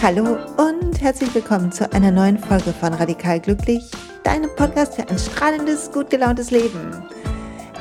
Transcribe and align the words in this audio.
Hallo 0.00 0.38
und 0.56 1.00
herzlich 1.00 1.34
willkommen 1.34 1.72
zu 1.72 1.92
einer 1.92 2.12
neuen 2.12 2.38
Folge 2.38 2.72
von 2.72 2.94
Radikal 2.94 3.40
Glücklich, 3.40 3.82
deinem 4.22 4.48
Podcast 4.54 4.94
für 4.94 5.08
ein 5.08 5.18
strahlendes, 5.18 5.90
gut 5.90 6.08
gelauntes 6.08 6.52
Leben. 6.52 7.02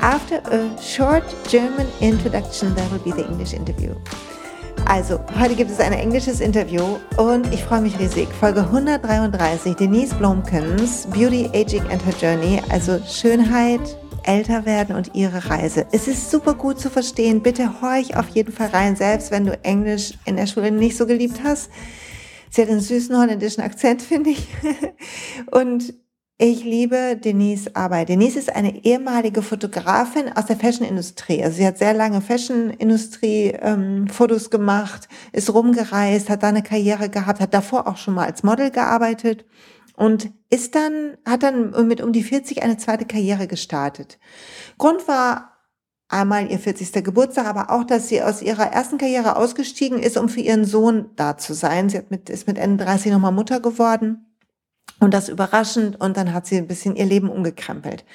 After 0.01 0.41
a 0.51 0.81
short 0.81 1.23
German 1.47 1.85
introduction, 1.99 2.75
there 2.75 2.89
will 2.89 2.99
be 2.99 3.11
the 3.11 3.27
English 3.29 3.53
interview. 3.53 3.93
Also, 4.89 5.19
heute 5.39 5.53
gibt 5.53 5.69
es 5.69 5.79
ein 5.79 5.93
englisches 5.93 6.41
Interview 6.41 6.97
und 7.15 7.53
ich 7.53 7.63
freue 7.63 7.81
mich 7.81 7.99
riesig. 7.99 8.27
Folge 8.39 8.61
133, 8.61 9.75
Denise 9.75 10.15
Blomkins, 10.15 11.05
Beauty, 11.05 11.47
Aging 11.53 11.83
and 11.91 12.03
Her 12.03 12.15
Journey, 12.19 12.59
also 12.69 12.99
Schönheit, 13.05 13.79
älter 14.23 14.65
werden 14.65 14.95
und 14.95 15.13
ihre 15.13 15.47
Reise. 15.47 15.85
Es 15.91 16.07
ist 16.07 16.31
super 16.31 16.55
gut 16.55 16.79
zu 16.79 16.89
verstehen. 16.89 17.43
Bitte 17.43 17.83
horch 17.83 18.17
auf 18.17 18.29
jeden 18.29 18.51
Fall 18.51 18.69
rein, 18.69 18.95
selbst 18.95 19.29
wenn 19.29 19.45
du 19.45 19.63
Englisch 19.63 20.13
in 20.25 20.37
der 20.37 20.47
Schule 20.47 20.71
nicht 20.71 20.97
so 20.97 21.05
geliebt 21.05 21.41
hast. 21.43 21.69
Sie 22.49 22.63
hat 22.63 22.69
einen 22.69 22.81
süßen 22.81 23.15
holländischen 23.15 23.61
Akzent, 23.61 24.01
finde 24.01 24.31
ich. 24.31 24.47
Und 25.51 25.93
ich 26.41 26.63
liebe 26.63 27.17
Denise 27.17 27.75
Arbeit. 27.75 28.07
Denise 28.07 28.39
ist 28.39 28.55
eine 28.55 28.85
ehemalige 28.85 29.41
Fotografin 29.41 30.31
aus 30.33 30.45
der 30.45 30.55
Fashion-Industrie. 30.55 31.43
Also 31.43 31.57
sie 31.57 31.67
hat 31.67 31.77
sehr 31.77 31.93
lange 31.93 32.21
Fashion-Industrie-Fotos 32.21 34.45
ähm, 34.45 34.49
gemacht, 34.49 35.09
ist 35.33 35.53
rumgereist, 35.53 36.29
hat 36.29 36.43
da 36.43 36.47
eine 36.47 36.63
Karriere 36.63 37.09
gehabt, 37.09 37.41
hat 37.41 37.53
davor 37.53 37.87
auch 37.87 37.97
schon 37.97 38.13
mal 38.13 38.25
als 38.25 38.43
Model 38.43 38.71
gearbeitet 38.71 39.43
und 39.97 40.31
ist 40.49 40.75
dann, 40.75 41.17
hat 41.25 41.43
dann 41.43 41.71
mit 41.89 41.99
um 41.99 42.13
die 42.13 42.23
40 42.23 42.63
eine 42.63 42.77
zweite 42.77 43.03
Karriere 43.03 43.47
gestartet. 43.47 44.17
Grund 44.77 45.09
war 45.09 45.57
einmal 46.07 46.49
ihr 46.49 46.59
40. 46.59 47.03
Geburtstag, 47.03 47.47
aber 47.47 47.69
auch, 47.69 47.83
dass 47.83 48.07
sie 48.07 48.21
aus 48.21 48.41
ihrer 48.41 48.67
ersten 48.67 48.97
Karriere 48.97 49.35
ausgestiegen 49.35 49.99
ist, 49.99 50.17
um 50.17 50.29
für 50.29 50.39
ihren 50.39 50.63
Sohn 50.63 51.09
da 51.17 51.37
zu 51.37 51.53
sein. 51.53 51.89
Sie 51.89 51.97
hat 51.97 52.11
mit, 52.11 52.29
ist 52.29 52.47
mit 52.47 52.57
Ende 52.57 52.85
30 52.85 53.11
nochmal 53.11 53.33
Mutter 53.33 53.59
geworden. 53.59 54.28
Und 54.99 55.13
das 55.13 55.29
überraschend. 55.29 55.99
Und 55.99 56.17
dann 56.17 56.33
hat 56.33 56.45
sie 56.45 56.57
ein 56.57 56.67
bisschen 56.67 56.95
ihr 56.95 57.05
Leben 57.05 57.29
umgekrempelt. 57.29 58.05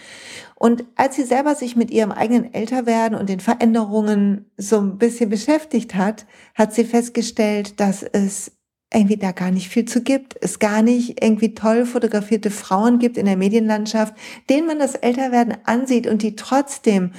Und 0.54 0.84
als 0.96 1.16
sie 1.16 1.24
selber 1.24 1.54
sich 1.54 1.76
mit 1.76 1.90
ihrem 1.90 2.12
eigenen 2.12 2.52
Älterwerden 2.52 3.18
und 3.18 3.28
den 3.28 3.40
Veränderungen 3.40 4.50
so 4.56 4.78
ein 4.80 4.98
bisschen 4.98 5.30
beschäftigt 5.30 5.94
hat, 5.94 6.26
hat 6.54 6.74
sie 6.74 6.84
festgestellt, 6.84 7.80
dass 7.80 8.02
es 8.02 8.52
irgendwie 8.92 9.16
da 9.16 9.32
gar 9.32 9.50
nicht 9.50 9.68
viel 9.68 9.84
zu 9.84 10.02
gibt. 10.02 10.36
Es 10.40 10.58
gar 10.58 10.82
nicht 10.82 11.22
irgendwie 11.22 11.54
toll 11.54 11.84
fotografierte 11.84 12.50
Frauen 12.50 12.98
gibt 12.98 13.18
in 13.18 13.26
der 13.26 13.36
Medienlandschaft, 13.36 14.14
denen 14.48 14.66
man 14.66 14.78
das 14.78 14.94
Älterwerden 14.94 15.56
ansieht 15.64 16.06
und 16.06 16.22
die 16.22 16.36
trotzdem 16.36 17.12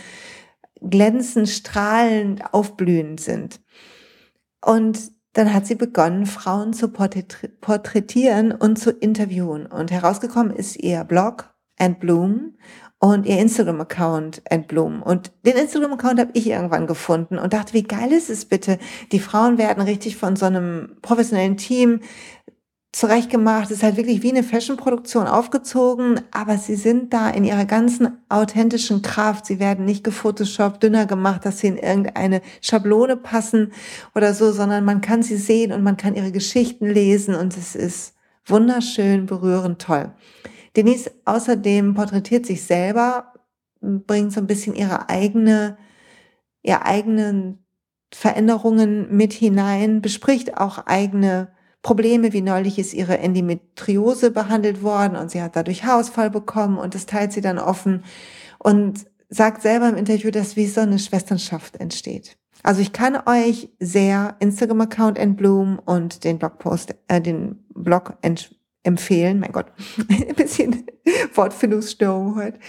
glänzend, 0.81 1.49
strahlend, 1.49 2.53
aufblühend 2.53 3.19
sind. 3.19 3.59
Und 4.63 5.11
dann 5.35 5.53
hat 5.53 5.67
sie 5.67 5.75
begonnen, 5.75 6.25
Frauen 6.25 6.71
zu 6.71 6.87
porträtieren 6.87 8.53
und 8.53 8.79
zu 8.79 8.91
interviewen. 8.91 9.65
Und 9.65 9.91
herausgekommen 9.91 10.55
ist 10.55 10.77
ihr 10.77 11.03
Blog 11.03 11.53
And 11.77 11.99
Bloom 11.99 12.53
und 12.99 13.25
ihr 13.25 13.37
Instagram-Account 13.39 14.43
And 14.49 14.69
Bloom. 14.69 15.03
Und 15.03 15.33
den 15.45 15.57
Instagram-Account 15.57 16.21
habe 16.21 16.31
ich 16.33 16.47
irgendwann 16.47 16.87
gefunden 16.87 17.37
und 17.37 17.51
dachte, 17.51 17.73
wie 17.73 17.83
geil 17.83 18.13
ist 18.13 18.29
es 18.29 18.45
bitte? 18.45 18.79
Die 19.11 19.19
Frauen 19.19 19.57
werden 19.57 19.83
richtig 19.83 20.15
von 20.15 20.37
so 20.37 20.45
einem 20.45 20.95
professionellen 21.01 21.57
Team 21.57 21.99
zurechtgemacht. 22.95 23.65
Es 23.65 23.77
ist 23.77 23.83
halt 23.83 23.97
wirklich 23.97 24.23
wie 24.23 24.31
eine 24.31 24.41
Fashion-Produktion 24.41 25.27
aufgezogen, 25.27 26.21
aber 26.31 26.57
sie 26.57 26.75
sind 26.75 27.13
da 27.13 27.29
in 27.29 27.43
ihrer 27.43 27.65
ganzen 27.65 28.19
authentischen 28.29 29.01
Kraft. 29.01 29.45
Sie 29.45 29.59
werden 29.59 29.83
nicht 29.83 30.05
gefotoshoppt, 30.05 30.81
dünner 30.81 31.05
gemacht, 31.05 31.45
dass 31.45 31.59
sie 31.59 31.67
in 31.67 31.77
irgendeine 31.77 32.41
Schablone 32.61 33.17
passen 33.17 33.73
oder 34.15 34.33
so, 34.33 34.53
sondern 34.53 34.85
man 34.85 35.01
kann 35.01 35.23
sie 35.23 35.35
sehen 35.35 35.73
und 35.73 35.83
man 35.83 35.97
kann 35.97 36.15
ihre 36.15 36.31
Geschichten 36.31 36.87
lesen 36.87 37.35
und 37.35 37.57
es 37.57 37.75
ist 37.75 38.13
wunderschön, 38.45 39.25
berührend, 39.25 39.81
toll. 39.81 40.13
Denise 40.77 41.11
außerdem 41.25 41.95
porträtiert 41.95 42.45
sich 42.45 42.63
selber, 42.63 43.33
bringt 43.81 44.31
so 44.31 44.39
ein 44.39 44.47
bisschen 44.47 44.73
ihre 44.73 45.09
eigene, 45.09 45.77
ihre 46.61 46.85
eigenen 46.85 47.65
Veränderungen 48.13 49.13
mit 49.13 49.33
hinein, 49.33 50.01
bespricht 50.01 50.55
auch 50.57 50.85
eigene 50.85 51.54
Probleme, 51.85 52.33
wie 52.33 52.41
neulich 52.41 52.79
ist 52.79 52.95
ihre 52.95 53.19
Endometriose 53.19 54.31
behandelt 54.31 54.81
worden 54.81 55.15
und 55.15 55.29
sie 55.29 55.43
hat 55.43 55.55
dadurch 55.55 55.83
Haarausfall 55.83 56.31
bekommen 56.31 56.79
und 56.79 56.95
das 56.95 57.05
teilt 57.05 57.31
sie 57.31 57.41
dann 57.41 57.59
offen 57.59 58.03
und 58.57 59.05
sagt 59.29 59.61
selber 59.61 59.89
im 59.89 59.95
Interview, 59.95 60.31
dass 60.31 60.55
wie 60.55 60.65
so 60.65 60.81
eine 60.81 60.97
Schwesternschaft 60.97 61.75
entsteht. 61.75 62.37
Also 62.63 62.81
ich 62.81 62.91
kann 62.91 63.15
euch 63.27 63.69
sehr 63.79 64.35
Instagram-Account 64.39 65.37
Bloom 65.37 65.77
und 65.77 66.23
den 66.23 66.39
Blogpost, 66.39 66.95
äh, 67.07 67.21
den 67.21 67.63
Blog 67.75 68.17
empfehlen. 68.85 69.39
Mein 69.39 69.51
Gott, 69.51 69.67
ein 70.09 70.35
bisschen 70.35 70.85
Wortfindungsstörung 71.33 72.35
heute. 72.35 72.59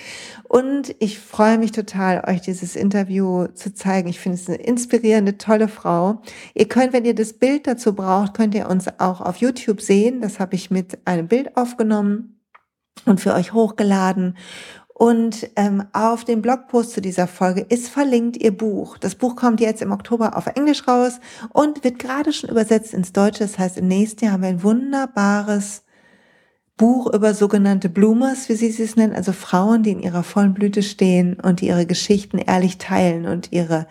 Und 0.45 0.95
ich 0.99 1.19
freue 1.19 1.59
mich 1.59 1.73
total, 1.73 2.25
euch 2.27 2.41
dieses 2.41 2.77
Interview 2.77 3.47
zu 3.49 3.75
zeigen. 3.75 4.09
Ich 4.09 4.21
finde 4.21 4.37
es 4.37 4.49
eine 4.49 4.59
inspirierende, 4.59 5.39
tolle 5.39 5.69
Frau. 5.69 6.23
Ihr 6.55 6.69
könnt, 6.69 6.93
wenn 6.93 7.05
ihr 7.05 7.15
das 7.15 7.33
Bild 7.35 7.67
dazu 7.67 7.95
braucht, 7.95 8.35
könnt 8.35 8.55
ihr 8.55 8.69
uns 8.69 8.87
auch 8.99 9.21
auf 9.21 9.37
YouTube 9.37 9.81
sehen. 9.81 10.21
Das 10.21 10.41
habe 10.41 10.55
ich 10.55 10.71
mit 10.71 10.99
einem 11.07 11.29
Bild 11.29 11.57
aufgenommen 11.57 12.41
und 13.05 13.21
für 13.21 13.35
euch 13.35 13.53
hochgeladen. 13.53 14.37
Und 14.99 15.51
ähm, 15.57 15.85
auf 15.93 16.25
dem 16.25 16.41
Blogpost 16.41 16.93
zu 16.93 17.03
dieser 17.03 17.27
Folge 17.27 17.61
ist 17.69 17.91
verlinkt 17.91 18.39
ihr 18.39 18.57
Buch. 18.57 18.97
Das 18.97 19.15
Buch 19.15 19.37
kommt 19.37 19.61
jetzt 19.61 19.83
im 19.83 19.93
Oktober 19.93 20.39
auf 20.39 20.47
Englisch 20.47 20.89
raus 20.89 21.21
und 21.53 21.85
wird 21.85 21.99
gerade 21.99 22.33
schon 22.33 22.49
übersetzt 22.49 22.95
ins 22.95 23.13
Deutsche. 23.13 23.41
Das 23.41 23.59
heißt, 23.59 23.77
im 23.77 23.89
nächsten 23.89 24.25
Jahr 24.25 24.33
haben 24.33 24.43
wir 24.43 24.49
ein 24.49 24.63
wunderbares 24.63 25.83
Buch 26.77 27.13
über 27.13 27.33
sogenannte 27.33 27.89
Bloomers, 27.89 28.49
wie 28.49 28.55
sie 28.55 28.69
es 28.83 28.97
nennen, 28.97 29.15
also 29.15 29.33
Frauen, 29.33 29.83
die 29.83 29.93
in 29.93 30.01
ihrer 30.01 30.23
vollen 30.23 30.53
Blüte 30.53 30.83
stehen 30.83 31.41
und 31.41 31.61
die 31.61 31.69
ihre 31.69 31.87
Geschichten 31.87 32.39
ehrlich 32.39 32.79
teilen 32.79 33.27
und 33.27 33.53
ihre 33.53 33.87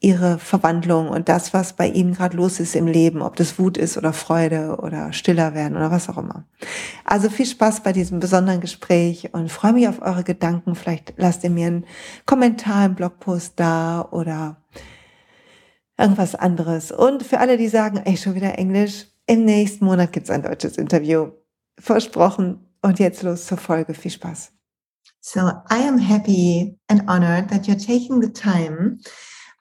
ihre 0.00 0.38
Verwandlung 0.38 1.08
und 1.08 1.28
das, 1.28 1.52
was 1.52 1.72
bei 1.72 1.88
ihnen 1.88 2.14
gerade 2.14 2.36
los 2.36 2.60
ist 2.60 2.76
im 2.76 2.86
Leben, 2.86 3.20
ob 3.20 3.34
das 3.34 3.58
Wut 3.58 3.76
ist 3.76 3.98
oder 3.98 4.12
Freude 4.12 4.76
oder 4.80 5.12
stiller 5.12 5.54
werden 5.54 5.76
oder 5.76 5.90
was 5.90 6.08
auch 6.08 6.18
immer. 6.18 6.44
Also 7.04 7.28
viel 7.28 7.46
Spaß 7.46 7.82
bei 7.82 7.92
diesem 7.92 8.20
besonderen 8.20 8.60
Gespräch 8.60 9.30
und 9.32 9.50
freue 9.50 9.72
mich 9.72 9.88
auf 9.88 10.00
eure 10.00 10.22
Gedanken. 10.22 10.76
Vielleicht 10.76 11.14
lasst 11.16 11.42
ihr 11.42 11.50
mir 11.50 11.66
einen 11.66 11.86
Kommentar 12.26 12.86
im 12.86 12.94
Blogpost 12.94 13.54
da 13.56 14.06
oder 14.12 14.62
irgendwas 15.98 16.36
anderes. 16.36 16.92
Und 16.92 17.24
für 17.24 17.40
alle, 17.40 17.56
die 17.56 17.68
sagen, 17.68 18.00
ey, 18.04 18.16
schon 18.16 18.36
wieder 18.36 18.56
Englisch, 18.56 19.06
im 19.26 19.44
nächsten 19.44 19.84
Monat 19.84 20.12
gibt's 20.12 20.30
ein 20.30 20.42
deutsches 20.42 20.78
Interview. 20.78 21.32
Versprochen. 21.78 22.64
Und 22.80 22.98
jetzt 22.98 23.22
los 23.22 23.46
zur 23.46 23.58
Folge. 23.58 23.94
Viel 23.94 24.10
Spaß. 24.10 24.52
So 25.20 25.40
I 25.68 25.78
am 25.78 25.98
happy 25.98 26.78
and 26.88 27.02
honored 27.08 27.48
that 27.50 27.66
you're 27.66 27.76
taking 27.76 28.20
the 28.20 28.30
time. 28.30 29.00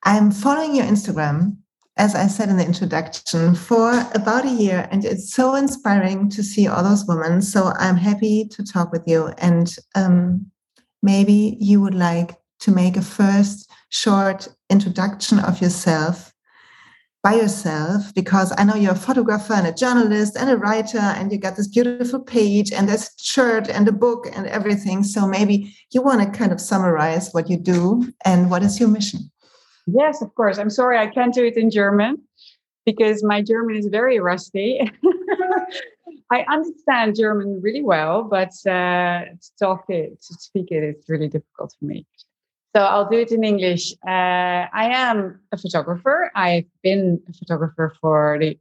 I'm 0.03 0.31
following 0.31 0.75
your 0.75 0.85
Instagram, 0.85 1.57
as 1.97 2.15
I 2.15 2.27
said 2.27 2.49
in 2.49 2.57
the 2.57 2.65
introduction, 2.65 3.55
for 3.55 3.91
about 4.13 4.45
a 4.45 4.49
year, 4.49 4.87
and 4.91 5.03
it's 5.03 5.33
so 5.33 5.55
inspiring 5.55 6.29
to 6.29 6.43
see 6.43 6.67
all 6.67 6.83
those 6.83 7.05
women. 7.05 7.41
So 7.41 7.73
I'm 7.77 7.97
happy 7.97 8.47
to 8.49 8.63
talk 8.63 8.91
with 8.91 9.03
you. 9.07 9.33
And 9.39 9.75
um, 9.95 10.51
maybe 11.01 11.57
you 11.59 11.81
would 11.81 11.95
like 11.95 12.35
to 12.59 12.71
make 12.71 12.95
a 12.95 13.01
first 13.01 13.69
short 13.89 14.47
introduction 14.69 15.39
of 15.39 15.61
yourself 15.61 16.33
by 17.27 17.33
yourself 17.33 18.13
because 18.15 18.53
I 18.57 18.63
know 18.63 18.75
you're 18.75 18.93
a 18.93 19.05
photographer 19.07 19.53
and 19.53 19.67
a 19.67 19.73
journalist 19.73 20.37
and 20.37 20.49
a 20.49 20.55
writer, 20.55 21.05
and 21.17 21.29
you 21.29 21.37
got 21.37 21.57
this 21.57 21.67
beautiful 21.67 22.21
page 22.21 22.71
and 22.71 22.87
this 22.87 23.11
shirt 23.17 23.67
and 23.67 23.85
a 23.85 23.91
book 23.91 24.27
and 24.33 24.47
everything. 24.47 25.03
So 25.03 25.27
maybe 25.27 25.75
you 25.91 26.01
want 26.01 26.21
to 26.21 26.39
kind 26.39 26.53
of 26.53 26.61
summarize 26.61 27.33
what 27.33 27.49
you 27.49 27.57
do 27.57 28.13
and 28.23 28.49
what 28.49 28.63
is 28.63 28.79
your 28.79 28.87
mission. 28.87 29.29
Yes, 29.87 30.21
of 30.21 30.33
course. 30.35 30.57
I'm 30.57 30.69
sorry 30.69 30.97
I 30.97 31.07
can't 31.07 31.33
do 31.33 31.43
it 31.43 31.57
in 31.57 31.69
German 31.69 32.13
because 32.85 33.21
my 33.25 33.41
German 33.41 33.75
is 33.75 33.87
very 33.87 34.19
rusty. 34.19 34.89
I 36.31 36.45
understand 36.49 37.17
German 37.17 37.59
really 37.61 37.83
well, 37.83 38.23
but 38.23 38.53
uh, 38.65 39.25
to 39.43 39.49
talk 39.59 39.83
it, 39.89 40.21
to 40.27 40.33
speak 40.47 40.67
it, 40.71 40.81
it's 40.83 41.09
really 41.09 41.27
difficult 41.27 41.75
for 41.77 41.85
me. 41.85 42.05
So 42.77 42.83
I'll 42.83 43.09
do 43.09 43.17
it 43.17 43.31
in 43.31 43.43
English. 43.43 43.93
Uh, 44.05 44.69
I 44.71 44.91
am 44.93 45.39
a 45.51 45.57
photographer. 45.57 46.29
I've 46.35 46.69
been 46.83 47.19
a 47.27 47.33
photographer 47.33 47.95
for 47.99 48.37
the 48.39 48.59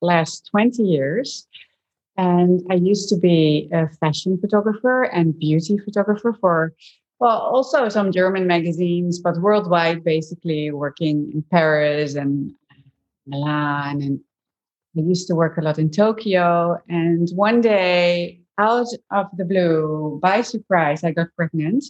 last 0.00 0.48
20 0.50 0.82
years. 0.82 1.46
And 2.16 2.62
I 2.70 2.76
used 2.76 3.10
to 3.10 3.18
be 3.18 3.68
a 3.70 3.90
fashion 4.00 4.38
photographer 4.40 5.02
and 5.02 5.38
beauty 5.38 5.76
photographer 5.76 6.32
for, 6.40 6.72
well, 7.18 7.38
also 7.38 7.90
some 7.90 8.12
German 8.12 8.46
magazines, 8.46 9.18
but 9.18 9.36
worldwide, 9.36 10.04
basically 10.04 10.70
working 10.70 11.30
in 11.34 11.42
Paris 11.50 12.14
and 12.14 12.54
Milan. 13.26 14.00
And 14.00 14.20
I 14.96 15.02
used 15.02 15.28
to 15.28 15.34
work 15.34 15.58
a 15.58 15.60
lot 15.60 15.78
in 15.78 15.90
Tokyo. 15.90 16.78
And 16.88 17.28
one 17.34 17.60
day 17.60 18.40
out 18.56 18.88
of 19.10 19.26
the 19.36 19.44
blue, 19.44 20.18
by 20.22 20.40
surprise, 20.40 21.04
I 21.04 21.10
got 21.10 21.26
pregnant. 21.36 21.84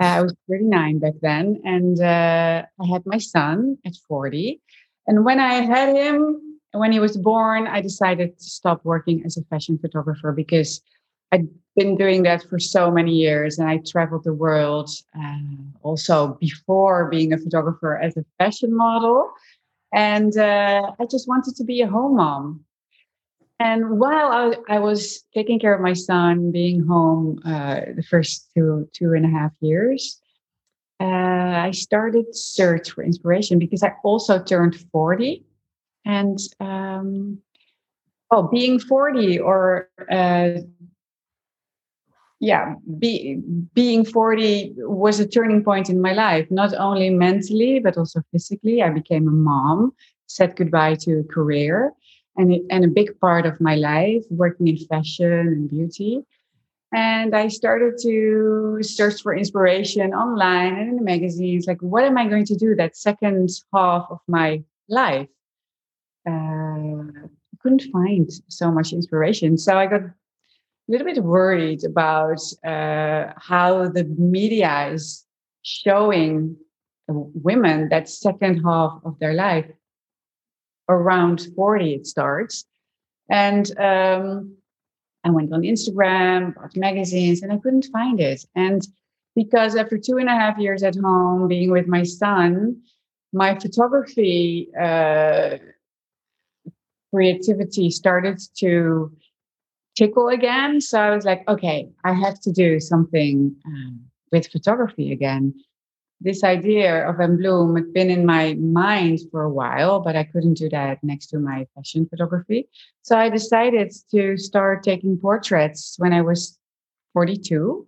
Uh, 0.00 0.04
I 0.04 0.22
was 0.22 0.34
39 0.48 0.98
back 1.00 1.14
then, 1.22 1.60
and 1.64 2.00
uh, 2.00 2.64
I 2.80 2.86
had 2.86 3.04
my 3.04 3.18
son 3.18 3.78
at 3.84 3.96
40. 4.08 4.60
And 5.06 5.24
when 5.24 5.40
I 5.40 5.54
had 5.54 5.96
him, 5.96 6.60
when 6.72 6.92
he 6.92 7.00
was 7.00 7.16
born, 7.16 7.66
I 7.66 7.80
decided 7.80 8.38
to 8.38 8.44
stop 8.44 8.84
working 8.84 9.22
as 9.24 9.36
a 9.36 9.44
fashion 9.44 9.78
photographer 9.78 10.32
because 10.32 10.82
I'd 11.32 11.48
been 11.76 11.96
doing 11.96 12.22
that 12.24 12.44
for 12.48 12.58
so 12.58 12.90
many 12.90 13.12
years 13.12 13.58
and 13.58 13.68
I 13.68 13.78
traveled 13.86 14.24
the 14.24 14.34
world 14.34 14.90
uh, 15.18 15.38
also 15.82 16.36
before 16.40 17.08
being 17.08 17.32
a 17.32 17.38
photographer 17.38 17.96
as 17.96 18.16
a 18.16 18.24
fashion 18.38 18.76
model. 18.76 19.30
And 19.92 20.36
uh, 20.36 20.92
I 20.98 21.06
just 21.06 21.28
wanted 21.28 21.56
to 21.56 21.64
be 21.64 21.80
a 21.80 21.88
home 21.88 22.16
mom. 22.16 22.64
And 23.60 23.98
while 23.98 24.56
I, 24.68 24.76
I 24.76 24.78
was 24.78 25.24
taking 25.34 25.58
care 25.58 25.74
of 25.74 25.80
my 25.80 25.92
son, 25.92 26.52
being 26.52 26.86
home 26.86 27.40
uh, 27.44 27.80
the 27.96 28.04
first 28.08 28.48
two, 28.54 28.88
two 28.92 29.14
and 29.14 29.24
a 29.24 29.28
half 29.28 29.50
years, 29.60 30.20
uh, 31.00 31.04
I 31.04 31.72
started 31.72 32.36
search 32.36 32.90
for 32.90 33.02
inspiration 33.02 33.58
because 33.58 33.82
I 33.82 33.94
also 34.04 34.42
turned 34.42 34.76
40. 34.92 35.44
And 36.04 36.38
um, 36.60 37.38
well, 38.30 38.44
being 38.44 38.78
40 38.78 39.40
or 39.40 39.88
uh, 40.10 40.50
yeah, 42.40 42.74
be, 42.98 43.40
being 43.74 44.04
40 44.04 44.74
was 44.76 45.18
a 45.18 45.26
turning 45.26 45.64
point 45.64 45.90
in 45.90 46.00
my 46.00 46.12
life, 46.12 46.46
not 46.50 46.72
only 46.74 47.10
mentally, 47.10 47.80
but 47.80 47.98
also 47.98 48.22
physically. 48.30 48.80
I 48.80 48.90
became 48.90 49.26
a 49.26 49.32
mom, 49.32 49.92
said 50.28 50.54
goodbye 50.54 50.94
to 51.00 51.20
a 51.20 51.24
career 51.24 51.92
and, 52.38 52.52
it, 52.54 52.62
and 52.70 52.84
a 52.84 52.88
big 52.88 53.18
part 53.20 53.44
of 53.44 53.60
my 53.60 53.74
life, 53.74 54.24
working 54.30 54.68
in 54.68 54.78
fashion 54.78 55.32
and 55.32 55.70
beauty. 55.70 56.22
And 56.94 57.36
I 57.36 57.48
started 57.48 57.98
to 58.02 58.78
search 58.80 59.20
for 59.22 59.36
inspiration 59.36 60.14
online 60.14 60.74
and 60.74 60.88
in 60.88 60.96
the 60.96 61.02
magazines. 61.02 61.66
Like, 61.66 61.82
what 61.82 62.04
am 62.04 62.16
I 62.16 62.26
going 62.26 62.46
to 62.46 62.56
do 62.56 62.74
that 62.76 62.96
second 62.96 63.50
half 63.74 64.06
of 64.08 64.20
my 64.26 64.62
life? 64.88 65.28
Uh, 66.26 67.28
couldn't 67.60 67.82
find 67.92 68.30
so 68.48 68.70
much 68.70 68.92
inspiration. 68.92 69.58
So 69.58 69.76
I 69.76 69.86
got 69.86 70.02
a 70.02 70.14
little 70.86 71.06
bit 71.06 71.22
worried 71.22 71.84
about 71.84 72.40
uh, 72.64 73.32
how 73.36 73.88
the 73.88 74.04
media 74.16 74.90
is 74.92 75.26
showing 75.62 76.56
women 77.08 77.88
that 77.88 78.08
second 78.08 78.62
half 78.62 79.00
of 79.04 79.18
their 79.18 79.34
life 79.34 79.66
around 80.88 81.48
40 81.54 81.94
it 81.94 82.06
starts 82.06 82.64
and 83.30 83.70
um, 83.78 84.56
i 85.24 85.30
went 85.30 85.52
on 85.52 85.62
instagram 85.62 86.54
bought 86.54 86.76
magazines 86.76 87.42
and 87.42 87.52
i 87.52 87.58
couldn't 87.58 87.86
find 87.92 88.20
it 88.20 88.44
and 88.54 88.86
because 89.34 89.76
after 89.76 89.98
two 89.98 90.18
and 90.18 90.28
a 90.28 90.32
half 90.32 90.58
years 90.58 90.82
at 90.82 90.96
home 90.96 91.48
being 91.48 91.70
with 91.70 91.86
my 91.86 92.02
son 92.02 92.80
my 93.32 93.58
photography 93.58 94.68
uh, 94.80 95.58
creativity 97.12 97.90
started 97.90 98.40
to 98.58 99.12
tickle 99.96 100.28
again. 100.28 100.80
So 100.80 101.00
I 101.00 101.14
was 101.14 101.24
like, 101.24 101.46
okay, 101.48 101.88
I 102.04 102.12
have 102.12 102.40
to 102.42 102.52
do 102.52 102.80
something 102.80 103.54
um, 103.66 104.00
with 104.30 104.48
photography 104.48 105.12
again. 105.12 105.54
This 106.20 106.42
idea 106.42 107.08
of 107.08 107.20
En 107.20 107.36
Bloom 107.36 107.76
had 107.76 107.92
been 107.92 108.10
in 108.10 108.26
my 108.26 108.54
mind 108.54 109.20
for 109.30 109.42
a 109.42 109.50
while, 109.50 110.00
but 110.00 110.16
I 110.16 110.24
couldn't 110.24 110.54
do 110.54 110.68
that 110.70 111.02
next 111.04 111.28
to 111.28 111.38
my 111.38 111.66
fashion 111.74 112.08
photography. 112.08 112.68
So 113.02 113.16
I 113.16 113.28
decided 113.28 113.92
to 114.10 114.36
start 114.36 114.82
taking 114.82 115.16
portraits 115.16 115.94
when 115.98 116.12
I 116.12 116.22
was 116.22 116.58
42 117.12 117.86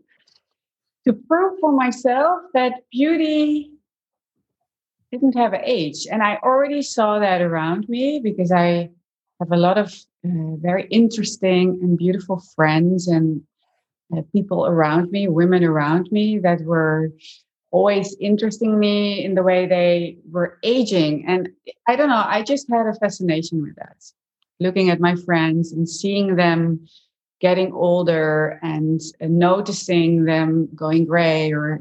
to 1.06 1.12
prove 1.12 1.58
for 1.60 1.72
myself 1.72 2.42
that 2.54 2.72
beauty 2.92 3.72
didn't 5.10 5.36
have 5.36 5.52
an 5.52 5.62
age. 5.64 6.06
And 6.10 6.22
I 6.22 6.36
already 6.36 6.82
saw 6.82 7.18
that 7.18 7.40
around 7.40 7.88
me 7.88 8.20
because 8.20 8.52
I 8.52 8.90
have 9.40 9.50
a 9.50 9.56
lot 9.56 9.76
of 9.76 9.92
uh, 10.24 10.54
very 10.56 10.84
interesting 10.84 11.80
and 11.82 11.98
beautiful 11.98 12.42
friends 12.54 13.08
and 13.08 13.42
uh, 14.16 14.22
people 14.32 14.66
around 14.66 15.10
me, 15.10 15.28
women 15.28 15.64
around 15.64 16.08
me 16.12 16.38
that 16.38 16.60
were 16.60 17.10
always 17.70 18.16
interesting 18.20 18.78
me 18.78 19.24
in 19.24 19.34
the 19.34 19.42
way 19.42 19.66
they 19.66 20.18
were 20.30 20.58
aging. 20.62 21.24
And 21.26 21.50
I 21.86 21.96
don't 21.96 22.08
know, 22.08 22.24
I 22.26 22.42
just 22.42 22.68
had 22.70 22.86
a 22.86 22.94
fascination 22.94 23.62
with 23.62 23.76
that. 23.76 23.96
Looking 24.58 24.90
at 24.90 25.00
my 25.00 25.14
friends 25.16 25.72
and 25.72 25.88
seeing 25.88 26.36
them 26.36 26.86
getting 27.40 27.72
older 27.72 28.58
and 28.62 29.00
noticing 29.20 30.24
them 30.24 30.68
going 30.74 31.06
gray 31.06 31.52
or 31.52 31.80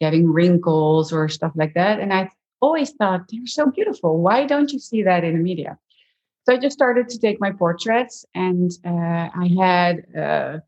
getting 0.00 0.30
wrinkles 0.32 1.12
or 1.12 1.28
stuff 1.28 1.52
like 1.54 1.74
that. 1.74 2.00
And 2.00 2.12
I 2.12 2.30
always 2.60 2.90
thought 2.90 3.28
they're 3.30 3.46
so 3.46 3.70
beautiful. 3.70 4.18
Why 4.18 4.44
don't 4.44 4.72
you 4.72 4.78
see 4.78 5.02
that 5.04 5.22
in 5.22 5.34
the 5.34 5.42
media? 5.42 5.78
So 6.44 6.54
I 6.54 6.58
just 6.58 6.74
started 6.74 7.08
to 7.08 7.18
take 7.18 7.40
my 7.40 7.50
portraits, 7.50 8.24
and 8.34 8.70
uh, 8.84 9.28
I 9.34 9.50
had 9.58 10.06
uh, 10.16 10.58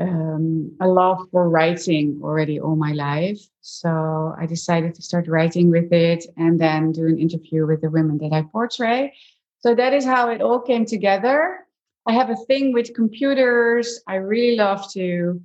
um, 0.00 0.76
a 0.80 0.88
love 0.88 1.28
for 1.30 1.48
writing 1.48 2.20
already 2.22 2.58
all 2.60 2.76
my 2.76 2.92
life. 2.92 3.40
So 3.60 4.34
I 4.38 4.46
decided 4.46 4.94
to 4.94 5.02
start 5.02 5.28
writing 5.28 5.70
with 5.70 5.92
it 5.92 6.26
and 6.36 6.60
then 6.60 6.92
do 6.92 7.06
an 7.06 7.18
interview 7.18 7.66
with 7.66 7.80
the 7.80 7.90
women 7.90 8.18
that 8.18 8.32
I 8.32 8.42
portray. 8.42 9.14
So 9.60 9.74
that 9.74 9.94
is 9.94 10.04
how 10.04 10.28
it 10.30 10.40
all 10.40 10.60
came 10.60 10.84
together. 10.84 11.60
I 12.06 12.12
have 12.12 12.28
a 12.28 12.36
thing 12.36 12.72
with 12.72 12.94
computers. 12.94 14.00
I 14.06 14.16
really 14.16 14.56
love 14.56 14.90
to 14.92 15.40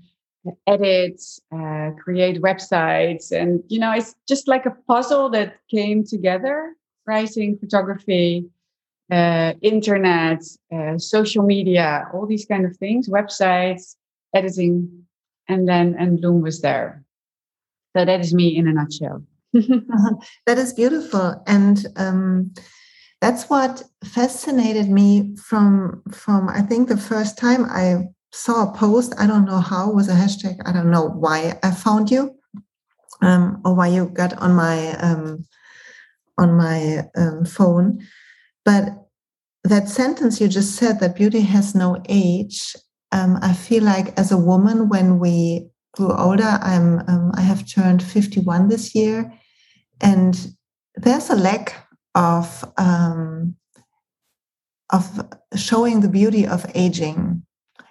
edit, 0.67 1.21
uh, 1.53 1.91
create 2.01 2.41
websites. 2.41 3.31
And, 3.31 3.63
you 3.67 3.79
know, 3.79 3.93
it's 3.93 4.15
just 4.27 4.47
like 4.47 4.65
a 4.65 4.75
puzzle 4.87 5.29
that 5.29 5.55
came 5.69 6.03
together 6.03 6.75
writing, 7.05 7.57
photography, 7.57 8.45
uh, 9.11 9.53
internet, 9.61 10.43
uh, 10.71 10.97
social 10.97 11.43
media, 11.43 12.07
all 12.13 12.27
these 12.27 12.45
kind 12.45 12.65
of 12.65 12.77
things, 12.77 13.09
websites, 13.09 13.95
editing, 14.33 15.05
and 15.47 15.67
then 15.67 15.95
and 15.97 16.19
Bloom 16.19 16.41
was 16.41 16.61
there. 16.61 17.03
So 17.95 18.05
that 18.05 18.19
is 18.19 18.33
me 18.33 18.55
in 18.55 18.67
a 18.67 18.73
nutshell. 18.73 19.23
uh-huh. 19.55 20.15
That 20.45 20.57
is 20.57 20.73
beautiful, 20.73 21.41
and 21.47 21.85
um, 21.95 22.53
that's 23.21 23.49
what 23.49 23.83
fascinated 24.03 24.89
me 24.89 25.35
from 25.37 26.03
from 26.11 26.49
I 26.49 26.61
think 26.61 26.87
the 26.87 26.97
first 26.97 27.37
time 27.37 27.65
I 27.65 28.05
saw 28.31 28.69
a 28.69 28.75
post. 28.75 29.13
I 29.17 29.27
don't 29.27 29.45
know 29.45 29.59
how 29.59 29.91
was 29.91 30.07
a 30.07 30.13
hashtag. 30.13 30.57
I 30.65 30.71
don't 30.71 30.91
know 30.91 31.07
why 31.07 31.57
I 31.63 31.71
found 31.71 32.11
you, 32.11 32.35
um, 33.21 33.61
or 33.65 33.75
why 33.75 33.87
you 33.87 34.05
got 34.09 34.33
on 34.37 34.53
my 34.53 34.93
um, 34.97 35.45
on 36.37 36.55
my 36.55 37.03
um, 37.17 37.43
phone 37.43 37.99
but 38.69 39.07
that 39.63 39.89
sentence 39.89 40.39
you 40.39 40.47
just 40.47 40.75
said 40.75 40.99
that 40.99 41.15
beauty 41.15 41.41
has 41.41 41.73
no 41.75 41.97
age, 42.07 42.75
um, 43.11 43.39
I 43.41 43.53
feel 43.53 43.83
like 43.83 44.17
as 44.17 44.31
a 44.31 44.37
woman, 44.37 44.89
when 44.89 45.19
we 45.19 45.69
grew 45.93 46.11
older, 46.13 46.59
I'm 46.61 46.99
um, 47.07 47.31
I 47.35 47.41
have 47.41 47.67
turned 47.67 48.03
51 48.03 48.67
this 48.67 48.93
year, 48.93 49.33
and 50.01 50.53
there's 50.95 51.29
a 51.29 51.35
lack 51.35 51.87
of 52.15 52.65
um, 52.77 53.55
of 54.91 55.27
showing 55.55 56.01
the 56.01 56.09
beauty 56.09 56.45
of 56.47 56.65
aging. 56.75 57.43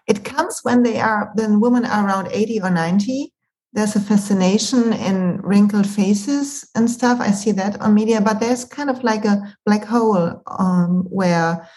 It 0.07 0.25
comes 0.25 0.61
when 0.63 0.83
they 0.83 1.01
are 1.01 1.33
when 1.35 1.61
women 1.61 1.85
are 1.85 2.07
around 2.07 2.29
80 2.33 2.63
or 2.63 2.71
90, 2.71 3.33
there's 3.73 3.97
a 3.97 4.01
fascination 4.01 4.93
in 4.93 5.41
wrinkled 5.43 5.87
faces 5.87 6.69
and 6.75 6.91
stuff. 6.91 7.21
I 7.21 7.33
see 7.33 7.53
that 7.53 7.81
on 7.81 7.95
media, 7.95 8.21
but 8.21 8.41
there's 8.41 8.65
kind 8.65 8.89
of 8.89 9.05
like 9.05 9.25
a 9.25 9.55
black 9.67 9.85
hole 9.85 10.43
um, 10.59 11.05
where 11.11 11.69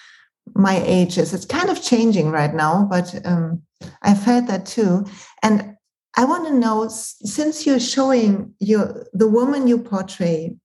my 0.56 0.82
age 0.86 1.18
is. 1.18 1.34
It's 1.34 1.46
kind 1.46 1.70
of 1.70 1.82
changing 1.82 2.32
right 2.32 2.54
now, 2.54 2.88
but 2.90 3.14
um, 3.26 3.62
I 4.02 4.14
felt 4.14 4.48
that 4.48 4.66
too. 4.66 5.06
And 5.44 5.76
I 6.18 6.26
want 6.26 6.48
to 6.48 6.54
know, 6.54 6.88
since 6.90 7.66
you're 7.66 7.80
showing 7.80 8.54
your 8.60 9.08
the 9.14 9.28
woman 9.28 9.68
you 9.68 9.78
portray, 9.80 10.56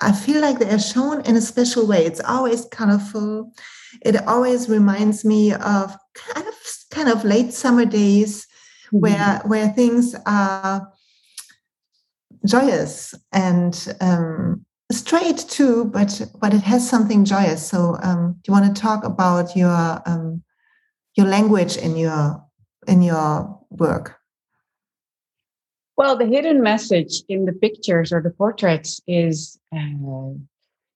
I 0.00 0.12
feel 0.12 0.40
like 0.40 0.58
they 0.58 0.70
are 0.70 0.78
shown 0.78 1.22
in 1.22 1.36
a 1.36 1.40
special 1.40 1.86
way. 1.86 2.04
It's 2.04 2.20
always 2.20 2.66
colorful. 2.66 3.52
It 4.04 4.16
always 4.26 4.68
reminds 4.68 5.24
me 5.24 5.52
of 5.52 5.96
kind 6.14 6.46
of 6.46 6.54
kind 6.90 7.08
of 7.08 7.24
late 7.24 7.52
summer 7.52 7.84
days 7.84 8.46
mm-hmm. 8.86 8.98
where 8.98 9.42
where 9.44 9.68
things 9.68 10.14
are 10.26 10.92
joyous 12.46 13.14
and 13.32 13.96
um, 14.00 14.65
straight 14.90 15.38
too, 15.38 15.84
but 15.86 16.20
but 16.40 16.54
it 16.54 16.62
has 16.62 16.88
something 16.88 17.24
joyous. 17.24 17.66
So, 17.66 17.98
um, 18.02 18.34
do 18.42 18.48
you 18.48 18.52
want 18.52 18.74
to 18.74 18.80
talk 18.80 19.04
about 19.04 19.56
your 19.56 20.02
um, 20.06 20.42
your 21.16 21.26
language 21.26 21.76
in 21.76 21.96
your 21.96 22.44
in 22.86 23.02
your 23.02 23.60
work? 23.70 24.16
Well, 25.96 26.16
the 26.18 26.26
hidden 26.26 26.62
message 26.62 27.22
in 27.28 27.46
the 27.46 27.52
pictures 27.52 28.12
or 28.12 28.20
the 28.20 28.30
portraits 28.30 29.00
is 29.06 29.58
uh, 29.74 30.34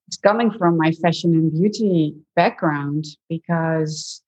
it's 0.06 0.18
coming 0.18 0.50
from 0.50 0.76
my 0.76 0.92
fashion 0.92 1.32
and 1.32 1.52
beauty 1.52 2.14
background 2.36 3.04
because 3.28 4.22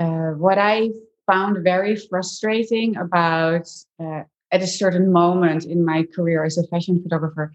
uh, 0.00 0.30
what 0.38 0.58
I 0.58 0.90
found 1.26 1.62
very 1.62 1.96
frustrating 1.96 2.96
about 2.96 3.68
uh, 4.00 4.22
at 4.52 4.62
a 4.62 4.66
certain 4.66 5.12
moment 5.12 5.64
in 5.64 5.84
my 5.84 6.06
career 6.14 6.44
as 6.44 6.56
a 6.56 6.66
fashion 6.68 7.02
photographer 7.02 7.52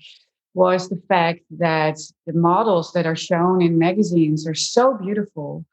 was 0.53 0.89
the 0.89 1.01
fact 1.07 1.41
that 1.51 1.97
the 2.25 2.33
models 2.33 2.91
that 2.93 3.05
are 3.05 3.15
shown 3.15 3.61
in 3.61 3.77
magazines 3.77 4.47
are 4.47 4.55
so 4.55 4.93
beautiful, 4.93 5.65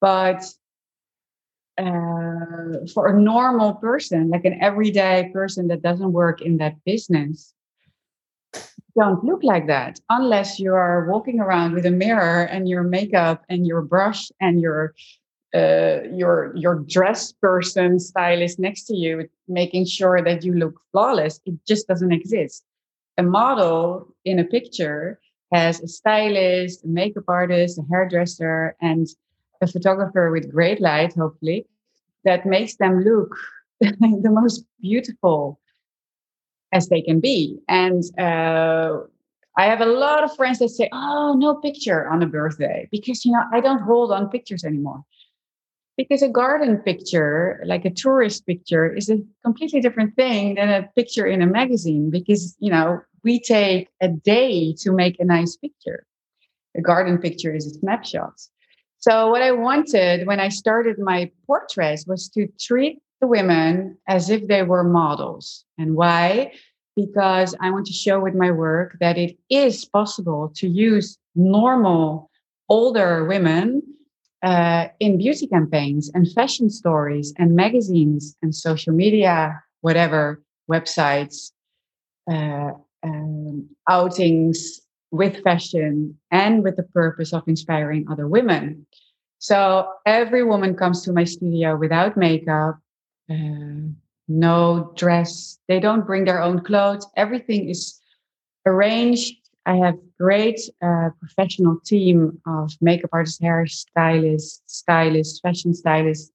but 0.00 0.42
uh, 1.78 2.86
for 2.94 3.08
a 3.08 3.20
normal 3.20 3.74
person, 3.74 4.30
like 4.30 4.44
an 4.44 4.58
everyday 4.62 5.30
person 5.32 5.68
that 5.68 5.82
doesn't 5.82 6.12
work 6.12 6.40
in 6.40 6.56
that 6.56 6.82
business, 6.84 7.52
don't 8.96 9.22
look 9.22 9.42
like 9.42 9.66
that 9.66 10.00
unless 10.08 10.58
you 10.58 10.72
are 10.72 11.06
walking 11.10 11.38
around 11.38 11.74
with 11.74 11.84
a 11.84 11.90
mirror 11.90 12.44
and 12.44 12.66
your 12.66 12.82
makeup 12.82 13.44
and 13.50 13.66
your 13.66 13.82
brush 13.82 14.30
and 14.40 14.60
your 14.60 14.94
uh, 15.54 16.02
your 16.12 16.54
your 16.56 16.76
dress 16.76 17.32
person 17.32 18.00
stylist 18.00 18.58
next 18.58 18.84
to 18.84 18.94
you 18.94 19.28
making 19.48 19.84
sure 19.84 20.22
that 20.22 20.44
you 20.44 20.54
look 20.54 20.80
flawless. 20.92 21.40
It 21.44 21.54
just 21.66 21.86
doesn't 21.86 22.12
exist 22.12 22.64
a 23.18 23.22
model 23.22 24.14
in 24.24 24.38
a 24.38 24.44
picture 24.44 25.18
has 25.52 25.80
a 25.80 25.88
stylist 25.88 26.84
a 26.84 26.88
makeup 26.88 27.24
artist 27.28 27.78
a 27.78 27.82
hairdresser 27.90 28.76
and 28.80 29.06
a 29.62 29.66
photographer 29.66 30.30
with 30.30 30.50
great 30.50 30.80
light 30.80 31.14
hopefully 31.14 31.66
that 32.24 32.44
makes 32.44 32.76
them 32.76 33.00
look 33.04 33.36
the 33.80 34.30
most 34.30 34.64
beautiful 34.80 35.58
as 36.72 36.88
they 36.88 37.00
can 37.00 37.20
be. 37.20 37.58
And 37.68 38.02
uh, 38.18 38.98
I 39.56 39.64
have 39.64 39.80
a 39.80 39.86
lot 39.86 40.24
of 40.24 40.34
friends 40.36 40.58
that 40.58 40.68
say, 40.68 40.88
"Oh, 40.92 41.34
no 41.36 41.54
picture 41.56 42.08
on 42.08 42.22
a 42.22 42.26
birthday," 42.26 42.88
because 42.90 43.24
you 43.24 43.32
know 43.32 43.42
I 43.52 43.60
don't 43.60 43.82
hold 43.82 44.12
on 44.12 44.28
pictures 44.28 44.64
anymore. 44.64 45.02
Because 45.96 46.22
a 46.22 46.28
garden 46.28 46.78
picture, 46.78 47.62
like 47.64 47.84
a 47.84 47.90
tourist 47.90 48.46
picture, 48.46 48.94
is 48.94 49.08
a 49.08 49.18
completely 49.44 49.80
different 49.80 50.14
thing 50.14 50.56
than 50.56 50.68
a 50.68 50.88
picture 50.94 51.26
in 51.26 51.40
a 51.40 51.46
magazine. 51.46 52.10
Because 52.10 52.56
you 52.58 52.70
know 52.70 53.00
we 53.24 53.40
take 53.40 53.88
a 54.00 54.08
day 54.08 54.74
to 54.80 54.92
make 54.92 55.18
a 55.18 55.24
nice 55.24 55.56
picture. 55.56 56.06
A 56.76 56.82
garden 56.82 57.18
picture 57.18 57.54
is 57.54 57.66
a 57.66 57.70
snapshot. 57.78 58.34
So 58.98 59.30
what 59.30 59.42
I 59.42 59.52
wanted 59.52 60.26
when 60.26 60.40
I 60.40 60.48
started 60.48 60.98
my 60.98 61.30
portraits 61.46 62.06
was 62.06 62.28
to 62.30 62.48
treat 62.60 63.00
the 63.20 63.26
women 63.26 63.96
as 64.08 64.30
if 64.30 64.46
they 64.48 64.62
were 64.62 64.84
models. 64.84 65.64
And 65.78 65.94
why? 65.94 66.52
Because 66.94 67.54
I 67.60 67.70
want 67.70 67.86
to 67.86 67.92
show 67.92 68.20
with 68.20 68.34
my 68.34 68.50
work 68.50 68.96
that 69.00 69.18
it 69.18 69.38
is 69.50 69.84
possible 69.84 70.52
to 70.56 70.68
use 70.68 71.18
normal 71.34 72.30
older 72.68 73.24
women 73.24 73.82
uh, 74.42 74.88
in 75.00 75.18
beauty 75.18 75.46
campaigns 75.46 76.10
and 76.14 76.30
fashion 76.32 76.70
stories 76.70 77.32
and 77.38 77.56
magazines 77.56 78.36
and 78.42 78.54
social 78.54 78.92
media, 78.92 79.62
whatever, 79.80 80.42
websites, 80.70 81.52
uh, 82.30 82.72
um, 83.02 83.68
outings 83.88 84.80
with 85.10 85.42
fashion 85.42 86.18
and 86.30 86.62
with 86.62 86.76
the 86.76 86.82
purpose 86.82 87.32
of 87.32 87.42
inspiring 87.46 88.06
other 88.10 88.28
women. 88.28 88.86
So 89.38 89.88
every 90.04 90.42
woman 90.42 90.74
comes 90.74 91.02
to 91.04 91.12
my 91.12 91.24
studio 91.24 91.76
without 91.76 92.16
makeup 92.16 92.78
uh, 93.30 93.92
no 94.28 94.92
dress. 94.96 95.58
They 95.68 95.80
don't 95.80 96.06
bring 96.06 96.24
their 96.24 96.42
own 96.42 96.60
clothes. 96.62 97.06
Everything 97.16 97.68
is 97.68 98.00
arranged. 98.66 99.34
I 99.66 99.76
have 99.76 99.98
great 100.18 100.60
uh, 100.82 101.10
professional 101.20 101.78
team 101.84 102.40
of 102.46 102.72
makeup 102.80 103.10
artists, 103.12 103.40
hairstylists, 103.40 104.60
stylists, 104.66 105.40
fashion 105.40 105.74
stylists 105.74 106.32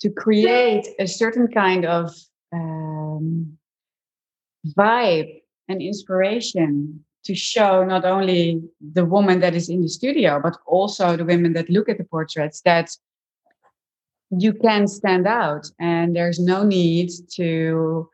to 0.00 0.10
create 0.10 0.86
a 0.98 1.06
certain 1.06 1.48
kind 1.48 1.84
of 1.84 2.14
um, 2.52 3.58
vibe 4.76 5.40
and 5.68 5.82
inspiration 5.82 7.04
to 7.24 7.34
show 7.34 7.84
not 7.84 8.04
only 8.04 8.62
the 8.92 9.04
woman 9.04 9.40
that 9.40 9.54
is 9.54 9.68
in 9.68 9.82
the 9.82 9.88
studio, 9.88 10.40
but 10.42 10.56
also 10.66 11.16
the 11.16 11.24
women 11.24 11.52
that 11.52 11.68
look 11.68 11.88
at 11.88 11.98
the 11.98 12.04
portraits 12.04 12.62
that 12.62 12.90
you 14.30 14.52
can 14.54 14.86
stand 14.86 15.26
out. 15.26 15.66
And 15.78 16.16
there's 16.16 16.38
no 16.38 16.64
need 16.64 17.10
to 17.34 18.08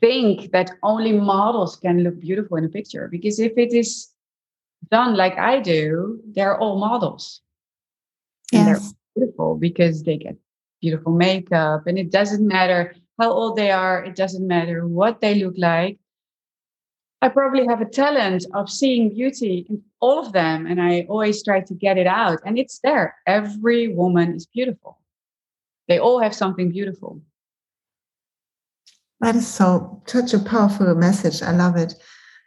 think 0.00 0.52
that 0.52 0.70
only 0.82 1.12
models 1.12 1.76
can 1.76 2.04
look 2.04 2.20
beautiful 2.20 2.56
in 2.58 2.64
a 2.64 2.68
picture 2.68 3.08
because 3.10 3.40
if 3.40 3.56
it 3.56 3.72
is 3.72 4.10
done 4.90 5.16
like 5.16 5.38
I 5.38 5.60
do, 5.60 6.20
they're 6.32 6.58
all 6.58 6.78
models. 6.78 7.40
Yes. 8.52 8.66
And 8.66 8.66
they're 8.66 8.92
beautiful 9.14 9.56
because 9.56 10.02
they 10.02 10.16
get 10.16 10.36
beautiful 10.80 11.12
makeup 11.12 11.86
and 11.86 11.98
it 11.98 12.10
doesn't 12.10 12.46
matter 12.46 12.94
how 13.18 13.32
old 13.32 13.56
they 13.56 13.70
are, 13.70 14.04
it 14.04 14.14
doesn't 14.14 14.46
matter 14.46 14.86
what 14.86 15.20
they 15.20 15.34
look 15.36 15.54
like. 15.56 15.98
I 17.22 17.28
probably 17.30 17.66
have 17.66 17.80
a 17.80 17.86
talent 17.86 18.44
of 18.54 18.70
seeing 18.70 19.08
beauty 19.08 19.66
in 19.70 19.82
all 20.00 20.18
of 20.18 20.32
them 20.32 20.66
and 20.66 20.80
I 20.80 21.06
always 21.08 21.42
try 21.42 21.60
to 21.60 21.74
get 21.74 21.96
it 21.96 22.06
out 22.06 22.40
and 22.44 22.58
it's 22.58 22.78
there. 22.80 23.16
Every 23.26 23.88
woman 23.88 24.34
is 24.34 24.46
beautiful. 24.46 24.98
They 25.88 25.98
all 25.98 26.20
have 26.20 26.34
something 26.34 26.70
beautiful. 26.70 27.22
That 29.20 29.34
is 29.34 29.46
so 29.46 30.02
such 30.06 30.34
a 30.34 30.38
powerful 30.38 30.94
message. 30.94 31.42
I 31.42 31.52
love 31.52 31.76
it, 31.76 31.94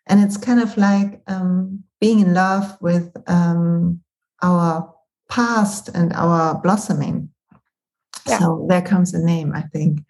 and 0.09 0.21
it's 0.21 0.37
kind 0.37 0.59
of 0.59 0.75
like 0.77 1.21
um, 1.27 1.83
being 2.01 2.19
in 2.19 2.33
love 2.33 2.77
with 2.81 3.15
um, 3.27 4.01
our 4.41 4.93
past 5.29 5.89
and 5.89 6.11
our 6.13 6.59
blossoming. 6.59 7.29
Yeah. 8.27 8.39
So 8.39 8.65
there 8.67 8.81
comes 8.81 9.13
a 9.13 9.23
name, 9.23 9.53
I 9.53 9.61
think. 9.61 10.03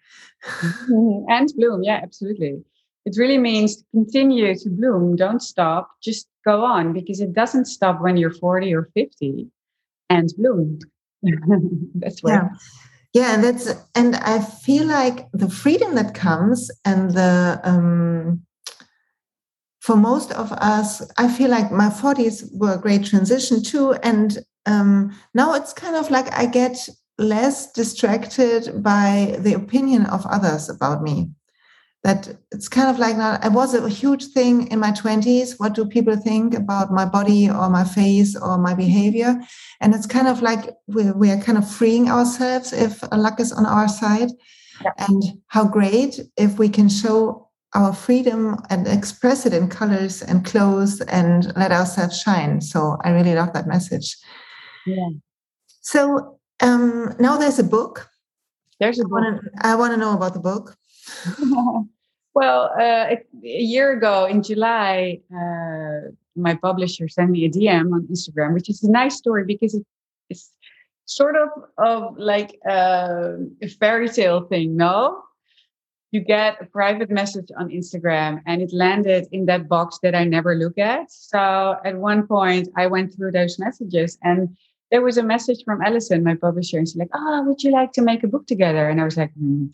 and 1.28 1.52
bloom, 1.56 1.84
yeah, 1.84 2.00
absolutely. 2.02 2.64
It 3.04 3.16
really 3.16 3.38
means 3.38 3.76
to 3.76 3.84
continue 3.92 4.54
to 4.54 4.70
bloom. 4.70 5.16
Don't 5.16 5.42
stop. 5.42 5.90
Just 6.02 6.26
go 6.44 6.64
on 6.64 6.92
because 6.92 7.20
it 7.20 7.32
doesn't 7.32 7.66
stop 7.66 8.00
when 8.00 8.16
you're 8.16 8.32
40 8.32 8.74
or 8.74 8.90
50 8.94 9.46
and 10.08 10.32
bloom. 10.36 10.78
That's 11.94 12.22
where. 12.22 12.34
Yeah 12.34 12.48
yeah 13.12 13.34
and 13.34 13.42
that's 13.42 13.68
and 13.94 14.14
i 14.16 14.38
feel 14.40 14.86
like 14.86 15.26
the 15.32 15.50
freedom 15.50 15.96
that 15.96 16.14
comes 16.14 16.70
and 16.84 17.10
the 17.10 17.60
um 17.64 18.40
for 19.80 19.96
most 19.96 20.30
of 20.32 20.52
us 20.52 21.02
i 21.16 21.26
feel 21.28 21.50
like 21.50 21.72
my 21.72 21.88
40s 21.88 22.48
were 22.52 22.74
a 22.74 22.78
great 22.78 23.04
transition 23.04 23.62
too. 23.62 23.94
And 24.02 24.38
um 24.66 25.16
now 25.34 25.54
it's 25.54 25.72
kind 25.72 25.96
of 25.96 26.10
like 26.10 26.32
i 26.32 26.46
get 26.46 26.88
less 27.20 27.70
distracted 27.72 28.82
by 28.82 29.36
the 29.40 29.52
opinion 29.52 30.06
of 30.06 30.26
others 30.26 30.68
about 30.70 31.02
me. 31.02 31.28
That 32.02 32.28
it's 32.50 32.66
kind 32.66 32.88
of 32.88 32.98
like 32.98 33.18
now 33.18 33.38
it 33.44 33.52
was 33.52 33.74
a 33.74 33.86
huge 33.86 34.28
thing 34.28 34.68
in 34.68 34.78
my 34.78 34.90
20s 34.90 35.56
what 35.58 35.74
do 35.74 35.84
people 35.84 36.16
think 36.16 36.54
about 36.54 36.90
my 36.90 37.04
body 37.04 37.50
or 37.50 37.68
my 37.68 37.84
face 37.84 38.34
or 38.34 38.56
my 38.56 38.72
behavior? 38.72 39.38
And 39.82 39.94
it's 39.94 40.06
kind 40.06 40.26
of 40.26 40.40
like 40.40 40.70
we're, 40.86 41.12
we're 41.12 41.40
kind 41.42 41.58
of 41.58 41.70
freeing 41.70 42.08
ourselves 42.08 42.72
if 42.72 43.02
luck 43.12 43.38
is 43.38 43.52
on 43.52 43.66
our 43.66 43.88
side. 43.88 44.30
Yeah. 44.82 44.92
and 44.96 45.22
how 45.48 45.68
great 45.68 46.20
if 46.38 46.58
we 46.58 46.70
can 46.70 46.88
show 46.88 47.49
our 47.74 47.94
freedom 47.94 48.56
and 48.68 48.88
express 48.88 49.46
it 49.46 49.54
in 49.54 49.68
colors 49.68 50.22
and 50.22 50.44
clothes 50.44 51.00
and 51.02 51.52
let 51.56 51.70
ourselves 51.70 52.20
shine. 52.20 52.60
So 52.60 52.96
i 53.04 53.10
really 53.10 53.34
love 53.34 53.52
that 53.52 53.66
message. 53.66 54.16
Yeah. 54.86 55.10
So 55.80 56.38
um, 56.60 57.14
now 57.18 57.36
there's 57.36 57.58
a 57.58 57.64
book. 57.64 58.08
There's 58.80 58.98
a 58.98 59.04
book. 59.04 59.42
I 59.60 59.74
want 59.76 59.92
to 59.92 59.96
know 59.96 60.14
about 60.14 60.34
the 60.34 60.40
book. 60.40 60.76
Well, 62.32 62.70
uh, 62.78 63.16
a 63.16 63.18
year 63.42 63.92
ago 63.92 64.26
in 64.26 64.42
July, 64.42 65.20
uh, 65.34 66.12
my 66.36 66.54
publisher 66.54 67.08
sent 67.08 67.30
me 67.30 67.44
a 67.44 67.50
DM 67.50 67.92
on 67.92 68.06
Instagram, 68.06 68.54
which 68.54 68.70
is 68.70 68.82
a 68.84 68.90
nice 68.90 69.16
story 69.16 69.44
because 69.44 69.78
it's 70.28 70.52
sort 71.06 71.34
of 71.34 71.48
of 71.78 72.16
like 72.16 72.56
uh, 72.68 73.32
a 73.60 73.68
fairy 73.68 74.08
tale 74.08 74.42
thing. 74.42 74.76
No, 74.76 75.22
you 76.12 76.20
get 76.20 76.60
a 76.60 76.66
private 76.66 77.10
message 77.10 77.50
on 77.56 77.68
Instagram, 77.68 78.42
and 78.46 78.62
it 78.62 78.72
landed 78.72 79.28
in 79.32 79.46
that 79.46 79.68
box 79.68 79.98
that 80.02 80.14
I 80.14 80.24
never 80.24 80.54
look 80.56 80.76
at. 80.78 81.10
So 81.12 81.76
at 81.84 81.96
one 81.96 82.26
point, 82.26 82.68
I 82.76 82.86
went 82.86 83.14
through 83.14 83.32
those 83.32 83.58
messages 83.58 84.18
and 84.22 84.56
there 84.90 85.02
was 85.02 85.18
a 85.18 85.22
message 85.22 85.62
from 85.64 85.82
Allison, 85.82 86.24
my 86.24 86.34
publisher, 86.34 86.78
and 86.78 86.88
she's 86.88 86.96
like, 86.96 87.10
"Oh, 87.14 87.44
would 87.46 87.62
you 87.62 87.70
like 87.70 87.92
to 87.92 88.02
make 88.02 88.24
a 88.24 88.26
book 88.26 88.46
together?" 88.46 88.88
And 88.88 89.00
I 89.00 89.04
was 89.04 89.16
like, 89.16 89.32
hmm 89.34 89.66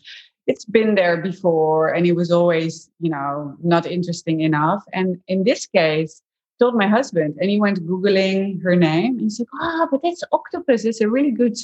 it's 0.47 0.65
been 0.65 0.95
there 0.95 1.17
before 1.17 1.89
and 1.89 2.07
it 2.07 2.13
was 2.13 2.31
always 2.31 2.89
you 2.99 3.09
know 3.09 3.55
not 3.61 3.85
interesting 3.85 4.41
enough. 4.41 4.83
And 4.93 5.19
in 5.27 5.43
this 5.43 5.67
case 5.67 6.21
told 6.59 6.73
my 6.73 6.87
husband 6.87 7.35
and 7.39 7.49
he 7.51 7.59
went 7.59 7.85
googling 7.85 8.63
her 8.63 8.75
name 8.75 9.19
and 9.19 9.21
he's 9.21 9.39
like, 9.39 9.49
ah 9.61 9.83
oh, 9.83 9.87
but 9.91 10.01
that's 10.01 10.23
octopus. 10.31 10.85
It's 10.85 11.01
a 11.01 11.09
really 11.09 11.31
good 11.31 11.55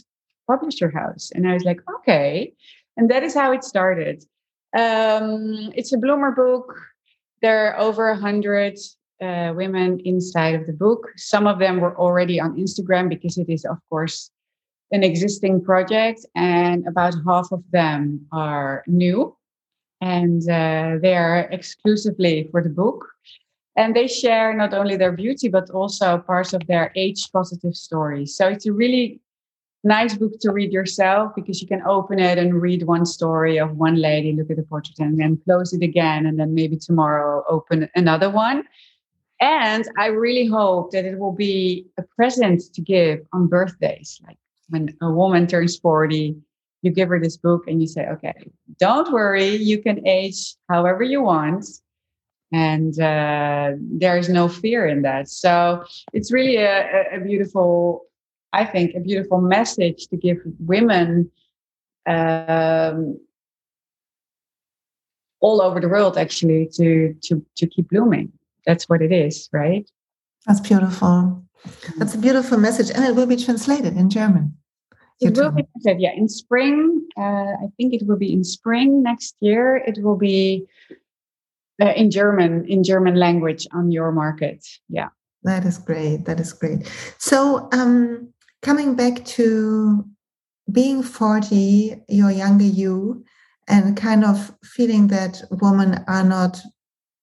publisher 0.45 0.89
house. 0.91 1.31
And 1.33 1.47
i 1.47 1.53
was 1.53 1.63
like 1.63 1.79
okay. 1.95 2.53
And 2.97 3.09
that 3.09 3.23
is 3.23 3.33
how 3.33 3.51
it 3.53 3.63
started 3.63 4.23
um, 4.73 5.71
it's 5.75 5.93
a 5.93 5.97
bloomer 5.97 6.31
book 6.31 6.75
there 7.41 7.73
are 7.73 7.79
over 7.79 8.09
a 8.09 8.17
hundred 8.17 8.77
uh, 9.21 9.53
women 9.55 9.99
inside 10.05 10.55
of 10.55 10.65
the 10.67 10.73
book 10.73 11.07
some 11.15 11.47
of 11.47 11.59
them 11.59 11.79
were 11.79 11.97
already 11.97 12.39
on 12.39 12.57
instagram 12.57 13.09
because 13.09 13.37
it 13.37 13.49
is 13.49 13.65
of 13.65 13.77
course 13.89 14.31
an 14.93 15.03
existing 15.03 15.59
project, 15.59 16.23
and 16.35 16.87
about 16.87 17.15
half 17.25 17.51
of 17.51 17.63
them 17.71 18.27
are 18.31 18.83
new, 18.85 19.35
and 20.01 20.41
uh, 20.43 20.97
they 21.01 21.15
are 21.15 21.49
exclusively 21.51 22.47
for 22.51 22.61
the 22.61 22.69
book. 22.69 23.09
And 23.75 23.95
they 23.95 24.07
share 24.07 24.53
not 24.53 24.71
only 24.75 24.95
their 24.95 25.11
beauty, 25.11 25.49
but 25.49 25.71
also 25.71 26.19
parts 26.19 26.53
of 26.53 26.61
their 26.67 26.91
age 26.95 27.31
positive 27.33 27.75
stories. 27.75 28.37
So 28.37 28.47
it's 28.47 28.67
a 28.67 28.71
really 28.71 29.19
nice 29.83 30.15
book 30.15 30.39
to 30.41 30.51
read 30.51 30.71
yourself 30.71 31.33
because 31.35 31.61
you 31.61 31.67
can 31.67 31.81
open 31.85 32.19
it 32.19 32.37
and 32.37 32.61
read 32.61 32.83
one 32.83 33.05
story 33.05 33.57
of 33.57 33.77
one 33.77 33.95
lady, 33.95 34.33
look 34.33 34.49
at 34.49 34.57
the 34.57 34.63
portrait, 34.63 34.99
and 34.99 35.19
then 35.19 35.39
close 35.45 35.73
it 35.73 35.83
again. 35.83 36.25
And 36.25 36.39
then 36.39 36.53
maybe 36.53 36.77
tomorrow 36.77 37.43
open 37.49 37.89
another 37.95 38.29
one. 38.29 38.63
And 39.41 39.85
I 39.97 40.07
really 40.07 40.45
hope 40.45 40.91
that 40.91 41.03
it 41.03 41.19
will 41.19 41.33
be 41.33 41.87
a 41.97 42.03
present 42.03 42.61
to 42.73 42.81
give 42.81 43.19
on 43.33 43.47
birthdays. 43.47 44.21
Like 44.25 44.37
when 44.69 44.95
a 45.01 45.11
woman 45.11 45.47
turns 45.47 45.77
40, 45.77 46.37
you 46.81 46.91
give 46.91 47.09
her 47.09 47.19
this 47.19 47.37
book 47.37 47.67
and 47.67 47.81
you 47.81 47.87
say, 47.87 48.07
okay, 48.07 48.33
don't 48.79 49.11
worry, 49.11 49.55
you 49.55 49.81
can 49.81 50.05
age 50.07 50.55
however 50.69 51.03
you 51.03 51.21
want. 51.21 51.65
And 52.51 52.97
uh, 52.99 53.71
there 53.79 54.17
is 54.17 54.29
no 54.29 54.47
fear 54.47 54.85
in 54.87 55.01
that. 55.01 55.27
So 55.27 55.83
it's 56.13 56.31
really 56.31 56.57
a, 56.57 57.15
a 57.15 57.19
beautiful, 57.19 58.05
I 58.53 58.65
think, 58.65 58.95
a 58.95 58.99
beautiful 58.99 59.41
message 59.41 60.07
to 60.07 60.17
give 60.17 60.37
women 60.59 61.31
um, 62.05 63.19
all 65.41 65.61
over 65.61 65.79
the 65.81 65.89
world, 65.89 66.17
actually, 66.17 66.69
to, 66.75 67.13
to, 67.23 67.45
to 67.57 67.67
keep 67.67 67.89
blooming 67.89 68.31
that's 68.65 68.89
what 68.89 69.01
it 69.01 69.11
is, 69.11 69.49
right? 69.51 69.89
That's 70.45 70.59
beautiful. 70.59 71.43
That's 71.97 72.15
a 72.15 72.17
beautiful 72.17 72.57
message, 72.57 72.91
and 72.93 73.05
it 73.05 73.15
will 73.15 73.25
be 73.25 73.37
translated 73.37 73.95
in 73.95 74.09
German. 74.09 74.57
It 75.21 75.37
will 75.37 75.51
be 75.51 75.63
translated, 75.63 76.01
yeah, 76.01 76.11
in 76.11 76.27
spring. 76.27 77.07
Uh, 77.17 77.53
I 77.63 77.67
think 77.77 77.93
it 77.93 78.05
will 78.05 78.17
be 78.17 78.33
in 78.33 78.43
spring 78.43 79.03
next 79.03 79.35
year. 79.39 79.77
It 79.77 80.03
will 80.03 80.17
be 80.17 80.65
uh, 81.81 81.93
in 81.95 82.11
German, 82.11 82.65
in 82.67 82.83
German 82.83 83.15
language 83.15 83.65
on 83.71 83.91
your 83.91 84.11
market. 84.11 84.65
Yeah, 84.89 85.09
that 85.43 85.65
is 85.65 85.77
great. 85.77 86.25
That 86.25 86.41
is 86.41 86.51
great. 86.51 86.91
So, 87.19 87.69
um, 87.71 88.32
coming 88.63 88.95
back 88.95 89.23
to 89.25 90.05
being 90.71 91.03
forty, 91.03 92.01
your 92.07 92.31
younger 92.31 92.65
you, 92.65 93.23
and 93.67 93.95
kind 93.95 94.23
of 94.23 94.55
feeling 94.63 95.07
that 95.09 95.41
women 95.51 96.03
are 96.07 96.23
not 96.23 96.59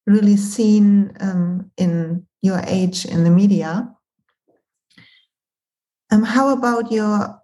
really 0.06 0.36
seen 0.36 1.16
um, 1.20 1.70
in 1.76 2.26
your 2.42 2.60
age 2.66 3.04
in 3.06 3.24
the 3.24 3.30
media. 3.30 3.90
Um, 6.10 6.22
how 6.22 6.50
about 6.50 6.92
your 6.92 7.40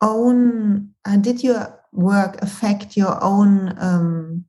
own? 0.00 0.90
Uh, 1.04 1.16
did 1.16 1.42
your 1.42 1.80
work 1.92 2.40
affect 2.42 2.96
your 2.96 3.22
own 3.22 3.76
um, 3.78 4.44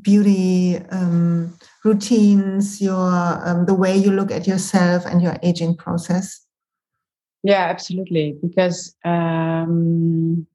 beauty 0.00 0.78
um, 0.90 1.56
routines, 1.84 2.80
your 2.80 3.10
um, 3.44 3.66
the 3.66 3.74
way 3.74 3.96
you 3.96 4.10
look 4.10 4.30
at 4.30 4.46
yourself 4.46 5.04
and 5.06 5.20
your 5.20 5.36
aging 5.42 5.76
process? 5.76 6.43
Yeah, 7.44 7.66
absolutely. 7.66 8.36
Because 8.42 8.96
um, 9.04 10.46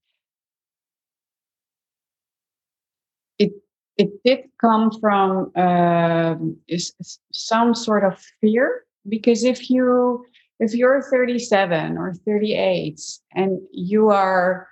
it 3.99 4.09
did 4.23 4.45
come 4.61 4.89
from 4.99 5.51
uh, 5.55 6.35
some 7.33 7.75
sort 7.75 8.03
of 8.05 8.17
fear 8.41 8.85
because 9.07 9.43
if 9.43 9.69
you 9.69 10.25
if 10.59 10.73
you're 10.73 11.01
37 11.11 11.97
or 11.97 12.13
38 12.25 12.99
and 13.35 13.59
you 13.71 14.09
are 14.09 14.67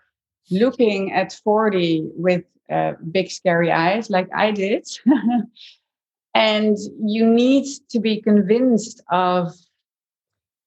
looking 0.50 1.12
at 1.12 1.33
40 1.43 2.09
with 2.15 2.43
uh, 2.71 2.93
big 3.12 3.29
scary 3.29 3.71
eyes 3.71 4.09
like 4.09 4.27
i 4.36 4.50
did 4.51 4.86
and 6.34 6.77
you 7.03 7.25
need 7.25 7.65
to 7.89 7.99
be 7.99 8.21
convinced 8.21 9.01
of 9.12 9.51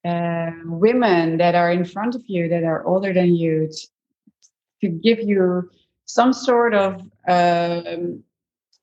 uh, 0.04 0.50
women 0.64 1.36
that 1.38 1.54
are 1.54 1.70
in 1.70 1.84
front 1.84 2.14
of 2.14 2.22
you 2.26 2.48
that 2.48 2.64
are 2.64 2.84
older 2.86 3.12
than 3.12 3.34
you 3.34 3.68
to, 3.70 3.88
to 4.82 4.88
give 4.88 5.20
you 5.20 5.70
some 6.06 6.32
sort 6.32 6.74
of 6.74 7.02
um, 7.28 8.22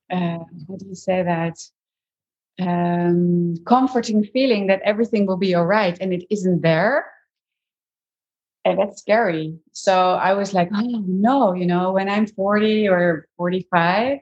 uh, 0.10 0.40
how 0.68 0.76
do 0.78 0.86
you 0.88 0.96
say 0.96 1.24
that? 1.24 1.58
Um, 2.60 3.56
comforting 3.66 4.24
feeling 4.24 4.68
that 4.68 4.82
everything 4.82 5.28
will 5.28 5.38
be 5.38 5.54
all 5.54 5.66
right 5.66 5.98
and 6.00 6.12
it 6.12 6.26
isn't 6.32 6.62
there. 6.62 7.06
And 8.66 8.80
that's 8.80 9.00
scary. 9.00 9.60
So 9.72 10.14
i 10.14 10.34
was 10.34 10.54
like 10.54 10.70
oh 10.74 11.04
no 11.08 11.54
you 11.54 11.66
know 11.66 11.94
when 11.94 12.10
i'm 12.10 12.28
40 12.28 12.90
or 12.90 13.28
45 13.38 14.20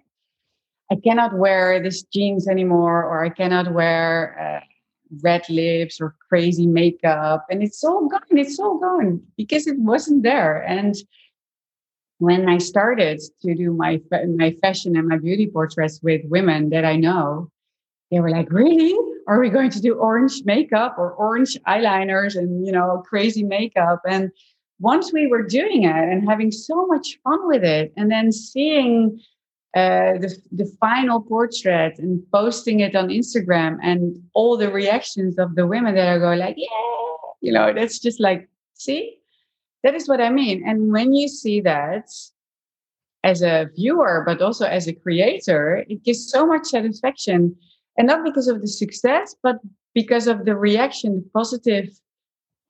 i 0.91 0.95
cannot 1.03 1.34
wear 1.34 1.81
this 1.81 2.03
jeans 2.03 2.47
anymore 2.47 3.03
or 3.03 3.25
i 3.25 3.29
cannot 3.29 3.73
wear 3.73 4.62
uh, 4.62 4.65
red 5.21 5.47
lips 5.49 6.01
or 6.01 6.15
crazy 6.27 6.65
makeup 6.65 7.45
and 7.49 7.61
it's 7.61 7.83
all 7.83 8.07
gone 8.07 8.21
it's 8.31 8.59
all 8.59 8.77
gone 8.79 9.21
because 9.37 9.67
it 9.67 9.77
wasn't 9.79 10.23
there 10.23 10.63
and 10.63 10.95
when 12.19 12.47
I 12.47 12.57
started 12.57 13.21
to 13.41 13.55
do 13.55 13.73
my 13.73 14.01
my 14.35 14.55
fashion 14.61 14.95
and 14.95 15.07
my 15.07 15.17
beauty 15.17 15.47
portraits 15.47 15.99
with 16.01 16.21
women 16.25 16.69
that 16.69 16.85
I 16.85 16.95
know, 16.95 17.49
they 18.11 18.19
were 18.19 18.29
like, 18.29 18.51
"Really? 18.51 18.95
Are 19.27 19.39
we 19.39 19.49
going 19.49 19.71
to 19.71 19.81
do 19.81 19.95
orange 19.95 20.43
makeup 20.45 20.95
or 20.97 21.11
orange 21.13 21.57
eyeliners 21.67 22.35
and 22.35 22.65
you 22.65 22.71
know 22.71 23.03
crazy 23.05 23.43
makeup?" 23.43 24.01
And 24.07 24.31
once 24.79 25.11
we 25.11 25.27
were 25.27 25.43
doing 25.43 25.83
it 25.83 26.09
and 26.09 26.27
having 26.27 26.51
so 26.51 26.85
much 26.87 27.19
fun 27.23 27.47
with 27.47 27.63
it, 27.63 27.93
and 27.97 28.09
then 28.11 28.31
seeing 28.31 29.19
uh, 29.75 30.17
the 30.19 30.35
the 30.51 30.65
final 30.79 31.21
portrait 31.21 31.99
and 31.99 32.23
posting 32.31 32.79
it 32.79 32.95
on 32.95 33.09
Instagram 33.09 33.77
and 33.83 34.23
all 34.33 34.57
the 34.57 34.71
reactions 34.71 35.38
of 35.38 35.55
the 35.55 35.67
women 35.67 35.95
that 35.95 36.07
are 36.07 36.19
going 36.19 36.39
like, 36.39 36.55
"Yeah," 36.57 36.67
you 37.41 37.51
know, 37.51 37.73
that's 37.73 37.99
just 37.99 38.19
like, 38.19 38.49
see 38.73 39.19
that 39.85 39.93
is 39.93 40.09
what 40.09 40.19
I 40.19 40.31
mean. 40.31 40.67
And 40.67 40.91
when 40.91 41.13
you 41.13 41.27
see 41.27 41.61
that 41.61 42.09
as 43.23 43.43
a 43.43 43.69
viewer, 43.75 44.23
but 44.25 44.41
also 44.41 44.65
as 44.65 44.88
a 44.88 44.93
creator, 44.93 45.85
it 45.88 46.03
gives 46.03 46.27
so 46.27 46.47
much 46.47 46.65
satisfaction. 46.65 47.55
And 47.95 48.07
not 48.07 48.25
because 48.25 48.47
of 48.47 48.61
the 48.61 48.67
success, 48.67 49.35
but 49.43 49.57
because 49.93 50.25
of 50.25 50.45
the 50.45 50.55
reaction, 50.55 51.15
the 51.17 51.29
positive 51.33 51.89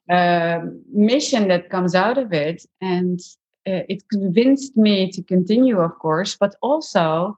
uh, 0.10 0.60
mission 0.92 1.48
that 1.48 1.70
comes 1.70 1.96
out 1.96 2.18
of 2.18 2.34
it. 2.34 2.66
And 2.82 3.22
uh, 3.68 3.82
it 3.90 4.08
convinced 4.10 4.78
me 4.78 5.12
to 5.12 5.24
continue, 5.24 5.80
of 5.80 5.98
course, 6.00 6.36
but 6.36 6.56
also 6.62 7.38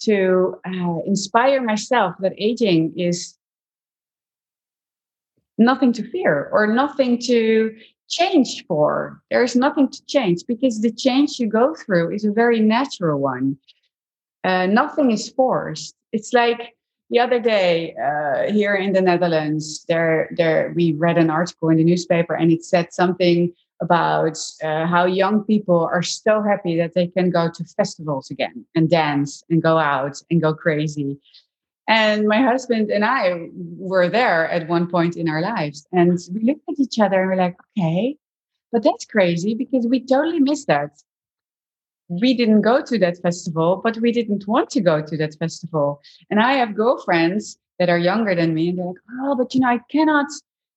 to 0.00 0.58
uh, 0.66 0.98
inspire 1.04 1.62
myself 1.62 2.14
that 2.20 2.32
aging 2.38 2.92
is 2.96 3.36
nothing 5.58 5.92
to 5.92 6.08
fear 6.08 6.48
or 6.52 6.66
nothing 6.66 7.18
to 7.18 7.76
change 8.08 8.64
for. 8.66 9.20
There 9.30 9.42
is 9.42 9.56
nothing 9.56 9.88
to 9.90 10.06
change 10.06 10.46
because 10.46 10.80
the 10.80 10.92
change 10.92 11.38
you 11.38 11.46
go 11.46 11.74
through 11.74 12.14
is 12.14 12.24
a 12.24 12.32
very 12.32 12.60
natural 12.60 13.20
one. 13.20 13.58
Uh, 14.44 14.66
nothing 14.66 15.10
is 15.10 15.28
forced. 15.28 15.94
It's 16.12 16.32
like 16.32 16.74
the 17.10 17.18
other 17.18 17.40
day 17.40 17.94
uh, 17.94 18.52
here 18.52 18.74
in 18.74 18.92
the 18.92 19.00
Netherlands, 19.02 19.84
there, 19.88 20.30
there 20.36 20.72
we 20.74 20.92
read 20.92 21.18
an 21.18 21.28
article 21.28 21.68
in 21.70 21.76
the 21.76 21.84
newspaper, 21.84 22.34
and 22.34 22.52
it 22.52 22.64
said 22.64 22.92
something 22.92 23.52
about 23.80 24.38
uh, 24.62 24.86
how 24.86 25.04
young 25.06 25.44
people 25.44 25.80
are 25.92 26.02
so 26.02 26.42
happy 26.42 26.76
that 26.76 26.94
they 26.94 27.06
can 27.06 27.30
go 27.30 27.50
to 27.50 27.64
festivals 27.64 28.30
again 28.30 28.64
and 28.74 28.90
dance 28.90 29.42
and 29.50 29.62
go 29.62 29.78
out 29.78 30.20
and 30.30 30.42
go 30.42 30.52
crazy. 30.52 31.18
And 31.88 32.28
my 32.28 32.42
husband 32.42 32.90
and 32.90 33.04
I 33.04 33.48
were 33.78 34.08
there 34.08 34.48
at 34.50 34.68
one 34.68 34.88
point 34.88 35.16
in 35.16 35.28
our 35.28 35.40
lives. 35.40 35.86
And 35.92 36.18
we 36.34 36.40
looked 36.42 36.68
at 36.68 36.78
each 36.78 36.98
other 36.98 37.20
and 37.20 37.30
we're 37.30 37.36
like, 37.36 37.56
okay, 37.78 38.16
but 38.72 38.82
that's 38.82 39.06
crazy 39.06 39.54
because 39.54 39.86
we 39.86 40.00
totally 40.00 40.40
missed 40.40 40.66
that. 40.66 40.90
We 42.08 42.34
didn't 42.34 42.62
go 42.62 42.82
to 42.82 42.98
that 42.98 43.18
festival, 43.18 43.80
but 43.82 43.96
we 43.98 44.12
didn't 44.12 44.46
want 44.46 44.70
to 44.70 44.80
go 44.80 45.02
to 45.02 45.16
that 45.18 45.34
festival. 45.38 46.02
And 46.30 46.40
I 46.40 46.54
have 46.54 46.74
girlfriends 46.74 47.58
that 47.78 47.88
are 47.88 47.98
younger 47.98 48.34
than 48.34 48.54
me, 48.54 48.70
and 48.70 48.78
they're 48.78 48.86
like, 48.86 48.96
oh, 49.22 49.36
but 49.36 49.54
you 49.54 49.60
know, 49.60 49.68
I 49.68 49.78
cannot 49.90 50.26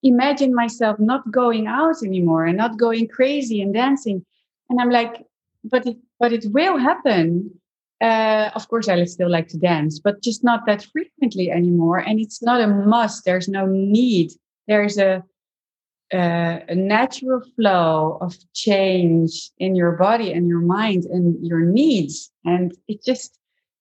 imagine 0.04 0.54
myself 0.54 1.00
not 1.00 1.30
going 1.32 1.68
out 1.68 2.04
anymore 2.04 2.46
and 2.46 2.58
not 2.58 2.78
going 2.78 3.08
crazy 3.08 3.62
and 3.62 3.74
dancing. 3.74 4.26
And 4.70 4.80
I'm 4.80 4.90
like, 4.90 5.26
but 5.64 5.86
it, 5.86 5.98
but 6.20 6.34
it 6.34 6.46
will 6.52 6.78
happen 6.78 7.62
uh, 8.02 8.50
of 8.56 8.68
course, 8.68 8.90
I 8.90 9.04
still 9.06 9.30
like 9.30 9.48
to 9.50 9.58
dance, 9.58 10.00
but 10.00 10.24
just 10.24 10.44
not 10.44 10.66
that 10.66 10.84
frequently 10.92 11.52
anymore. 11.52 12.00
And 12.00 12.20
it's 12.20 12.42
not 12.42 12.60
a 12.60 12.68
must. 12.68 13.26
There's 13.26 13.48
no 13.48 13.68
need. 13.68 14.32
There's 14.68 14.98
a 14.98 15.24
uh, 16.14 16.60
a 16.68 16.76
natural 16.76 17.42
flow 17.56 18.18
of 18.20 18.36
change 18.54 19.50
in 19.60 19.76
your 19.76 19.94
body 19.94 20.34
and 20.34 20.46
your 20.46 20.60
mind 20.60 21.06
and 21.06 21.38
your 21.46 21.62
needs, 21.62 22.30
and 22.44 22.76
it 22.90 23.02
just 23.06 23.38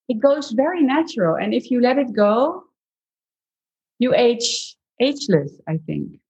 it 0.09 0.21
goes 0.21 0.53
very 0.53 0.83
natural. 0.83 1.35
And 1.35 1.53
if 1.55 1.71
you 1.71 1.81
let 1.81 1.99
it 1.99 2.13
go, 2.13 2.63
you 3.99 4.15
age 4.15 4.77
ageless. 5.01 5.53
I 5.69 5.79
think. 5.87 6.21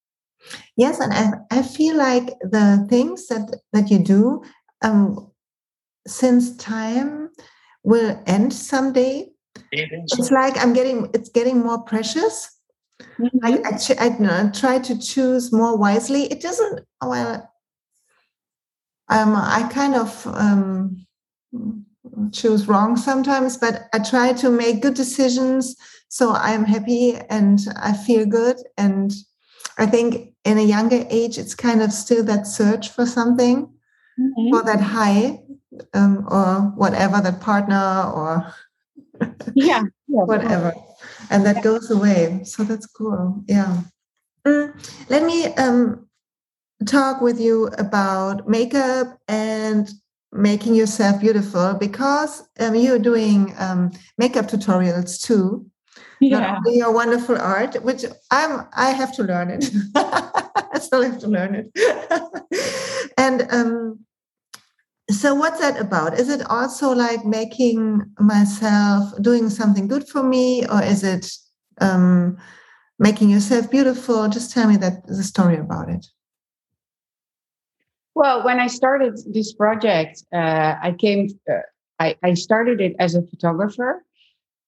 Yes, 0.76 1.00
and 1.00 1.12
I, 1.12 1.58
I 1.58 1.62
feel 1.62 1.96
like 1.96 2.38
the 2.40 2.86
things 2.88 3.26
that 3.26 3.60
that 3.72 3.90
you 3.90 3.98
do 3.98 4.42
um, 4.82 5.30
since 6.06 6.56
time 6.56 7.30
will 7.82 8.22
end 8.26 8.52
someday. 8.52 9.28
It's 9.72 10.30
like 10.30 10.56
I'm 10.58 10.72
getting 10.72 11.10
it's 11.12 11.28
getting 11.28 11.60
more 11.60 11.82
precious. 11.82 12.56
Mm-hmm. 13.18 13.38
I, 13.42 13.50
I, 13.64 14.08
I, 14.08 14.46
I, 14.46 14.50
try 14.50 14.78
to 14.78 14.98
choose 14.98 15.52
more 15.52 15.76
wisely. 15.76 16.24
It 16.24 16.40
doesn't 16.40 16.86
well. 17.02 17.50
Um, 19.08 19.34
I 19.34 19.68
kind 19.72 19.94
of 19.94 20.26
um, 20.26 21.06
choose 22.32 22.68
wrong 22.68 22.96
sometimes, 22.96 23.56
but 23.56 23.88
I 23.92 23.98
try 23.98 24.32
to 24.34 24.50
make 24.50 24.82
good 24.82 24.94
decisions 24.94 25.76
so 26.10 26.32
I'm 26.32 26.64
happy 26.64 27.14
and 27.30 27.60
I 27.76 27.92
feel 27.92 28.26
good. 28.26 28.56
And 28.76 29.12
I 29.78 29.86
think 29.86 30.34
in 30.44 30.58
a 30.58 30.62
younger 30.62 31.06
age, 31.08 31.38
it's 31.38 31.54
kind 31.54 31.80
of 31.80 31.92
still 31.92 32.24
that 32.24 32.48
search 32.48 32.90
for 32.90 33.06
something, 33.06 33.66
mm-hmm. 34.18 34.50
for 34.50 34.64
that 34.64 34.80
high 34.80 35.40
um, 35.94 36.26
or 36.28 36.72
whatever, 36.74 37.20
that 37.20 37.40
partner 37.40 38.10
or 38.12 38.52
yeah, 39.54 39.84
yeah 40.08 40.24
whatever. 40.24 40.74
And 41.30 41.46
that 41.46 41.62
goes 41.62 41.92
away. 41.92 42.42
So 42.42 42.64
that's 42.64 42.86
cool. 42.86 43.44
Yeah. 43.46 43.82
Mm. 44.44 44.74
Let 45.08 45.22
me 45.22 45.46
um, 45.54 46.08
talk 46.86 47.20
with 47.20 47.40
you 47.40 47.68
about 47.78 48.48
makeup 48.48 49.16
and 49.28 49.88
making 50.32 50.74
yourself 50.74 51.20
beautiful 51.20 51.74
because 51.74 52.48
um, 52.58 52.74
you're 52.74 52.98
doing 52.98 53.54
um, 53.58 53.92
makeup 54.18 54.46
tutorials 54.46 55.22
too. 55.22 55.70
Yeah. 56.20 56.58
Not 56.64 56.74
your 56.74 56.92
wonderful 56.92 57.38
art, 57.38 57.82
which 57.82 58.04
I'm 58.30 58.66
I 58.76 58.90
have 58.90 59.14
to 59.16 59.22
learn 59.22 59.50
it. 59.50 59.70
I 59.94 60.78
still 60.78 61.02
have 61.02 61.18
to 61.20 61.28
learn 61.28 61.54
it. 61.54 63.12
and 63.16 63.46
um, 63.50 64.04
so 65.10 65.34
what's 65.34 65.60
that 65.60 65.80
about? 65.80 66.18
Is 66.18 66.28
it 66.28 66.42
also 66.48 66.92
like 66.92 67.24
making 67.24 68.04
myself 68.18 69.12
doing 69.22 69.48
something 69.48 69.88
good 69.88 70.08
for 70.08 70.22
me, 70.22 70.66
or 70.66 70.82
is 70.82 71.02
it 71.02 71.32
um, 71.80 72.36
making 72.98 73.30
yourself 73.30 73.70
beautiful? 73.70 74.28
Just 74.28 74.52
tell 74.52 74.68
me 74.68 74.76
that 74.76 75.06
the 75.06 75.22
story 75.22 75.56
about 75.56 75.88
it. 75.88 76.06
Well, 78.14 78.44
when 78.44 78.60
I 78.60 78.66
started 78.66 79.18
this 79.32 79.54
project, 79.54 80.22
uh, 80.34 80.74
I 80.82 80.94
came. 80.98 81.28
Uh, 81.50 81.60
I, 81.98 82.16
I 82.22 82.32
started 82.32 82.80
it 82.80 82.96
as 82.98 83.14
a 83.14 83.22
photographer, 83.22 84.02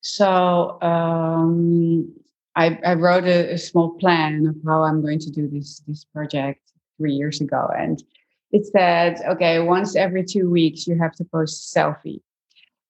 so 0.02 0.82
um, 0.82 2.12
I, 2.56 2.78
I, 2.84 2.94
wrote 2.94 3.24
a, 3.24 3.54
a, 3.54 3.58
small 3.58 3.90
plan 3.98 4.46
of 4.46 4.56
how 4.66 4.82
I'm 4.82 5.00
going 5.00 5.20
to 5.20 5.30
do 5.30 5.48
this 5.48 5.80
this 5.86 6.04
project 6.04 6.60
three 6.98 7.12
years 7.12 7.40
ago, 7.40 7.70
and 7.76 8.02
it 8.50 8.66
said, 8.66 9.20
okay, 9.26 9.60
once 9.60 9.94
every 9.94 10.24
two 10.24 10.50
weeks 10.50 10.86
you 10.86 10.98
have 10.98 11.14
to 11.14 11.24
post 11.24 11.74
a 11.74 11.78
selfie, 11.78 12.20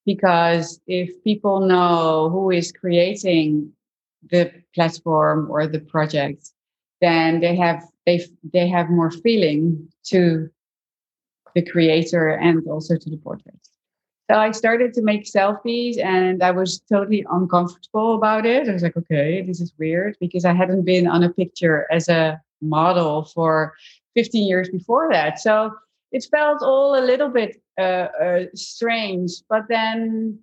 because 0.06 0.80
if 0.86 1.22
people 1.22 1.60
know 1.60 2.30
who 2.30 2.50
is 2.50 2.72
creating 2.72 3.70
the 4.30 4.50
platform 4.74 5.50
or 5.50 5.66
the 5.66 5.80
project, 5.80 6.50
then 7.02 7.40
they 7.40 7.54
have 7.56 7.84
they 8.06 8.24
they 8.54 8.68
have 8.68 8.88
more 8.88 9.10
feeling 9.10 9.86
to 10.04 10.48
the 11.54 11.62
creator 11.62 12.28
and 12.30 12.66
also 12.68 12.96
to 12.96 13.10
the 13.10 13.18
portrait. 13.18 13.60
So 14.32 14.38
I 14.38 14.50
started 14.52 14.94
to 14.94 15.02
make 15.02 15.24
selfies 15.24 16.02
and 16.02 16.42
I 16.42 16.52
was 16.52 16.80
totally 16.90 17.22
uncomfortable 17.30 18.14
about 18.14 18.46
it. 18.46 18.66
I 18.66 18.72
was 18.72 18.82
like, 18.82 18.96
okay, 18.96 19.42
this 19.42 19.60
is 19.60 19.74
weird 19.78 20.16
because 20.20 20.46
I 20.46 20.54
hadn't 20.54 20.86
been 20.86 21.06
on 21.06 21.22
a 21.22 21.28
picture 21.28 21.86
as 21.92 22.08
a 22.08 22.40
model 22.62 23.26
for 23.26 23.74
15 24.14 24.48
years 24.48 24.70
before 24.70 25.10
that. 25.12 25.38
So 25.38 25.74
it 26.12 26.26
felt 26.30 26.62
all 26.62 26.98
a 26.98 27.04
little 27.04 27.28
bit 27.28 27.60
uh, 27.78 28.08
uh, 28.24 28.44
strange. 28.54 29.32
But 29.50 29.64
then 29.68 30.38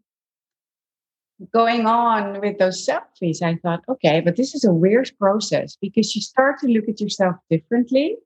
going 1.51 1.87
on 1.87 2.41
with 2.41 2.59
those 2.59 2.85
selfies, 2.85 3.41
I 3.41 3.55
thought, 3.55 3.81
okay, 3.89 4.21
but 4.21 4.35
this 4.35 4.53
is 4.53 4.65
a 4.65 4.71
weird 4.71 5.11
process 5.17 5.77
because 5.81 6.15
you 6.15 6.21
start 6.21 6.59
to 6.59 6.67
look 6.67 6.87
at 6.87 7.01
yourself 7.01 7.37
differently. 7.49 8.17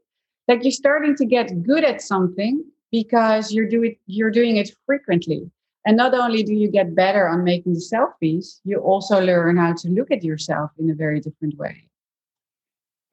Like 0.50 0.66
you're 0.66 0.72
starting 0.72 1.16
to 1.16 1.26
get 1.26 1.64
good 1.64 1.86
at 1.86 2.02
something 2.02 2.66
because 2.94 3.52
you're 3.52 3.68
doing 3.68 3.96
you're 4.06 4.32
doing 4.40 4.56
it 4.58 4.70
frequently. 4.86 5.52
And 5.86 5.98
not 5.98 6.14
only 6.14 6.44
do 6.44 6.54
you 6.54 6.70
get 6.70 6.96
better 6.96 7.28
on 7.28 7.44
making 7.44 7.74
the 7.74 7.88
selfies, 7.94 8.62
you 8.64 8.78
also 8.78 9.20
learn 9.20 9.58
how 9.58 9.74
to 9.74 9.90
look 9.90 10.12
at 10.12 10.24
yourself 10.24 10.72
in 10.80 10.90
a 10.90 10.94
very 10.94 11.20
different 11.20 11.58
way. 11.58 11.76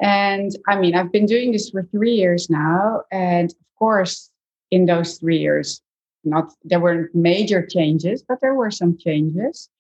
And 0.01 0.53
I 0.69 0.79
mean, 0.79 0.95
I've 0.95 1.11
been 1.11 1.27
doing 1.27 1.51
this 1.51 1.71
for 1.71 1.83
three 1.83 2.13
years 2.13 2.49
now. 2.49 3.03
And 3.11 3.51
of 3.51 3.67
course, 3.79 4.31
in 4.71 4.87
those 4.87 5.19
three 5.19 5.39
years, 5.39 5.83
not 6.25 6.53
there 6.63 6.79
weren't 6.79 7.15
major 7.15 7.67
changes, 7.67 8.23
but 8.23 8.39
there 8.41 8.55
were 8.55 8.71
some 8.71 8.97
changes. 8.99 9.71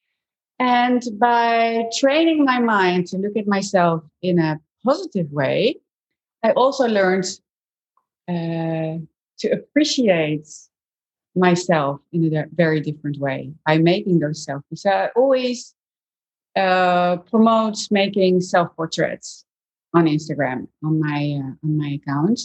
And 0.59 1.03
by 1.19 1.85
training 2.01 2.45
my 2.45 2.59
mind 2.59 3.07
to 3.09 3.19
look 3.19 3.37
at 3.37 3.47
myself 3.47 4.03
in 4.23 4.39
a 4.39 4.59
positive 4.85 5.31
way, 5.31 5.77
I 6.43 6.51
also 6.53 6.87
learned 6.89 7.27
uh, 8.29 9.05
to 9.41 9.49
appreciate 9.51 10.49
myself 11.35 12.01
in 12.13 12.35
a 12.37 12.47
very 12.55 12.81
different 12.81 13.19
way 13.19 13.53
by 13.67 13.79
making 13.79 14.19
those 14.19 14.45
selfies. 14.45 14.79
So 14.79 14.91
I 14.91 15.09
always 15.17 15.75
uh, 16.57 17.17
promote 17.31 17.79
making 17.91 18.41
self 18.41 18.75
portraits 18.77 19.45
on 19.95 20.07
Instagram 20.07 20.69
on 20.85 21.01
my 21.01 21.41
uh, 21.43 21.67
on 21.67 21.79
my 21.79 21.99
account. 22.03 22.41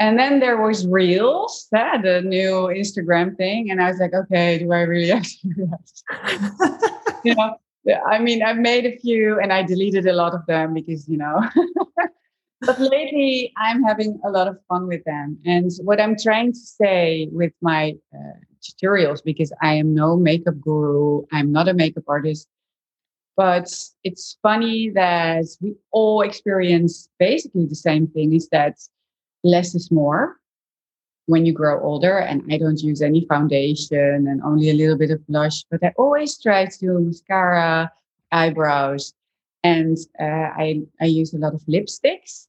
And 0.00 0.18
then 0.18 0.40
there 0.40 0.60
was 0.60 0.86
Reels, 0.86 1.68
uh, 1.74 1.98
the 1.98 2.20
new 2.22 2.68
Instagram 2.74 3.36
thing, 3.36 3.70
and 3.70 3.80
I 3.80 3.90
was 3.90 4.00
like, 4.00 4.12
okay, 4.12 4.58
do 4.58 4.72
I 4.72 4.80
really 4.80 5.08
have 5.08 5.22
to 5.22 5.48
do 5.48 5.68
that? 5.70 6.90
you 7.24 7.34
know, 7.34 7.56
I 8.10 8.18
mean, 8.18 8.42
I've 8.42 8.56
made 8.56 8.86
a 8.86 8.96
few, 8.98 9.38
and 9.38 9.52
I 9.52 9.62
deleted 9.62 10.06
a 10.06 10.12
lot 10.12 10.34
of 10.34 10.44
them 10.46 10.74
because 10.74 11.08
you 11.08 11.18
know. 11.18 11.48
but 12.66 12.78
lately, 12.80 13.52
I'm 13.56 13.82
having 13.82 14.20
a 14.24 14.30
lot 14.30 14.48
of 14.48 14.58
fun 14.68 14.86
with 14.86 15.04
them, 15.04 15.38
and 15.44 15.70
what 15.82 16.00
I'm 16.00 16.16
trying 16.16 16.52
to 16.52 16.58
say 16.58 17.28
with 17.32 17.52
my 17.60 17.94
uh, 18.14 18.38
tutorials, 18.64 19.22
because 19.24 19.52
I 19.62 19.74
am 19.74 19.94
no 19.94 20.16
makeup 20.16 20.60
guru, 20.60 21.24
I'm 21.32 21.52
not 21.52 21.68
a 21.68 21.74
makeup 21.74 22.04
artist, 22.08 22.48
but 23.36 23.72
it's 24.04 24.38
funny 24.42 24.90
that 24.90 25.44
we 25.60 25.74
all 25.90 26.22
experience 26.22 27.08
basically 27.18 27.66
the 27.66 27.74
same 27.74 28.06
thing 28.06 28.32
is 28.32 28.48
that 28.50 28.78
less 29.42 29.74
is 29.74 29.90
more 29.90 30.36
when 31.26 31.44
you 31.46 31.52
grow 31.52 31.82
older. 31.82 32.18
And 32.18 32.42
I 32.52 32.58
don't 32.58 32.80
use 32.80 33.02
any 33.02 33.26
foundation 33.26 34.26
and 34.28 34.42
only 34.42 34.70
a 34.70 34.74
little 34.74 34.96
bit 34.96 35.10
of 35.10 35.26
blush, 35.26 35.64
but 35.70 35.82
I 35.82 35.92
always 35.96 36.38
try 36.40 36.66
to 36.66 37.00
mascara, 37.00 37.90
eyebrows, 38.30 39.14
and 39.62 39.96
uh, 40.20 40.24
I, 40.24 40.82
I 41.00 41.06
use 41.06 41.32
a 41.34 41.38
lot 41.38 41.54
of 41.54 41.62
lipsticks. 41.62 42.46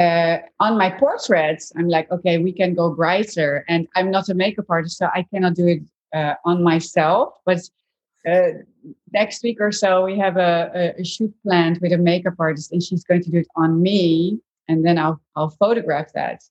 Uh, 0.00 0.38
on 0.60 0.78
my 0.78 0.88
portraits, 0.88 1.72
I'm 1.76 1.88
like, 1.88 2.10
okay, 2.10 2.38
we 2.38 2.52
can 2.52 2.74
go 2.74 2.94
brighter. 2.94 3.66
And 3.68 3.86
I'm 3.94 4.10
not 4.10 4.30
a 4.30 4.34
makeup 4.34 4.64
artist, 4.70 4.96
so 4.96 5.08
I 5.14 5.24
cannot 5.24 5.54
do 5.54 5.66
it 5.66 5.82
uh, 6.14 6.34
on 6.46 6.62
myself. 6.62 7.34
But 7.44 7.60
uh, 8.26 8.62
next 9.12 9.42
week 9.42 9.58
or 9.60 9.72
so, 9.72 10.04
we 10.04 10.18
have 10.18 10.38
a, 10.38 10.94
a, 10.98 11.04
shoot 11.04 11.34
planned 11.42 11.80
with 11.82 11.92
a 11.92 11.98
makeup 11.98 12.34
artist, 12.38 12.72
and 12.72 12.82
she's 12.82 13.04
going 13.04 13.22
to 13.24 13.30
do 13.30 13.38
it 13.38 13.48
on 13.56 13.82
me, 13.82 14.40
and 14.68 14.86
then 14.86 14.98
I'll 14.98 15.20
I'll 15.36 15.50
photograph 15.50 16.12
that. 16.14 16.42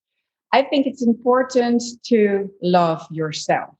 I 0.51 0.63
think 0.63 0.87
it's 0.87 1.03
important 1.03 1.83
to 2.05 2.51
love 2.61 3.05
yourself, 3.11 3.75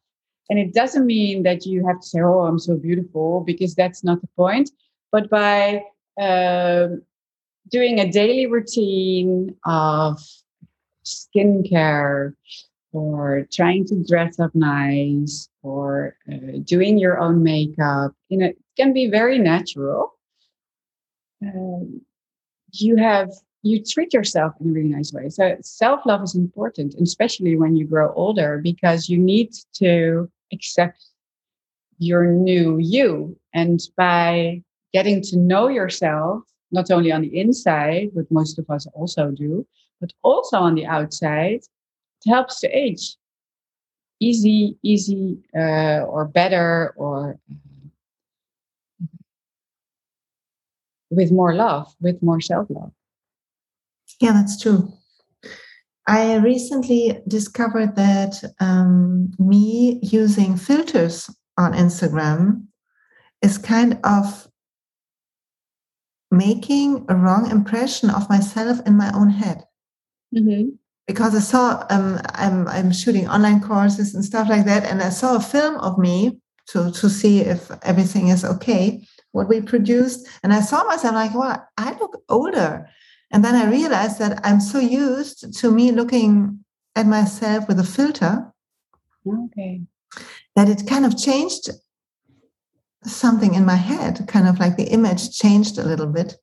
and 0.50 0.60
it 0.60 0.74
doesn't 0.74 1.06
mean 1.06 1.44
that 1.44 1.66
you 1.66 1.86
have 1.88 2.00
to 2.02 2.08
say, 2.08 2.22
"Oh, 2.22 2.42
I'm 2.42 2.60
so 2.60 2.76
beautiful," 2.76 3.42
because 3.42 3.74
that's 3.74 4.04
not 4.04 4.22
the 4.22 4.30
point. 4.36 4.70
But 5.12 5.30
by 5.32 5.84
uh, 6.22 6.90
doing 7.70 8.00
a 8.00 8.12
daily 8.12 8.46
routine 8.46 9.56
of 9.66 10.20
skincare, 11.06 12.34
or 12.92 13.48
trying 13.52 13.86
to 13.86 14.04
dress 14.04 14.40
up 14.40 14.54
nice 14.56 15.50
or 15.62 16.16
uh, 16.32 16.58
doing 16.64 16.98
your 16.98 17.20
own 17.20 17.44
makeup. 17.44 18.14
You 18.30 18.38
know 18.38 18.46
it 18.48 18.58
can 18.78 18.94
be 18.94 19.08
very 19.08 19.38
natural. 19.38 20.16
Um, 21.42 22.02
you 22.74 22.96
have 22.98 23.30
you 23.62 23.84
treat 23.84 24.14
yourself 24.14 24.54
in 24.60 24.70
a 24.70 24.74
really 24.74 24.90
nice 24.90 25.12
way. 25.14 25.30
So 25.30 25.56
self-love 25.62 26.24
is 26.24 26.36
important 26.36 26.96
especially 26.96 27.58
when 27.58 27.76
you 27.76 27.86
grow 27.86 28.14
older 28.14 28.60
because 28.64 29.10
you 29.10 29.18
need 29.18 29.54
to 29.74 30.30
accept 30.54 31.06
your 32.00 32.26
new 32.26 32.78
you. 32.80 33.38
And 33.54 33.80
by 33.98 34.64
getting 34.94 35.22
to 35.24 35.38
know 35.38 35.68
yourself 35.68 36.44
not 36.72 36.92
only 36.92 37.12
on 37.12 37.22
the 37.22 37.40
inside 37.40 38.10
but 38.16 38.30
most 38.32 38.60
of 38.60 38.70
us 38.70 38.88
also 38.94 39.32
do 39.32 39.66
but 40.00 40.12
also 40.24 40.58
on 40.58 40.76
the 40.76 40.86
outside 40.86 41.62
it 42.26 42.30
helps 42.30 42.60
to 42.60 42.68
age 42.68 43.16
easy, 44.20 44.78
easy, 44.84 45.40
uh, 45.56 46.02
or 46.02 46.26
better, 46.26 46.94
or 46.98 47.40
with 51.10 51.32
more 51.32 51.56
love, 51.56 51.94
with 52.02 52.22
more 52.22 52.42
self 52.42 52.70
love. 52.70 52.92
Yeah, 54.20 54.34
that's 54.34 54.60
true. 54.60 54.94
I 56.08 56.38
recently 56.38 57.22
discovered 57.28 57.96
that 57.96 58.44
um, 58.60 59.32
me 59.38 60.00
using 60.02 60.58
filters 60.58 61.30
on 61.58 61.74
Instagram 61.74 62.66
is 63.42 63.58
kind 63.58 64.00
of 64.04 64.49
making 66.32 67.06
a 67.10 67.16
wrong 67.16 67.50
impression 67.50 68.10
of 68.10 68.30
myself 68.30 68.80
in 68.86 68.96
my 68.96 69.12
own 69.14 69.30
head. 69.30 69.64
Mm-hmm. 70.36 70.70
Because 71.08 71.36
I 71.36 71.40
saw 71.40 71.86
um, 71.90 72.20
I'm 72.36 72.68
I'm 72.68 72.92
shooting 72.92 73.28
online 73.28 73.62
courses 73.62 74.14
and 74.14 74.24
stuff 74.24 74.48
like 74.48 74.66
that, 74.66 74.84
and 74.84 75.02
I 75.02 75.10
saw 75.10 75.36
a 75.36 75.40
film 75.40 75.76
of 75.78 75.98
me 75.98 76.40
to 76.68 76.92
to 76.92 77.10
see 77.10 77.40
if 77.40 77.72
everything 77.82 78.28
is 78.28 78.46
okay, 78.46 79.08
what 79.32 79.50
we 79.50 79.60
produced, 79.60 80.28
and 80.44 80.54
I 80.54 80.62
saw 80.62 80.84
myself 80.84 81.16
like, 81.16 81.34
well, 81.34 81.68
I 81.78 81.94
look 81.94 82.22
older, 82.30 82.88
and 83.32 83.44
then 83.44 83.56
I 83.56 83.72
realized 83.72 84.20
that 84.20 84.40
I'm 84.44 84.60
so 84.60 84.78
used 84.78 85.52
to 85.60 85.72
me 85.72 85.92
looking 85.92 86.64
at 86.96 87.08
myself 87.08 87.68
with 87.68 87.80
a 87.80 87.84
filter, 87.84 88.54
okay, 89.28 89.82
that 90.56 90.70
it 90.70 90.86
kind 90.86 91.08
of 91.08 91.18
changed 91.18 91.72
something 93.04 93.54
in 93.54 93.66
my 93.66 93.76
head, 93.76 94.28
kind 94.28 94.48
of 94.48 94.60
like 94.60 94.78
the 94.78 94.92
image 94.92 95.38
changed 95.38 95.78
a 95.78 95.84
little 95.84 96.08
bit. 96.08 96.36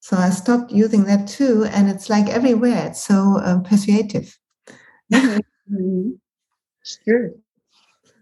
So 0.00 0.16
I 0.16 0.30
stopped 0.30 0.70
using 0.70 1.04
that 1.04 1.26
too, 1.26 1.64
and 1.70 1.88
it's 1.88 2.10
like 2.10 2.28
everywhere. 2.28 2.88
It's 2.88 3.02
so 3.02 3.38
uh, 3.38 3.60
persuasive. 3.60 4.36
mm-hmm. 5.12 6.10
It's 6.82 6.98
true. 7.04 7.40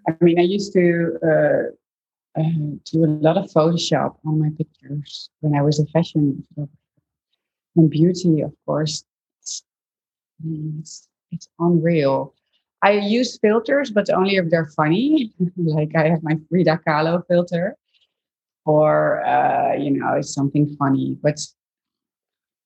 I 0.09 0.12
mean, 0.21 0.38
I 0.38 0.42
used 0.42 0.73
to 0.75 1.18
uh, 1.23 2.40
uh, 2.40 2.42
do 2.85 3.05
a 3.05 3.07
lot 3.07 3.37
of 3.37 3.51
Photoshop 3.51 4.16
on 4.25 4.40
my 4.40 4.51
pictures 4.57 5.31
when 5.40 5.57
I 5.57 5.62
was 5.62 5.81
a 5.81 5.87
fashion. 5.87 6.47
And 7.77 7.90
beauty, 7.90 8.42
of 8.42 8.53
course, 8.66 9.05
it's, 9.40 9.62
it's, 10.45 11.09
it's 11.31 11.49
unreal. 11.59 12.35
I 12.83 12.92
use 12.92 13.38
filters, 13.38 13.90
but 13.90 14.11
only 14.11 14.37
if 14.37 14.51
they're 14.51 14.71
funny. 14.77 15.33
like 15.57 15.95
I 15.97 16.09
have 16.09 16.23
my 16.23 16.37
Frida 16.49 16.81
Kahlo 16.87 17.23
filter, 17.29 17.77
or 18.64 19.25
uh, 19.25 19.75
you 19.75 19.90
know, 19.90 20.14
it's 20.14 20.35
something 20.35 20.75
funny. 20.79 21.16
But 21.23 21.40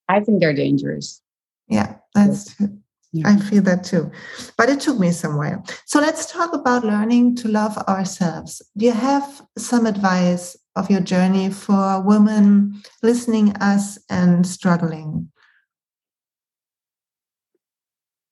I 0.09 0.21
think 0.21 0.39
they're 0.39 0.53
dangerous. 0.53 1.21
Yeah, 1.67 1.95
that's 2.15 2.55
true. 2.55 2.79
Yeah. 3.13 3.29
I 3.29 3.37
feel 3.37 3.63
that 3.63 3.83
too. 3.83 4.11
But 4.57 4.69
it 4.69 4.81
took 4.81 4.99
me 4.99 5.11
somewhere. 5.11 5.63
So 5.85 5.99
let's 5.99 6.31
talk 6.31 6.53
about 6.53 6.83
learning 6.83 7.35
to 7.37 7.47
love 7.47 7.77
ourselves. 7.77 8.61
Do 8.75 8.85
you 8.85 8.91
have 8.91 9.41
some 9.57 9.85
advice 9.85 10.57
of 10.75 10.89
your 10.91 10.99
journey 10.99 11.49
for 11.49 12.01
women 12.01 12.81
listening 13.01 13.55
us 13.57 13.97
and 14.09 14.45
struggling? 14.45 15.31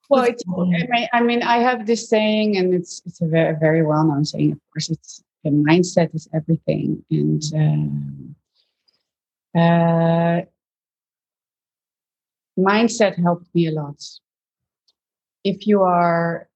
Well, 0.10 0.24
it's, 0.24 0.44
I, 0.48 0.64
mean, 0.64 1.08
I 1.14 1.22
mean, 1.22 1.44
I 1.44 1.58
have 1.58 1.88
this 1.88 2.08
saying, 2.08 2.58
and 2.58 2.74
it's 2.74 3.02
it's 3.06 3.22
a 3.22 3.26
very, 3.26 3.56
very 3.60 3.84
well 3.84 4.04
known 4.06 4.24
saying. 4.24 4.52
Of 4.52 4.60
course, 4.72 4.90
it's 4.90 5.24
the 5.44 5.50
mindset 5.50 6.14
is 6.14 6.28
everything, 6.34 7.04
and 7.10 7.44
um, 7.56 8.36
uh, 9.56 10.42
mindset 12.58 13.22
helped 13.22 13.54
me 13.56 13.68
a 13.68 13.72
lot. 13.72 14.04
If 15.44 15.68
you 15.68 15.82
are 15.82 16.50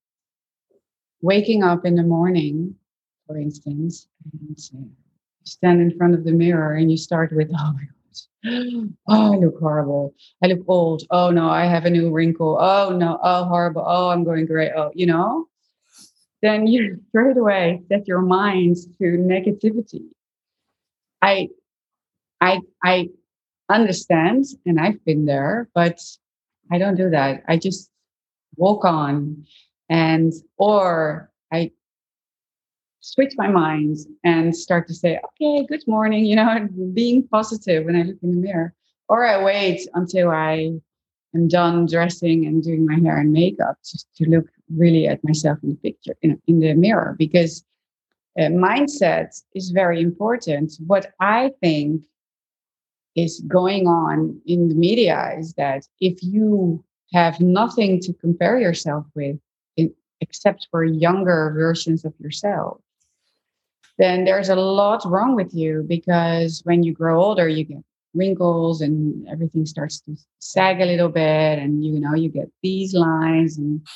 waking 1.20 1.62
up 1.62 1.84
in 1.84 1.94
the 1.96 2.02
morning, 2.02 2.76
for 3.26 3.36
instance, 3.36 4.08
and 4.32 4.58
stand 5.44 5.80
in 5.80 5.96
front 5.96 6.14
of 6.14 6.24
the 6.24 6.32
mirror 6.32 6.74
and 6.74 6.90
you 6.90 6.96
start 6.96 7.32
with, 7.32 7.50
"Oh 7.58 7.72
my 7.72 7.86
oh, 8.46 8.88
I 9.08 9.36
look 9.36 9.58
horrible. 9.58 10.14
I 10.42 10.46
look 10.48 10.64
old. 10.68 11.02
Oh 11.10 11.30
no, 11.30 11.48
I 11.48 11.66
have 11.66 11.84
a 11.84 11.90
new 11.90 12.10
wrinkle. 12.10 12.56
Oh 12.60 12.96
no, 12.96 13.18
oh 13.22 13.44
horrible. 13.44 13.84
Oh, 13.86 14.08
I'm 14.10 14.24
going 14.24 14.46
gray. 14.46 14.70
Oh, 14.74 14.90
you 14.94 15.06
know, 15.06 15.46
then 16.42 16.66
you 16.66 17.00
straight 17.08 17.36
away 17.36 17.82
set 17.88 18.08
your 18.08 18.22
mind 18.22 18.76
to 18.98 19.04
negativity. 19.04 20.04
I, 21.22 21.50
I, 22.40 22.60
I 22.82 23.10
understand, 23.68 24.46
and 24.64 24.80
I've 24.80 25.04
been 25.04 25.26
there, 25.26 25.68
but 25.74 26.00
I 26.72 26.78
don't 26.78 26.96
do 26.96 27.10
that. 27.10 27.42
I 27.46 27.58
just 27.58 27.90
walk 28.56 28.84
on, 28.84 29.44
and 29.90 30.32
or 30.56 31.30
I 31.52 31.72
switch 33.00 33.34
my 33.36 33.48
mind 33.48 33.96
and 34.24 34.54
start 34.54 34.86
to 34.88 34.94
say, 34.94 35.18
okay, 35.24 35.66
good 35.66 35.86
morning, 35.86 36.24
you 36.24 36.36
know, 36.36 36.68
being 36.94 37.26
positive 37.28 37.84
when 37.84 37.96
I 37.96 38.02
look 38.02 38.16
in 38.22 38.30
the 38.30 38.36
mirror. 38.36 38.74
Or 39.08 39.26
I 39.26 39.42
wait 39.42 39.88
until 39.94 40.30
I 40.30 40.72
am 41.34 41.48
done 41.48 41.86
dressing 41.86 42.46
and 42.46 42.62
doing 42.62 42.86
my 42.86 42.98
hair 43.00 43.18
and 43.18 43.32
makeup 43.32 43.76
just 43.84 44.06
to 44.16 44.28
look 44.28 44.46
really 44.74 45.08
at 45.08 45.24
myself 45.24 45.58
in 45.62 45.70
the 45.70 45.76
picture, 45.76 46.14
in, 46.22 46.40
in 46.46 46.60
the 46.60 46.74
mirror, 46.74 47.16
because 47.18 47.64
uh, 48.38 48.42
mindset 48.42 49.42
is 49.54 49.70
very 49.70 50.00
important. 50.00 50.72
What 50.86 51.12
I 51.18 51.50
think 51.60 52.02
is 53.16 53.40
going 53.48 53.88
on 53.88 54.40
in 54.46 54.68
the 54.68 54.74
media 54.74 55.32
is 55.36 55.54
that 55.54 55.86
if 56.00 56.22
you 56.22 56.84
have 57.12 57.40
nothing 57.40 58.00
to 58.00 58.12
compare 58.12 58.60
yourself 58.60 59.04
with, 59.16 59.36
in, 59.76 59.92
except 60.20 60.68
for 60.70 60.84
younger 60.84 61.52
versions 61.56 62.04
of 62.04 62.14
yourself, 62.20 62.80
then 64.00 64.24
there's 64.24 64.48
a 64.48 64.56
lot 64.56 65.02
wrong 65.04 65.34
with 65.34 65.52
you 65.54 65.84
because 65.86 66.62
when 66.64 66.82
you 66.82 66.92
grow 66.92 67.22
older, 67.22 67.48
you 67.48 67.64
get 67.64 67.82
wrinkles 68.14 68.80
and 68.80 69.28
everything 69.28 69.66
starts 69.66 70.00
to 70.00 70.16
sag 70.38 70.80
a 70.80 70.86
little 70.86 71.08
bit, 71.08 71.58
and 71.58 71.84
you 71.84 72.00
know, 72.00 72.14
you 72.14 72.28
get 72.28 72.50
these 72.62 72.94
lines 72.94 73.58
and 73.58 73.86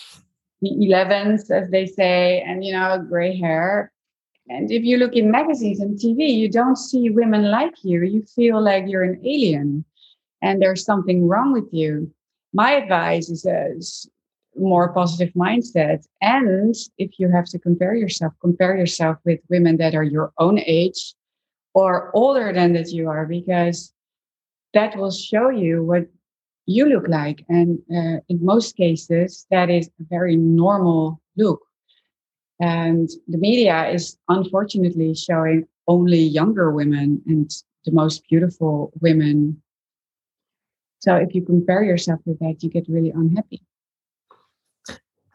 the 0.60 0.70
11s, 0.70 1.50
as 1.50 1.70
they 1.70 1.86
say, 1.86 2.42
and 2.46 2.64
you 2.64 2.72
know, 2.72 3.04
gray 3.08 3.36
hair. 3.36 3.92
And 4.48 4.70
if 4.70 4.84
you 4.84 4.98
look 4.98 5.14
in 5.14 5.30
magazines 5.30 5.80
and 5.80 5.98
TV, 5.98 6.34
you 6.34 6.50
don't 6.50 6.76
see 6.76 7.08
women 7.08 7.50
like 7.50 7.82
you. 7.82 8.02
You 8.02 8.22
feel 8.22 8.62
like 8.62 8.84
you're 8.86 9.02
an 9.02 9.20
alien 9.24 9.84
and 10.42 10.60
there's 10.60 10.84
something 10.84 11.26
wrong 11.26 11.52
with 11.52 11.72
you. 11.72 12.12
My 12.52 12.72
advice 12.72 13.30
is, 13.30 13.46
uh, 13.46 13.70
more 14.56 14.92
positive 14.92 15.32
mindset. 15.34 16.04
And 16.20 16.74
if 16.98 17.18
you 17.18 17.30
have 17.30 17.46
to 17.46 17.58
compare 17.58 17.94
yourself, 17.94 18.32
compare 18.40 18.76
yourself 18.76 19.18
with 19.24 19.40
women 19.48 19.76
that 19.78 19.94
are 19.94 20.02
your 20.02 20.32
own 20.38 20.58
age 20.58 21.14
or 21.74 22.10
older 22.14 22.52
than 22.52 22.72
that 22.74 22.90
you 22.90 23.08
are, 23.08 23.26
because 23.26 23.92
that 24.74 24.96
will 24.96 25.10
show 25.10 25.48
you 25.50 25.82
what 25.82 26.06
you 26.66 26.86
look 26.86 27.08
like. 27.08 27.44
And 27.48 27.78
uh, 27.90 28.20
in 28.28 28.44
most 28.44 28.76
cases, 28.76 29.46
that 29.50 29.70
is 29.70 29.88
a 30.00 30.04
very 30.08 30.36
normal 30.36 31.20
look. 31.36 31.60
And 32.60 33.08
the 33.28 33.38
media 33.38 33.88
is 33.88 34.16
unfortunately 34.28 35.14
showing 35.14 35.66
only 35.88 36.20
younger 36.20 36.70
women 36.70 37.20
and 37.26 37.50
the 37.84 37.92
most 37.92 38.22
beautiful 38.28 38.92
women. 39.00 39.60
So 41.00 41.16
if 41.16 41.34
you 41.34 41.44
compare 41.44 41.82
yourself 41.82 42.20
with 42.24 42.38
that, 42.38 42.62
you 42.62 42.70
get 42.70 42.88
really 42.88 43.10
unhappy. 43.10 43.62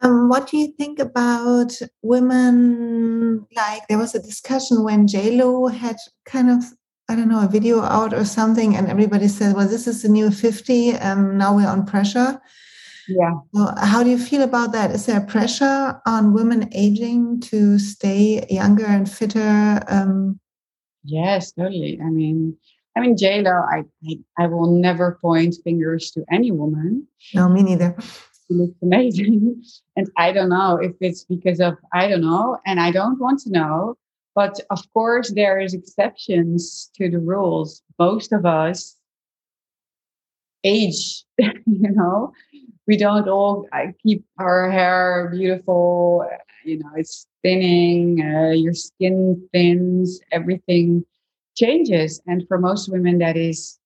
Um, 0.02 0.28
what 0.28 0.48
do 0.48 0.56
you 0.56 0.72
think 0.72 0.98
about 0.98 1.72
women? 2.02 3.46
Like 3.54 3.86
there 3.88 3.98
was 3.98 4.14
a 4.14 4.22
discussion 4.22 4.82
when 4.82 5.06
J 5.06 5.36
Lo 5.36 5.66
had 5.66 5.96
kind 6.24 6.50
of 6.50 6.64
I 7.08 7.16
don't 7.16 7.28
know 7.28 7.44
a 7.44 7.48
video 7.48 7.82
out 7.82 8.14
or 8.14 8.24
something, 8.24 8.76
and 8.76 8.88
everybody 8.88 9.28
said, 9.28 9.54
"Well, 9.54 9.68
this 9.68 9.86
is 9.86 10.02
the 10.02 10.08
new 10.08 10.30
fifty. 10.30 10.92
Um, 10.94 11.36
now 11.36 11.54
we're 11.54 11.68
on 11.68 11.84
pressure." 11.84 12.40
Yeah. 13.08 13.32
So 13.54 13.74
how 13.76 14.02
do 14.02 14.10
you 14.10 14.18
feel 14.18 14.42
about 14.42 14.72
that? 14.72 14.92
Is 14.92 15.06
there 15.06 15.20
pressure 15.20 16.00
on 16.06 16.32
women 16.32 16.68
aging 16.72 17.40
to 17.50 17.78
stay 17.78 18.46
younger 18.48 18.86
and 18.86 19.10
fitter? 19.10 19.82
Um, 19.88 20.38
yes, 21.04 21.52
totally. 21.52 21.98
I 22.00 22.08
mean, 22.08 22.56
I 22.96 23.00
mean, 23.00 23.16
J 23.18 23.42
Lo, 23.42 23.50
I, 23.50 23.84
I 24.08 24.44
I 24.44 24.46
will 24.46 24.70
never 24.70 25.18
point 25.20 25.56
fingers 25.62 26.10
to 26.12 26.24
any 26.32 26.52
woman. 26.52 27.06
No, 27.34 27.48
me 27.50 27.62
neither 27.62 27.96
looks 28.50 28.76
amazing. 28.82 29.62
and 29.96 30.10
I 30.16 30.32
don't 30.32 30.50
know 30.50 30.76
if 30.76 30.92
it's 31.00 31.24
because 31.24 31.60
of, 31.60 31.74
I 31.92 32.08
don't 32.08 32.22
know, 32.22 32.58
and 32.66 32.80
I 32.80 32.90
don't 32.90 33.18
want 33.18 33.40
to 33.40 33.50
know. 33.50 33.96
But 34.34 34.60
of 34.70 34.80
course, 34.92 35.32
there 35.32 35.58
is 35.58 35.74
exceptions 35.74 36.90
to 36.96 37.10
the 37.10 37.18
rules. 37.18 37.82
Most 37.98 38.32
of 38.32 38.46
us 38.46 38.96
age, 40.64 41.24
you 41.38 41.54
know, 41.66 42.32
we 42.86 42.96
don't 42.96 43.28
all 43.28 43.66
keep 44.02 44.24
our 44.38 44.70
hair 44.70 45.30
beautiful. 45.32 46.28
You 46.64 46.78
know, 46.78 46.90
it's 46.96 47.26
thinning, 47.42 48.20
uh, 48.20 48.50
your 48.50 48.74
skin 48.74 49.48
thins, 49.52 50.20
everything 50.30 51.04
changes. 51.56 52.20
And 52.26 52.46
for 52.46 52.58
most 52.58 52.90
women, 52.90 53.18
that 53.18 53.36
is 53.36 53.78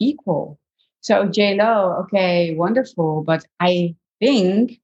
equal. 0.00 0.58
So 1.00 1.26
J 1.28 1.54
Lo, 1.54 1.96
okay, 2.04 2.54
wonderful, 2.54 3.22
but 3.24 3.44
I 3.60 3.94
think 4.24 4.80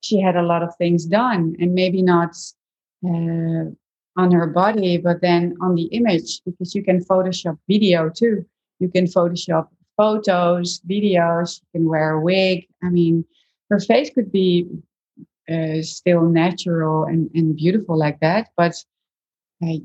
she 0.00 0.20
had 0.20 0.36
a 0.36 0.42
lot 0.42 0.62
of 0.62 0.74
things 0.76 1.04
done 1.06 1.56
and 1.60 1.74
maybe 1.74 2.02
not 2.02 2.32
uh, 3.04 3.64
on 4.16 4.28
her 4.32 4.46
body, 4.46 4.98
but 4.98 5.20
then 5.20 5.56
on 5.60 5.74
the 5.74 5.88
image, 5.98 6.40
because 6.44 6.74
you 6.74 6.82
can 6.82 7.04
Photoshop 7.04 7.56
video 7.68 8.08
too. 8.08 8.44
You 8.80 8.88
can 8.88 9.06
Photoshop 9.06 9.68
photos, 9.96 10.80
videos. 10.88 11.60
You 11.60 11.66
can 11.80 11.88
wear 11.88 12.08
a 12.14 12.20
wig. 12.20 12.66
I 12.82 12.88
mean, 12.88 13.24
her 13.70 13.78
face 13.78 14.10
could 14.10 14.32
be 14.32 14.66
uh, 15.54 15.82
still 15.82 16.22
natural 16.22 17.04
and, 17.04 17.30
and 17.34 17.56
beautiful 17.56 17.96
like 17.98 18.18
that, 18.20 18.48
but 18.56 18.74
uh, 19.62 19.78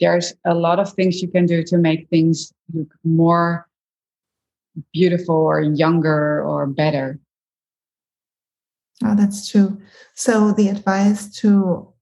there's 0.00 0.34
a 0.44 0.54
lot 0.54 0.78
of 0.78 0.92
things 0.92 1.22
you 1.22 1.28
can 1.28 1.46
do 1.46 1.62
to 1.64 1.76
make 1.78 2.08
things 2.08 2.52
look 2.72 2.92
more 3.04 3.66
beautiful 4.92 5.36
or 5.36 5.60
younger 5.60 6.42
or 6.42 6.66
better. 6.66 7.18
Oh, 9.04 9.14
that's 9.14 9.50
true. 9.50 9.80
So 10.14 10.52
the 10.52 10.68
advice 10.68 11.34
to 11.40 11.92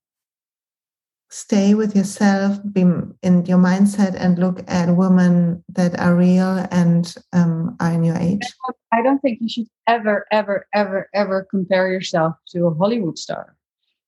stay 1.30 1.74
with 1.74 1.94
yourself, 1.94 2.58
be 2.72 2.80
in 2.80 3.46
your 3.46 3.58
mindset, 3.58 4.16
and 4.18 4.38
look 4.38 4.62
at 4.66 4.96
women 4.96 5.62
that 5.68 5.98
are 5.98 6.14
real 6.14 6.66
and 6.70 7.14
um, 7.32 7.76
are 7.80 7.92
in 7.92 8.04
your 8.04 8.16
age. 8.16 8.42
I 8.92 9.02
don't 9.02 9.20
think 9.20 9.38
you 9.40 9.48
should 9.48 9.68
ever, 9.86 10.26
ever, 10.32 10.66
ever, 10.74 11.08
ever 11.14 11.46
compare 11.48 11.92
yourself 11.92 12.34
to 12.48 12.66
a 12.66 12.74
Hollywood 12.74 13.18
star. 13.18 13.56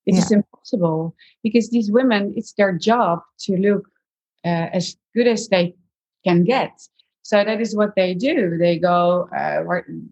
It 0.04 0.14
yeah. 0.14 0.20
is 0.20 0.32
impossible 0.32 1.14
because 1.44 1.70
these 1.70 1.90
women, 1.92 2.34
it's 2.36 2.52
their 2.54 2.76
job 2.76 3.20
to 3.42 3.56
look 3.56 3.86
uh, 4.44 4.68
as 4.72 4.96
good 5.14 5.28
as 5.28 5.48
they 5.48 5.76
can 6.24 6.42
get. 6.42 6.72
So 7.22 7.44
that 7.44 7.60
is 7.60 7.74
what 7.76 7.94
they 7.94 8.14
do. 8.14 8.58
They 8.58 8.78
go 8.78 9.28
uh, 9.36 9.62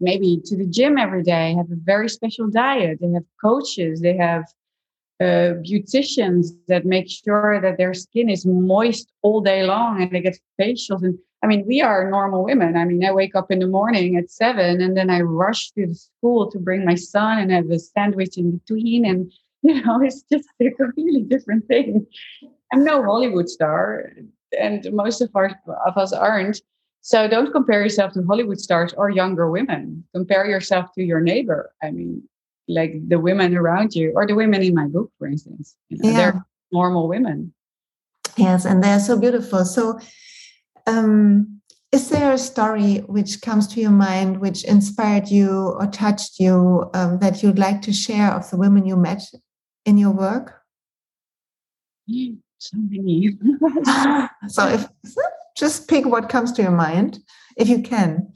maybe 0.00 0.40
to 0.44 0.56
the 0.56 0.66
gym 0.66 0.96
every 0.96 1.22
day, 1.22 1.54
have 1.54 1.70
a 1.70 1.76
very 1.76 2.08
special 2.08 2.48
diet. 2.48 2.98
They 3.00 3.10
have 3.10 3.24
coaches. 3.42 4.00
They 4.00 4.16
have 4.16 4.44
uh, 5.20 5.58
beauticians 5.66 6.46
that 6.68 6.86
make 6.86 7.10
sure 7.10 7.60
that 7.60 7.76
their 7.76 7.94
skin 7.94 8.30
is 8.30 8.46
moist 8.46 9.12
all 9.22 9.40
day 9.40 9.64
long 9.64 10.00
and 10.00 10.10
they 10.12 10.20
get 10.20 10.38
facials. 10.58 11.02
And 11.02 11.18
I 11.42 11.46
mean, 11.46 11.66
we 11.66 11.82
are 11.82 12.10
normal 12.10 12.44
women. 12.44 12.76
I 12.76 12.84
mean, 12.84 13.04
I 13.04 13.12
wake 13.12 13.34
up 13.34 13.50
in 13.50 13.58
the 13.58 13.66
morning 13.66 14.16
at 14.16 14.30
seven 14.30 14.80
and 14.80 14.96
then 14.96 15.10
I 15.10 15.20
rush 15.20 15.72
to 15.72 15.86
the 15.86 15.94
school 15.94 16.50
to 16.50 16.58
bring 16.58 16.84
my 16.84 16.94
son 16.94 17.38
and 17.38 17.50
have 17.50 17.70
a 17.70 17.78
sandwich 17.78 18.38
in 18.38 18.58
between. 18.58 19.04
And, 19.04 19.32
you 19.62 19.82
know, 19.82 20.00
it's 20.00 20.22
just 20.32 20.48
a 20.60 20.70
completely 20.70 21.22
different 21.22 21.66
thing. 21.66 22.06
I'm 22.72 22.84
no 22.84 23.02
Hollywood 23.02 23.48
star, 23.48 24.12
and 24.58 24.86
most 24.92 25.20
of, 25.20 25.30
our, 25.34 25.60
of 25.86 25.98
us 25.98 26.12
aren't. 26.12 26.60
So 27.02 27.28
don't 27.28 27.52
compare 27.52 27.82
yourself 27.82 28.12
to 28.12 28.24
Hollywood 28.26 28.60
stars 28.60 28.92
or 28.92 29.10
younger 29.10 29.50
women. 29.50 30.04
Compare 30.14 30.46
yourself 30.46 30.92
to 30.94 31.02
your 31.02 31.20
neighbor. 31.20 31.72
I 31.82 31.90
mean, 31.90 32.22
like 32.68 32.92
the 33.08 33.18
women 33.18 33.56
around 33.56 33.94
you 33.94 34.12
or 34.14 34.26
the 34.26 34.34
women 34.34 34.62
in 34.62 34.74
my 34.74 34.86
book, 34.86 35.10
for 35.18 35.26
instance. 35.26 35.76
You 35.88 35.98
know, 35.98 36.10
yeah. 36.10 36.16
They're 36.16 36.46
normal 36.72 37.08
women. 37.08 37.52
Yes, 38.36 38.64
and 38.64 38.82
they're 38.82 39.00
so 39.00 39.18
beautiful. 39.18 39.64
So 39.64 39.98
um, 40.86 41.60
is 41.90 42.08
there 42.10 42.32
a 42.32 42.38
story 42.38 42.98
which 42.98 43.40
comes 43.40 43.66
to 43.68 43.80
your 43.80 43.90
mind 43.90 44.40
which 44.40 44.64
inspired 44.64 45.28
you 45.28 45.74
or 45.78 45.86
touched 45.86 46.38
you 46.38 46.88
um, 46.94 47.18
that 47.18 47.42
you'd 47.42 47.58
like 47.58 47.82
to 47.82 47.92
share 47.92 48.30
of 48.30 48.48
the 48.50 48.56
women 48.56 48.86
you 48.86 48.96
met 48.96 49.22
in 49.84 49.98
your 49.98 50.12
work? 50.12 50.60
So 52.62 52.76
many. 52.76 53.38
so 54.48 54.68
if 54.68 54.86
just 55.56 55.88
pick 55.88 56.06
what 56.06 56.28
comes 56.28 56.52
to 56.52 56.62
your 56.62 56.70
mind, 56.70 57.18
if 57.56 57.68
you 57.68 57.82
can. 57.82 58.32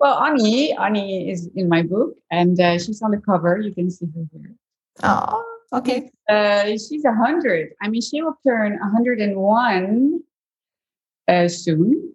Well, 0.00 0.18
Annie, 0.18 0.72
Annie 0.76 1.30
is 1.30 1.48
in 1.54 1.68
my 1.68 1.82
book, 1.82 2.14
and 2.30 2.60
uh, 2.60 2.78
she's 2.78 3.00
on 3.02 3.10
the 3.10 3.18
cover. 3.20 3.58
You 3.58 3.72
can 3.74 3.90
see 3.90 4.06
her 4.06 4.24
here. 4.32 4.54
Oh, 5.02 5.44
okay. 5.72 6.10
Uh, 6.28 6.72
she's 6.72 7.04
a 7.04 7.12
hundred. 7.12 7.70
I 7.80 7.88
mean, 7.88 8.02
she 8.02 8.22
will 8.22 8.36
turn 8.46 8.78
hundred 8.78 9.20
and 9.20 9.36
one 9.36 10.20
uh, 11.28 11.48
soon. 11.48 12.12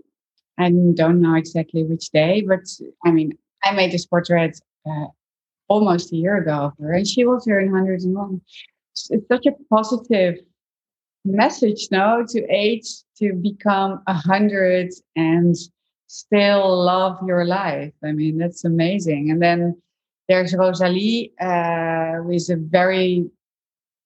I 0.58 0.70
don't 0.70 1.22
know 1.22 1.36
exactly 1.36 1.84
which 1.84 2.10
day, 2.12 2.42
but 2.42 2.66
I 3.06 3.12
mean, 3.12 3.38
I 3.64 3.72
made 3.72 3.92
this 3.92 4.06
portrait 4.06 4.60
uh, 4.86 5.08
almost 5.70 6.12
a 6.12 6.18
year 6.18 6.38
ago 6.38 6.66
of 6.66 6.74
her, 6.80 6.94
and 6.94 7.08
she 7.08 7.26
will 7.26 7.40
turn 7.40 7.72
101. 7.72 8.42
It's 9.10 9.28
such 9.28 9.46
a 9.46 9.54
positive 9.70 10.40
message 11.26 11.88
now 11.92 12.24
to 12.28 12.46
age 12.50 12.88
to 13.18 13.34
become 13.34 14.02
a 14.08 14.14
hundred 14.14 14.90
and 15.16 15.56
still 16.08 16.84
love 16.84 17.20
your 17.28 17.46
life. 17.46 17.94
I 18.04 18.12
mean, 18.12 18.38
that's 18.38 18.66
amazing. 18.66 19.30
And 19.32 19.42
then 19.42 19.82
there's 20.28 20.54
Rosalie, 20.54 21.34
uh, 21.40 22.24
who 22.24 22.32
is 22.32 22.50
a 22.50 22.56
very 22.56 23.30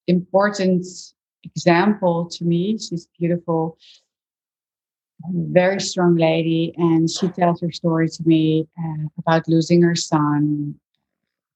important 0.07 0.85
example 1.43 2.25
to 2.31 2.43
me. 2.45 2.77
She's 2.77 3.07
beautiful, 3.19 3.77
very 5.31 5.79
strong 5.79 6.15
lady, 6.15 6.73
and 6.77 7.09
she 7.09 7.27
tells 7.29 7.61
her 7.61 7.71
story 7.71 8.09
to 8.09 8.23
me 8.25 8.67
uh, 8.77 9.07
about 9.17 9.47
losing 9.47 9.81
her 9.81 9.95
son 9.95 10.75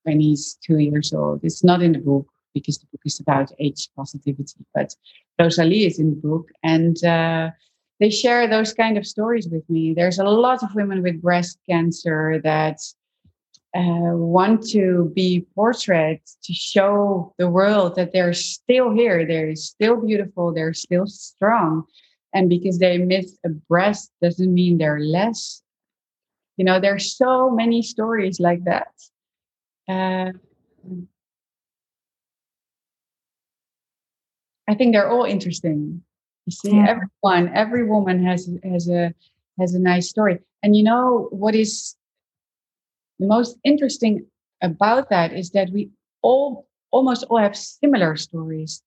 when 0.03 0.19
he's 0.19 0.57
two 0.65 0.77
years 0.77 1.13
old. 1.13 1.41
It's 1.43 1.63
not 1.63 1.81
in 1.81 1.93
the 1.93 1.99
book 1.99 2.27
because 2.59 2.77
the 2.79 2.87
book 2.91 3.01
is 3.05 3.19
about 3.19 3.51
age 3.59 3.89
positivity, 3.95 4.65
but 4.73 4.95
Rosalie 5.39 5.85
is 5.85 5.99
in 5.99 6.09
the 6.11 6.21
book, 6.29 6.47
and 6.63 6.95
uh, 7.03 7.51
they 7.99 8.09
share 8.09 8.47
those 8.47 8.73
kind 8.73 8.97
of 8.97 9.05
stories 9.05 9.47
with 9.49 9.67
me. 9.69 9.93
There's 9.93 10.19
a 10.19 10.23
lot 10.23 10.63
of 10.63 10.75
women 10.75 11.01
with 11.01 11.21
breast 11.21 11.59
cancer 11.69 12.39
that 12.43 12.79
uh, 13.75 14.15
want 14.15 14.67
to 14.69 15.11
be 15.13 15.45
portrayed 15.55 16.21
to 16.43 16.53
show 16.53 17.33
the 17.37 17.49
world 17.49 17.95
that 17.95 18.11
they're 18.13 18.33
still 18.33 18.91
here, 18.91 19.25
they're 19.25 19.55
still 19.55 19.97
beautiful, 20.05 20.53
they're 20.53 20.73
still 20.73 21.05
strong. 21.07 21.83
And 22.33 22.49
because 22.49 22.77
they 22.79 22.97
miss 22.97 23.37
a 23.45 23.49
breast 23.49 24.11
doesn't 24.21 24.53
mean 24.53 24.77
they're 24.77 24.99
less. 24.99 25.61
You 26.57 26.65
know, 26.65 26.79
there's 26.79 27.15
so 27.15 27.49
many 27.51 27.81
stories 27.81 28.39
like 28.39 28.63
that. 28.65 28.93
Uh, 29.87 30.31
I 34.67 34.75
think 34.75 34.93
they're 34.93 35.09
all 35.09 35.23
interesting. 35.23 36.03
You 36.45 36.51
see, 36.51 36.75
yeah. 36.75 36.87
everyone, 36.89 37.55
every 37.55 37.83
woman 37.83 38.23
has 38.25 38.49
has 38.63 38.89
a 38.89 39.13
has 39.59 39.73
a 39.73 39.79
nice 39.79 40.09
story. 40.09 40.39
And 40.63 40.75
you 40.75 40.83
know 40.83 41.27
what 41.31 41.55
is 41.55 41.95
the 43.19 43.27
most 43.27 43.57
interesting 43.63 44.25
about 44.61 45.09
that 45.09 45.33
is 45.33 45.51
that 45.51 45.69
we 45.71 45.89
all 46.21 46.67
almost 46.91 47.25
all 47.29 47.37
have 47.37 47.55
similar 47.55 48.15
stories. 48.15 48.81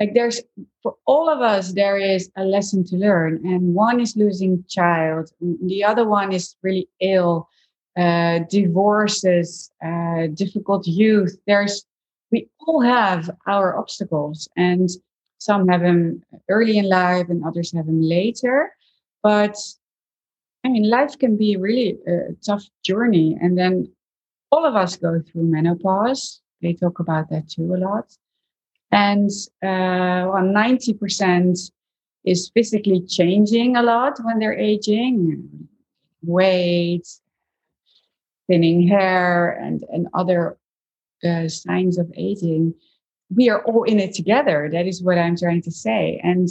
Like 0.00 0.14
there's 0.14 0.40
for 0.82 0.96
all 1.06 1.28
of 1.28 1.40
us, 1.40 1.72
there 1.72 1.96
is 1.96 2.30
a 2.36 2.44
lesson 2.44 2.84
to 2.84 2.96
learn. 2.96 3.40
And 3.46 3.74
one 3.74 4.00
is 4.00 4.16
losing 4.16 4.64
child, 4.68 5.30
the 5.40 5.84
other 5.84 6.06
one 6.06 6.32
is 6.32 6.56
really 6.62 6.88
ill, 7.00 7.48
uh, 7.96 8.40
divorces, 8.50 9.70
uh, 9.84 10.26
difficult 10.34 10.86
youth. 10.86 11.38
There's 11.46 11.84
we 12.30 12.48
all 12.66 12.80
have 12.80 13.30
our 13.46 13.78
obstacles 13.78 14.48
and 14.56 14.90
some 15.38 15.68
have 15.68 15.82
them 15.82 16.22
early 16.48 16.78
in 16.78 16.88
life 16.88 17.28
and 17.28 17.44
others 17.44 17.72
have 17.72 17.86
them 17.86 18.02
later. 18.02 18.72
But 19.22 19.56
I 20.64 20.68
mean, 20.68 20.90
life 20.90 21.18
can 21.18 21.36
be 21.36 21.56
really 21.56 21.98
a 22.06 22.32
tough 22.44 22.64
journey. 22.84 23.36
And 23.40 23.56
then 23.56 23.92
all 24.50 24.64
of 24.64 24.74
us 24.74 24.96
go 24.96 25.20
through 25.20 25.44
menopause. 25.44 26.40
They 26.62 26.74
talk 26.74 26.98
about 26.98 27.30
that 27.30 27.48
too 27.48 27.74
a 27.74 27.76
lot. 27.76 28.12
And 28.90 29.30
uh, 29.62 30.30
well, 30.30 30.42
90% 30.42 31.70
is 32.24 32.50
physically 32.54 33.02
changing 33.06 33.76
a 33.76 33.82
lot 33.82 34.18
when 34.22 34.38
they're 34.38 34.58
aging 34.58 35.68
weight, 36.22 37.06
thinning 38.48 38.88
hair, 38.88 39.50
and, 39.50 39.84
and 39.92 40.08
other 40.14 40.56
uh, 41.24 41.48
signs 41.48 41.98
of 41.98 42.12
aging 42.16 42.74
we 43.34 43.48
are 43.48 43.62
all 43.64 43.84
in 43.84 44.00
it 44.00 44.14
together. 44.14 44.68
That 44.72 44.86
is 44.86 45.02
what 45.02 45.18
I'm 45.18 45.36
trying 45.36 45.62
to 45.62 45.70
say. 45.70 46.20
And 46.22 46.48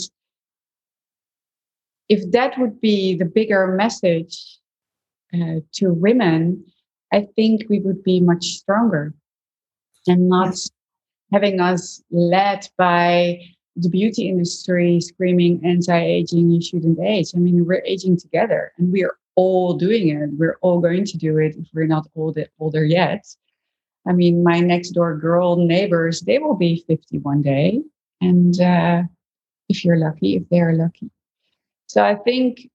if 2.10 2.32
that 2.32 2.58
would 2.60 2.82
be 2.82 3.16
the 3.16 3.26
bigger 3.26 3.68
message 3.68 4.60
uh, 5.34 5.62
to 5.74 5.94
women, 5.94 6.66
I 7.14 7.28
think 7.36 7.66
we 7.70 7.80
would 7.80 8.04
be 8.04 8.20
much 8.20 8.46
stronger 8.46 9.14
and 10.08 10.30
not 10.30 10.50
yes. 10.50 10.70
having 11.32 11.60
us 11.60 12.04
led 12.12 12.68
by 12.78 13.42
the 13.76 13.90
beauty 13.90 14.30
industry 14.30 15.02
screaming 15.02 15.62
anti-aging 15.66 16.50
you 16.50 16.62
shouldn't 16.62 17.00
age 17.00 17.32
i 17.36 17.40
mean 17.40 17.66
we're 17.66 17.84
aging 17.86 18.18
together 18.18 18.72
and 18.78 18.92
we're 18.92 19.18
all 19.36 19.74
doing 19.74 20.10
it 20.10 20.30
we're 20.38 20.58
all 20.62 20.80
going 20.80 21.04
to 21.04 21.18
do 21.18 21.38
it 21.38 21.56
if 21.58 21.68
we're 21.74 21.86
not 21.86 22.08
older, 22.16 22.46
older 22.60 22.86
yet 22.86 23.26
I 24.08 24.14
mean, 24.14 24.44
my 24.44 24.60
next 24.60 24.92
door 24.92 25.16
girl 25.18 25.56
neighbors, 25.56 26.22
they 26.22 26.38
will 26.40 26.56
be 26.56 26.84
50 26.88 27.20
one 27.20 27.42
day. 27.42 27.82
And 28.22 28.60
uh, 28.62 29.04
if 29.70 29.84
you're 29.84 29.98
lucky, 29.98 30.36
if 30.36 30.44
they're 30.50 30.74
lucky. 30.74 31.10
So 31.88 32.04
I 32.04 32.16
think 32.16 32.70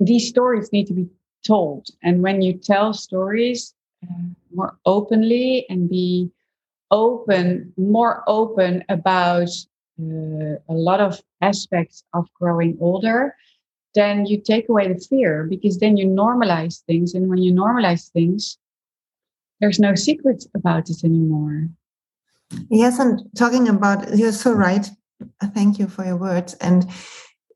these 0.00 0.28
stories 0.28 0.72
need 0.72 0.86
to 0.86 0.94
be 0.94 1.08
told. 1.46 1.88
And 2.02 2.22
when 2.22 2.42
you 2.42 2.52
tell 2.52 2.92
stories 2.92 3.74
uh, 4.02 4.28
more 4.54 4.78
openly 4.86 5.66
and 5.68 5.88
be 5.88 6.30
open, 6.90 7.72
more 7.76 8.22
open 8.26 8.84
about 8.88 9.48
uh, 10.00 10.54
a 10.68 10.74
lot 10.74 11.00
of 11.00 11.20
aspects 11.40 12.04
of 12.14 12.32
growing 12.34 12.78
older, 12.80 13.34
then 13.94 14.26
you 14.26 14.40
take 14.40 14.68
away 14.68 14.86
the 14.92 14.98
fear 14.98 15.44
because 15.44 15.78
then 15.78 15.96
you 15.96 16.06
normalize 16.06 16.82
things. 16.82 17.14
And 17.14 17.28
when 17.28 17.38
you 17.38 17.52
normalize 17.52 18.10
things, 18.10 18.58
there's 19.60 19.78
no 19.78 19.94
secret 19.94 20.44
about 20.54 20.90
it 20.90 21.04
anymore. 21.04 21.68
Yes, 22.70 22.98
and 22.98 23.20
talking 23.36 23.68
about 23.68 24.16
you're 24.16 24.32
so 24.32 24.52
right. 24.52 24.88
Thank 25.54 25.78
you 25.78 25.88
for 25.88 26.04
your 26.04 26.16
words. 26.16 26.54
And 26.54 26.86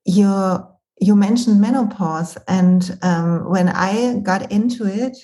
you 0.05 0.66
you 1.00 1.16
mentioned 1.16 1.61
menopause, 1.61 2.36
and 2.46 2.98
um, 3.03 3.48
when 3.48 3.68
I 3.68 4.18
got 4.18 4.53
into 4.53 4.86
it, 4.86 5.16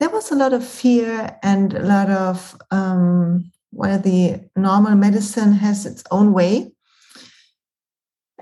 there 0.00 0.10
was 0.10 0.30
a 0.30 0.34
lot 0.34 0.52
of 0.52 0.66
fear 0.66 1.38
and 1.42 1.74
a 1.74 1.82
lot 1.82 2.10
of 2.10 2.60
um, 2.70 3.50
where 3.70 3.98
the 3.98 4.40
normal 4.56 4.96
medicine 4.96 5.52
has 5.52 5.86
its 5.86 6.02
own 6.10 6.32
way. 6.32 6.72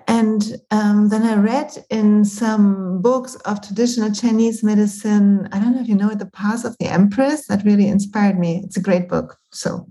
And 0.08 0.56
um, 0.70 1.10
then 1.10 1.22
I 1.22 1.34
read 1.36 1.84
in 1.90 2.24
some 2.24 3.02
books 3.02 3.34
of 3.44 3.60
traditional 3.60 4.10
Chinese 4.10 4.64
medicine. 4.64 5.48
I 5.52 5.60
don't 5.60 5.74
know 5.74 5.82
if 5.82 5.88
you 5.88 5.94
know 5.94 6.10
it, 6.10 6.18
The 6.18 6.26
Path 6.26 6.64
of 6.64 6.76
the 6.78 6.86
Empress. 6.86 7.46
That 7.46 7.64
really 7.64 7.88
inspired 7.88 8.38
me. 8.38 8.62
It's 8.64 8.78
a 8.78 8.82
great 8.82 9.06
book. 9.06 9.36
So, 9.52 9.86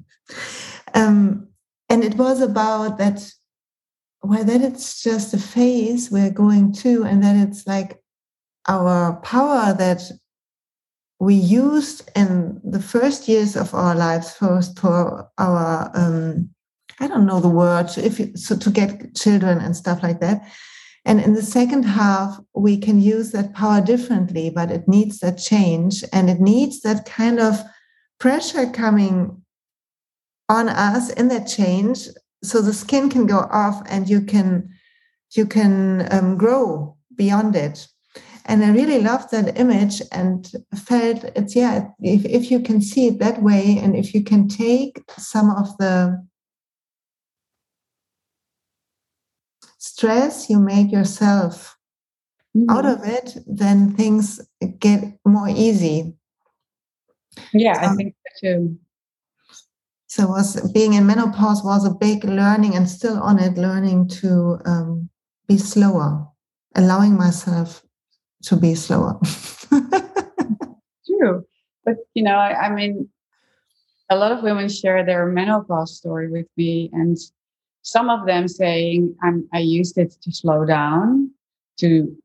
um, 0.96 1.48
and 1.88 2.04
it 2.04 2.16
was 2.16 2.42
about 2.42 2.98
that, 2.98 3.32
well, 4.24 4.44
that 4.44 4.62
it's 4.62 5.04
just 5.04 5.36
a 5.36 5.38
phase 5.38 6.10
we're 6.10 6.32
going 6.32 6.74
to, 6.74 7.04
and 7.04 7.24
that 7.24 7.36
it's 7.36 7.68
like 7.68 8.02
our 8.68 9.18
power 9.18 9.74
that 9.74 10.02
we 11.20 11.36
used 11.36 12.10
in 12.16 12.60
the 12.64 12.82
first 12.82 13.28
years 13.28 13.56
of 13.56 13.74
our 13.76 13.96
lives 13.96 14.34
first 14.34 14.80
for 14.80 15.30
our 15.38 15.92
um, 15.94 16.50
I 17.00 17.08
don't 17.08 17.26
know 17.26 17.40
the 17.40 17.50
word 17.50 17.90
if 17.98 18.20
so 18.38 18.58
to 18.58 18.70
get 18.70 19.16
children 19.16 19.60
and 19.60 19.76
stuff 19.76 20.02
like 20.04 20.20
that. 20.20 20.42
And 21.06 21.22
in 21.22 21.36
the 21.36 21.44
second 21.44 21.84
half, 21.84 22.38
we 22.54 22.78
can 22.78 23.00
use 23.00 23.32
that 23.32 23.54
power 23.54 23.80
differently, 23.80 24.50
but 24.50 24.72
it 24.72 24.88
needs 24.88 25.20
that 25.20 25.38
change 25.38 26.04
and 26.12 26.30
it 26.30 26.42
needs 26.42 26.82
that 26.82 27.06
kind 27.06 27.40
of 27.40 27.62
pressure 28.20 28.70
coming 28.70 29.42
on 30.50 30.70
us 30.70 31.10
in 31.12 31.28
that 31.30 31.48
change 31.48 32.08
so 32.44 32.62
the 32.62 32.74
skin 32.74 33.10
can 33.10 33.26
go 33.26 33.40
off 33.52 33.82
and 33.90 34.10
you 34.10 34.22
can 34.22 34.70
you 35.36 35.46
can 35.46 36.08
um, 36.12 36.38
grow 36.38 36.96
beyond 37.16 37.56
it 37.56 37.88
and 38.46 38.64
i 38.64 38.70
really 38.70 39.02
loved 39.02 39.30
that 39.32 39.60
image 39.60 40.02
and 40.12 40.52
felt 40.76 41.24
it's 41.36 41.56
yeah 41.56 41.88
if, 42.00 42.24
if 42.26 42.50
you 42.50 42.60
can 42.60 42.82
see 42.82 43.08
it 43.08 43.20
that 43.20 43.42
way 43.42 43.78
and 43.82 43.96
if 43.96 44.14
you 44.14 44.24
can 44.24 44.48
take 44.48 45.04
some 45.18 45.50
of 45.50 45.76
the 45.78 46.26
stress 49.98 50.50
you 50.50 50.60
make 50.60 50.92
yourself 50.92 51.78
mm-hmm. 52.56 52.70
out 52.70 52.86
of 52.86 53.00
it 53.04 53.38
then 53.48 53.94
things 53.94 54.40
get 54.80 55.04
more 55.26 55.50
easy 55.50 56.14
yeah 57.54 57.78
um, 57.82 57.94
i 57.94 57.96
think 57.96 58.16
so 58.36 58.48
too 58.48 58.78
so 60.08 60.28
was 60.28 60.72
being 60.72 60.94
in 60.94 61.06
menopause 61.06 61.64
was 61.64 61.86
a 61.86 61.94
big 61.94 62.24
learning 62.24 62.76
and 62.76 62.90
still 62.90 63.22
on 63.22 63.40
it 63.40 63.58
learning 63.58 64.08
to 64.08 64.58
um, 64.66 65.10
be 65.48 65.58
slower 65.58 66.28
allowing 66.78 67.18
myself 67.18 67.84
to 68.44 68.56
be 68.56 68.76
slower. 68.76 69.20
True. 71.06 71.44
But, 71.84 71.96
you 72.14 72.24
know, 72.24 72.36
I, 72.36 72.68
I 72.68 72.74
mean, 72.74 73.10
a 74.10 74.16
lot 74.16 74.32
of 74.32 74.44
women 74.44 74.70
share 74.70 75.06
their 75.06 75.26
menopause 75.26 75.98
story 75.98 76.30
with 76.30 76.48
me, 76.56 76.90
and 76.94 77.18
some 77.88 78.10
of 78.10 78.26
them 78.26 78.50
saying, 78.50 79.16
I'm, 79.24 79.48
I 79.54 79.60
used 79.60 79.98
it 79.98 80.12
to 80.24 80.32
slow 80.34 80.66
down, 80.66 81.32
to 81.78 82.18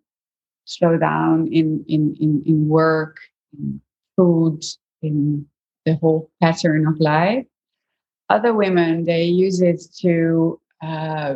slow 0.65 0.99
down 0.99 1.47
in, 1.53 1.85
in, 1.87 2.17
in, 2.19 2.43
in 2.45 2.69
work, 2.69 3.19
in 3.57 3.81
food, 4.17 4.65
in 5.03 5.47
the 5.87 5.95
whole 5.95 6.29
pattern 6.41 6.89
of 6.89 6.99
life. 6.99 7.47
Other 8.29 8.53
women, 8.53 9.05
they 9.05 9.23
use 9.23 9.63
it 9.63 9.81
to 10.01 10.61
uh, 10.85 11.35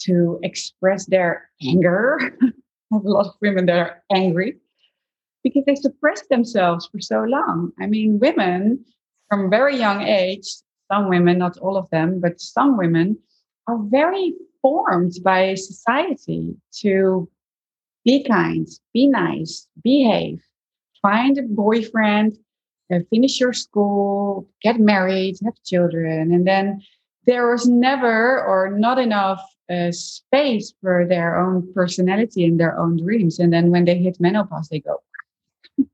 to 0.00 0.38
express 0.42 1.06
their 1.06 1.48
anger. 1.62 2.18
I 2.20 2.46
have 2.92 3.04
a 3.06 3.08
lot 3.08 3.26
of 3.26 3.34
women 3.40 3.64
that 3.66 3.78
are 3.78 4.02
angry 4.12 4.58
because 5.42 5.64
they 5.64 5.76
suppressed 5.76 6.28
themselves 6.28 6.90
for 6.92 7.00
so 7.00 7.22
long. 7.22 7.72
I 7.80 7.86
mean, 7.86 8.18
women 8.18 8.84
from 9.30 9.48
very 9.48 9.78
young 9.78 10.02
age, 10.02 10.46
some 10.90 11.08
women, 11.08 11.38
not 11.38 11.58
all 11.58 11.76
of 11.76 11.88
them, 11.90 12.20
but 12.20 12.40
some 12.40 12.76
women 12.76 13.18
are 13.66 13.78
very 13.78 14.34
formed 14.62 15.14
by 15.22 15.54
society 15.54 16.54
to 16.80 17.28
be 18.04 18.22
kind, 18.22 18.68
be 18.92 19.08
nice, 19.08 19.66
behave, 19.82 20.42
find 21.02 21.38
a 21.38 21.42
boyfriend, 21.42 22.38
uh, 22.92 23.00
finish 23.10 23.40
your 23.40 23.52
school, 23.52 24.48
get 24.62 24.78
married, 24.78 25.36
have 25.44 25.54
children. 25.64 26.32
And 26.32 26.46
then 26.46 26.82
there 27.26 27.50
was 27.50 27.66
never 27.66 28.44
or 28.44 28.70
not 28.70 28.98
enough 28.98 29.42
uh, 29.68 29.90
space 29.90 30.72
for 30.80 31.04
their 31.08 31.36
own 31.36 31.72
personality 31.74 32.44
and 32.44 32.60
their 32.60 32.78
own 32.78 32.96
dreams. 32.96 33.40
And 33.40 33.52
then 33.52 33.70
when 33.70 33.84
they 33.84 33.98
hit 33.98 34.20
menopause, 34.20 34.68
they 34.68 34.80
go, 34.80 35.02
you 35.76 35.88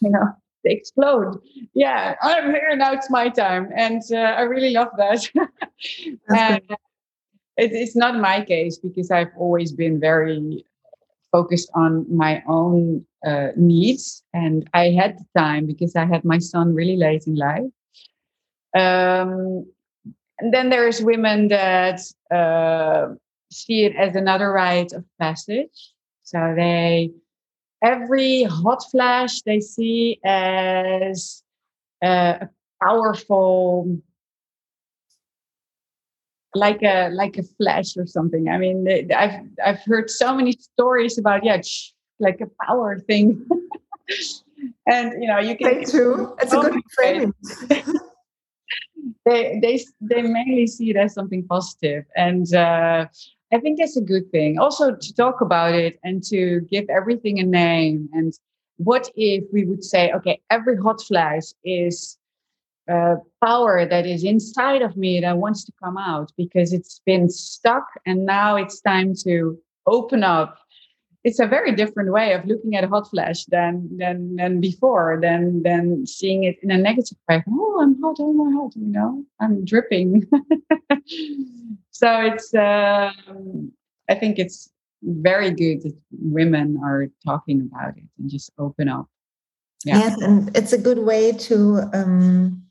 know, 0.00 0.28
explode. 0.64 1.40
Yeah, 1.74 2.14
I'm 2.22 2.50
here 2.50 2.74
now. 2.76 2.92
It's 2.92 3.10
my 3.10 3.28
time, 3.28 3.70
and 3.74 4.02
uh, 4.12 4.16
I 4.16 4.42
really 4.42 4.70
love 4.70 4.88
that. 4.96 5.28
and 6.28 6.62
it, 7.56 7.72
it's 7.72 7.96
not 7.96 8.18
my 8.18 8.44
case 8.44 8.78
because 8.78 9.10
I've 9.10 9.32
always 9.36 9.72
been 9.72 10.00
very 10.00 10.64
focused 11.32 11.70
on 11.74 12.04
my 12.14 12.42
own 12.46 13.06
uh, 13.24 13.48
needs, 13.56 14.22
and 14.32 14.68
I 14.74 14.90
had 14.90 15.18
the 15.18 15.26
time 15.38 15.66
because 15.66 15.96
I 15.96 16.06
had 16.06 16.24
my 16.24 16.38
son 16.38 16.74
really 16.74 16.96
late 16.96 17.26
in 17.26 17.36
life. 17.36 17.70
Um, 18.76 19.66
and 20.38 20.54
then 20.54 20.70
there's 20.70 21.02
women 21.02 21.48
that 21.48 22.00
uh, 22.30 23.14
see 23.52 23.84
it 23.84 23.94
as 23.96 24.16
another 24.16 24.52
rite 24.52 24.92
of 24.92 25.04
passage. 25.18 25.92
So 26.22 26.54
they 26.56 27.10
every 27.82 28.44
hot 28.44 28.82
flash 28.90 29.42
they 29.42 29.60
see 29.60 30.20
as 30.24 31.42
uh, 32.04 32.38
a 32.40 32.48
powerful 32.82 34.00
like 36.54 36.82
a 36.82 37.08
like 37.10 37.36
a 37.38 37.42
flash 37.42 37.96
or 37.96 38.06
something. 38.06 38.48
I 38.48 38.58
mean 38.58 38.86
i've 39.12 39.40
i've 39.64 39.82
heard 39.84 40.10
so 40.10 40.34
many 40.34 40.52
stories 40.52 41.18
about 41.18 41.44
yeah 41.44 41.60
like 42.18 42.40
a 42.40 42.50
power 42.66 42.98
thing. 42.98 43.46
And 44.86 45.22
you 45.22 45.28
know 45.28 45.38
you 45.38 45.56
can 45.56 45.84
too. 45.84 46.36
it's 46.38 46.52
a 46.52 46.60
good 46.60 46.82
framing 46.94 47.32
they 49.24 49.58
they 49.62 49.84
they 50.00 50.22
mainly 50.22 50.66
see 50.66 50.90
it 50.90 50.96
as 50.96 51.14
something 51.14 51.46
positive, 51.46 52.04
and 52.16 52.52
uh, 52.54 53.06
I 53.52 53.58
think 53.58 53.78
that's 53.78 53.96
a 53.96 54.02
good 54.02 54.30
thing. 54.30 54.58
Also 54.58 54.94
to 54.94 55.14
talk 55.14 55.40
about 55.40 55.74
it 55.74 55.98
and 56.04 56.22
to 56.24 56.60
give 56.70 56.88
everything 56.88 57.40
a 57.40 57.44
name. 57.44 58.08
And 58.12 58.32
what 58.76 59.10
if 59.16 59.44
we 59.52 59.64
would 59.64 59.84
say, 59.84 60.12
okay, 60.12 60.40
every 60.50 60.76
hot 60.76 61.02
flash 61.02 61.52
is 61.64 62.16
uh, 62.90 63.16
power 63.44 63.86
that 63.86 64.06
is 64.06 64.24
inside 64.24 64.82
of 64.82 64.96
me 64.96 65.20
that 65.20 65.36
wants 65.36 65.64
to 65.64 65.72
come 65.82 65.98
out 65.98 66.32
because 66.36 66.72
it's 66.72 67.00
been 67.06 67.28
stuck, 67.28 67.86
and 68.06 68.24
now 68.24 68.56
it's 68.56 68.80
time 68.80 69.14
to 69.14 69.58
open 69.86 70.24
up 70.24 70.58
it's 71.22 71.38
a 71.38 71.46
very 71.46 71.72
different 71.74 72.12
way 72.12 72.32
of 72.32 72.44
looking 72.46 72.74
at 72.74 72.84
a 72.84 72.88
hot 72.88 73.10
flash 73.10 73.44
than 73.46 73.88
than 73.96 74.36
than 74.36 74.60
before 74.60 75.18
than 75.20 75.62
than 75.62 76.06
seeing 76.06 76.44
it 76.44 76.56
in 76.62 76.70
a 76.70 76.78
negative 76.78 77.18
way. 77.28 77.42
Oh 77.48 77.80
i'm 77.82 78.00
hot 78.02 78.16
oh 78.20 78.32
my 78.32 78.50
hot 78.52 78.72
you 78.76 78.86
know 78.86 79.24
i'm 79.40 79.64
dripping. 79.64 80.24
So 81.92 82.08
it's 82.22 82.54
um, 82.54 83.72
i 84.08 84.14
think 84.14 84.38
it's 84.38 84.70
very 85.02 85.50
good 85.50 85.82
that 85.82 85.94
women 86.10 86.80
are 86.82 87.08
talking 87.26 87.68
about 87.70 87.98
it 87.98 88.04
and 88.18 88.30
just 88.30 88.50
open 88.58 88.88
up. 88.88 89.06
Yeah. 89.84 89.98
yes 89.98 90.20
and 90.22 90.56
it's 90.56 90.72
a 90.72 90.78
good 90.78 90.98
way 90.98 91.32
to 91.32 91.82
um, 91.92 92.62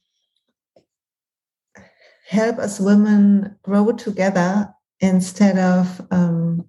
help 2.28 2.58
us 2.58 2.80
women 2.80 3.56
grow 3.62 3.92
together 3.92 4.74
instead 5.00 5.60
of 5.60 6.02
um, 6.10 6.66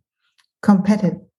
competitive 0.62 1.29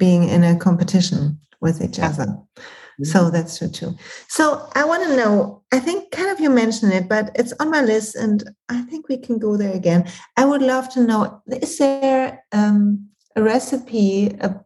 being 0.00 0.28
in 0.28 0.42
a 0.42 0.58
competition 0.58 1.38
with 1.60 1.80
each 1.80 2.00
other. 2.00 2.26
Mm-hmm. 2.26 3.04
So 3.04 3.30
that's 3.30 3.58
true 3.58 3.68
too. 3.68 3.94
So 4.28 4.68
I 4.74 4.84
want 4.84 5.04
to 5.04 5.16
know, 5.16 5.62
I 5.72 5.78
think 5.78 6.10
kind 6.10 6.30
of 6.30 6.40
you 6.40 6.50
mentioned 6.50 6.92
it, 6.92 7.08
but 7.08 7.30
it's 7.36 7.52
on 7.60 7.70
my 7.70 7.82
list 7.82 8.16
and 8.16 8.42
I 8.68 8.82
think 8.82 9.08
we 9.08 9.16
can 9.16 9.38
go 9.38 9.56
there 9.56 9.72
again. 9.72 10.10
I 10.36 10.44
would 10.44 10.62
love 10.62 10.88
to 10.94 11.00
know 11.00 11.42
is 11.46 11.78
there 11.78 12.42
um, 12.52 13.08
a 13.36 13.42
recipe, 13.42 14.36
a, 14.40 14.58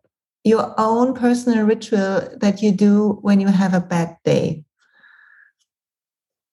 your 0.44 0.74
own 0.78 1.14
personal 1.14 1.66
ritual 1.66 2.28
that 2.40 2.62
you 2.62 2.72
do 2.72 3.18
when 3.22 3.40
you 3.40 3.48
have 3.48 3.74
a 3.74 3.80
bad 3.80 4.16
day? 4.24 4.64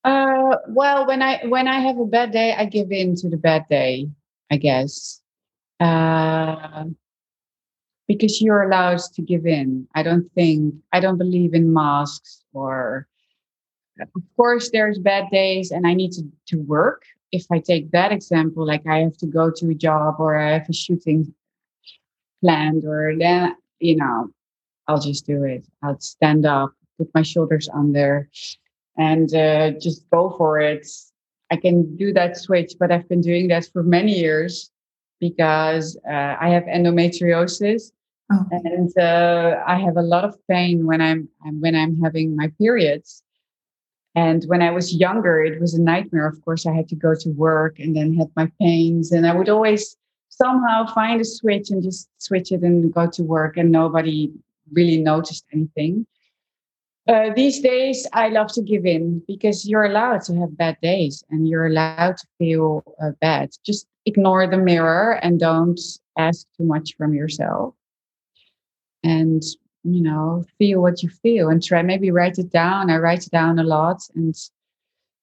Uh, 0.04 0.58
well, 0.70 1.06
when 1.06 1.22
I 1.22 1.46
when 1.46 1.68
I 1.68 1.80
have 1.80 2.00
a 2.00 2.06
bad 2.06 2.32
day, 2.32 2.56
I 2.58 2.66
give 2.66 2.92
in 2.92 3.16
to 3.18 3.30
the 3.30 3.38
bad 3.38 3.66
day, 3.70 4.10
I 4.50 4.58
guess. 4.58 5.22
uh, 5.80 6.86
because 8.12 8.41
you're 8.41 8.64
allowed 8.64 8.99
to 9.16 9.22
give 9.22 9.45
in. 9.45 9.88
I 9.95 10.03
don't 10.03 10.30
think, 10.34 10.76
I 10.91 10.99
don't 10.99 11.18
believe 11.18 11.53
in 11.53 11.74
masks 11.74 12.43
or, 12.51 13.07
of 14.01 14.24
course, 14.36 14.70
there's 14.70 14.99
bad 14.99 15.30
days 15.32 15.72
and 15.72 15.88
I 15.88 15.93
need 15.93 16.12
to, 16.14 16.24
to 16.47 16.57
work. 16.57 17.03
If 17.32 17.45
I 17.49 17.59
take 17.59 17.91
that 17.91 18.12
example, 18.12 18.68
like 18.68 18.86
I 18.86 18.97
have 18.97 19.16
to 19.18 19.28
go 19.28 19.49
to 19.49 19.70
a 19.70 19.74
job 19.74 20.16
or 20.20 20.38
I 20.38 20.51
have 20.57 20.68
a 20.70 20.74
shooting 20.74 21.34
planned, 22.41 22.84
or 22.84 23.14
then, 23.18 23.55
you 23.80 23.95
know, 23.95 24.30
I'll 24.88 24.99
just 24.99 25.26
do 25.26 25.45
it. 25.45 25.66
I'll 25.82 25.99
stand 26.01 26.45
up, 26.45 26.74
put 26.97 27.09
my 27.14 27.22
shoulders 27.22 27.70
under, 27.74 28.28
and 28.97 29.34
uh, 29.34 29.72
just 29.80 30.09
go 30.09 30.36
for 30.38 30.59
it. 30.59 30.86
I 31.49 31.55
can 31.55 31.95
do 31.95 32.12
that 32.14 32.36
switch, 32.36 32.74
but 32.78 32.91
I've 32.91 33.07
been 33.07 33.22
doing 33.22 33.47
that 33.49 33.70
for 33.72 33.84
many 33.84 34.20
years 34.20 34.70
because 35.22 35.97
uh, 36.09 36.36
I 36.41 36.49
have 36.49 36.64
endometriosis 36.64 37.91
Oh. 38.32 38.46
And 38.52 38.98
uh, 38.98 39.62
I 39.68 39.78
have 39.78 39.98
a 39.98 40.02
lot 40.02 40.24
of 40.24 40.36
pain 40.48 40.86
when 40.86 41.02
I'm 41.02 41.28
when 41.60 41.76
I'm 41.76 42.00
having 42.02 42.36
my 42.36 42.52
periods. 42.58 43.24
And 44.16 44.44
when 44.46 44.62
I 44.62 44.72
was 44.72 44.96
younger, 44.96 45.42
it 45.42 45.60
was 45.60 45.74
a 45.74 45.82
nightmare. 45.82 46.28
Of 46.28 46.44
course, 46.44 46.66
I 46.66 46.74
had 46.74 46.90
to 46.90 46.96
go 46.96 47.14
to 47.16 47.30
work 47.30 47.80
and 47.80 47.96
then 47.96 48.14
had 48.14 48.30
my 48.36 48.52
pains, 48.60 49.12
and 49.12 49.28
I 49.28 49.34
would 49.36 49.50
always 49.50 49.98
somehow 50.30 50.86
find 50.94 51.20
a 51.20 51.26
switch 51.26 51.72
and 51.72 51.84
just 51.84 52.10
switch 52.20 52.52
it 52.52 52.62
and 52.62 52.94
go 52.94 53.08
to 53.08 53.24
work, 53.24 53.58
and 53.58 53.72
nobody 53.72 54.32
really 54.72 54.98
noticed 54.98 55.46
anything. 55.52 56.06
Uh, 57.08 57.32
these 57.36 57.60
days, 57.60 58.08
I 58.14 58.30
love 58.30 58.54
to 58.54 58.62
give 58.62 58.86
in 58.86 59.24
because 59.28 59.68
you're 59.68 59.86
allowed 59.86 60.22
to 60.26 60.36
have 60.40 60.56
bad 60.56 60.78
days 60.82 61.24
and 61.32 61.50
you're 61.50 61.66
allowed 61.66 62.16
to 62.18 62.28
feel 62.38 62.84
uh, 63.02 63.12
bad. 63.20 63.50
Just 63.66 63.88
ignore 64.06 64.48
the 64.48 64.58
mirror 64.58 65.14
and 65.24 65.40
don't 65.40 65.80
ask 66.18 66.46
too 66.58 66.64
much 66.64 66.96
from 66.96 67.14
yourself 67.14 67.74
and 69.04 69.43
you 69.84 70.02
know 70.02 70.45
feel 70.58 70.82
what 70.82 71.02
you 71.02 71.10
feel 71.10 71.49
and 71.49 71.64
try 71.64 71.82
maybe 71.82 72.12
write 72.12 72.38
it 72.38 72.52
down. 72.52 72.89
I 72.89 72.97
write 72.97 73.26
it 73.26 73.32
down 73.32 73.60
a 73.60 73.64
lot 73.64 74.02
and 74.16 74.36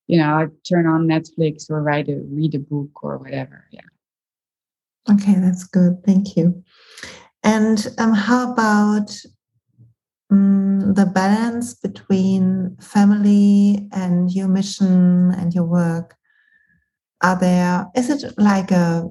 you 0.07 0.19
know 0.19 0.35
i 0.35 0.47
turn 0.67 0.87
on 0.87 1.07
netflix 1.07 1.69
or 1.69 1.83
write 1.83 2.09
a 2.09 2.17
read 2.31 2.55
a 2.55 2.59
book 2.59 3.05
or 3.05 3.19
whatever 3.19 3.67
yeah. 3.71 3.83
Okay 5.11 5.35
that's 5.37 5.65
good. 5.65 6.05
Thank 6.05 6.37
you. 6.37 6.63
And 7.43 7.87
um, 7.99 8.13
how 8.13 8.53
about 8.53 9.11
um, 10.31 10.93
the 10.95 11.07
balance 11.07 11.75
between 11.75 12.77
family 12.81 13.89
and 13.93 14.31
your 14.31 14.49
mission 14.49 15.31
and 15.31 15.55
your 15.55 15.65
work? 15.65 16.17
Are 17.23 17.39
there 17.39 17.87
is 17.97 18.11
it 18.11 18.35
like 18.39 18.71
a 18.71 19.09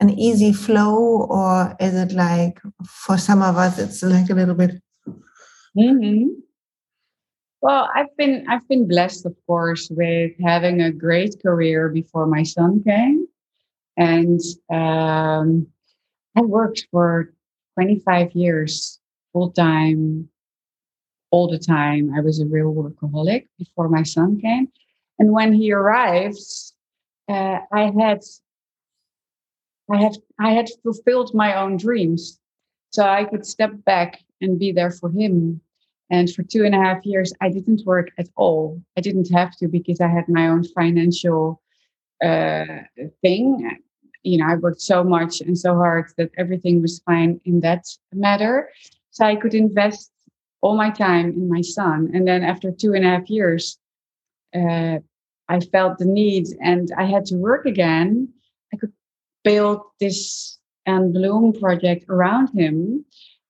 an 0.00 0.10
easy 0.10 0.52
flow 0.52 1.26
or 1.28 1.76
is 1.80 1.94
it 1.94 2.12
like 2.12 2.60
for 2.86 3.16
some 3.16 3.42
of 3.42 3.56
us 3.56 3.78
it's 3.78 4.02
like 4.02 4.28
a 4.30 4.34
little 4.34 4.54
bit 4.54 4.72
mm-hmm. 5.76 6.28
well 7.62 7.88
i've 7.94 8.14
been 8.16 8.44
i've 8.48 8.66
been 8.68 8.86
blessed 8.86 9.24
of 9.24 9.34
course 9.46 9.88
with 9.90 10.32
having 10.42 10.82
a 10.82 10.92
great 10.92 11.34
career 11.42 11.88
before 11.88 12.26
my 12.26 12.42
son 12.42 12.82
came. 12.84 13.26
And 13.98 14.40
um, 14.70 15.66
i 16.36 16.42
worked 16.42 16.86
for 16.90 17.32
25 17.74 18.32
years 18.32 19.00
full 19.32 19.50
time 19.52 20.28
all 21.30 21.48
the 21.48 21.58
time. 21.58 22.12
I 22.14 22.20
was 22.20 22.40
a 22.40 22.46
real 22.46 22.72
workaholic 22.72 23.46
before 23.58 23.88
my 23.88 24.02
son 24.02 24.40
came. 24.40 24.68
And 25.18 25.32
when 25.32 25.52
he 25.54 25.72
arrived 25.72 26.38
uh, 27.28 27.58
i 27.72 27.90
had 27.98 28.22
I 29.90 29.98
had 30.02 30.16
I 30.38 30.50
had 30.50 30.68
fulfilled 30.82 31.34
my 31.34 31.60
own 31.60 31.76
dreams, 31.76 32.40
so 32.90 33.04
I 33.04 33.24
could 33.24 33.46
step 33.46 33.72
back 33.84 34.20
and 34.40 34.58
be 34.58 34.72
there 34.72 34.90
for 34.90 35.10
him. 35.10 35.60
And 36.10 36.32
for 36.32 36.42
two 36.42 36.64
and 36.64 36.74
a 36.74 36.78
half 36.78 37.04
years, 37.04 37.32
I 37.40 37.48
didn't 37.48 37.84
work 37.84 38.10
at 38.18 38.28
all. 38.36 38.80
I 38.96 39.00
didn't 39.00 39.32
have 39.32 39.56
to 39.56 39.68
because 39.68 40.00
I 40.00 40.08
had 40.08 40.28
my 40.28 40.48
own 40.48 40.64
financial 40.64 41.60
uh, 42.24 42.64
thing. 43.22 43.78
You 44.22 44.38
know, 44.38 44.46
I 44.46 44.54
worked 44.54 44.80
so 44.80 45.02
much 45.02 45.40
and 45.40 45.58
so 45.58 45.74
hard 45.74 46.06
that 46.16 46.30
everything 46.36 46.80
was 46.80 47.00
fine 47.00 47.40
in 47.44 47.60
that 47.60 47.84
matter. 48.12 48.70
So 49.10 49.24
I 49.24 49.36
could 49.36 49.54
invest 49.54 50.10
all 50.60 50.76
my 50.76 50.90
time 50.90 51.30
in 51.30 51.48
my 51.48 51.60
son. 51.60 52.10
And 52.14 52.26
then 52.26 52.42
after 52.42 52.70
two 52.70 52.94
and 52.94 53.04
a 53.04 53.08
half 53.08 53.28
years, 53.30 53.78
uh, 54.54 54.98
I 55.48 55.60
felt 55.60 55.98
the 55.98 56.06
need 56.06 56.46
and 56.60 56.90
I 56.96 57.04
had 57.04 57.24
to 57.26 57.36
work 57.36 57.66
again. 57.66 58.28
I 58.72 58.76
could 58.76 58.92
build 59.46 59.80
this 60.00 60.58
and 60.86 61.14
bloom 61.14 61.52
project 61.52 62.04
around 62.08 62.48
him 62.50 63.04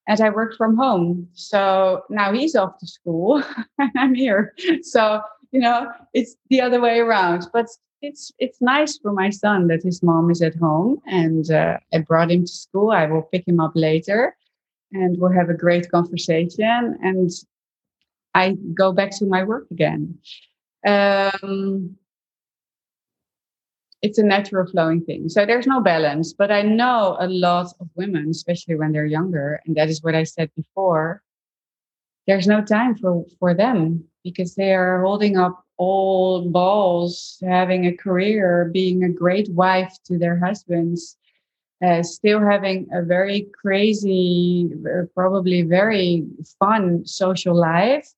and 0.06 0.20
I 0.20 0.30
work 0.30 0.54
from 0.56 0.76
home. 0.76 1.28
So 1.32 2.04
now 2.10 2.32
he's 2.32 2.54
off 2.54 2.78
to 2.78 2.86
school 2.86 3.42
and 3.78 3.90
I'm 3.96 4.14
here. 4.14 4.54
So, 4.82 5.20
you 5.52 5.60
know, 5.60 5.90
it's 6.12 6.36
the 6.50 6.60
other 6.60 6.80
way 6.80 7.00
around. 7.00 7.48
But 7.52 7.66
it's 8.02 8.30
it's 8.38 8.60
nice 8.60 8.98
for 8.98 9.12
my 9.12 9.30
son 9.30 9.68
that 9.68 9.82
his 9.82 10.02
mom 10.02 10.30
is 10.30 10.42
at 10.42 10.54
home 10.56 11.00
and 11.06 11.50
uh, 11.50 11.78
I 11.92 11.98
brought 11.98 12.30
him 12.30 12.42
to 12.42 12.52
school. 12.52 12.90
I 12.90 13.06
will 13.06 13.22
pick 13.32 13.48
him 13.48 13.58
up 13.58 13.72
later 13.74 14.36
and 14.92 15.16
we'll 15.18 15.32
have 15.32 15.50
a 15.50 15.62
great 15.64 15.90
conversation 15.90 16.98
and 17.02 17.30
I 18.34 18.56
go 18.74 18.92
back 18.92 19.10
to 19.18 19.24
my 19.24 19.42
work 19.44 19.66
again. 19.70 20.18
Um, 20.86 21.96
it's 24.02 24.18
a 24.18 24.22
natural 24.22 24.66
flowing 24.66 25.02
thing. 25.04 25.28
So 25.28 25.46
there's 25.46 25.66
no 25.66 25.80
balance. 25.80 26.32
But 26.32 26.50
I 26.50 26.62
know 26.62 27.16
a 27.18 27.28
lot 27.28 27.72
of 27.80 27.88
women, 27.94 28.28
especially 28.30 28.76
when 28.76 28.92
they're 28.92 29.06
younger, 29.06 29.60
and 29.66 29.76
that 29.76 29.88
is 29.88 30.02
what 30.02 30.14
I 30.14 30.24
said 30.24 30.50
before. 30.56 31.22
There's 32.26 32.46
no 32.46 32.62
time 32.62 32.96
for 32.96 33.24
for 33.38 33.54
them 33.54 34.04
because 34.24 34.54
they 34.54 34.74
are 34.74 35.02
holding 35.02 35.36
up 35.36 35.64
all 35.78 36.48
balls, 36.48 37.38
having 37.46 37.86
a 37.86 37.96
career, 37.96 38.70
being 38.72 39.04
a 39.04 39.08
great 39.08 39.48
wife 39.50 39.94
to 40.06 40.18
their 40.18 40.38
husbands, 40.38 41.16
uh, 41.84 42.02
still 42.02 42.40
having 42.40 42.88
a 42.92 43.02
very 43.02 43.46
crazy, 43.60 44.70
probably 45.14 45.62
very 45.62 46.24
fun 46.58 47.04
social 47.04 47.54
life, 47.54 48.08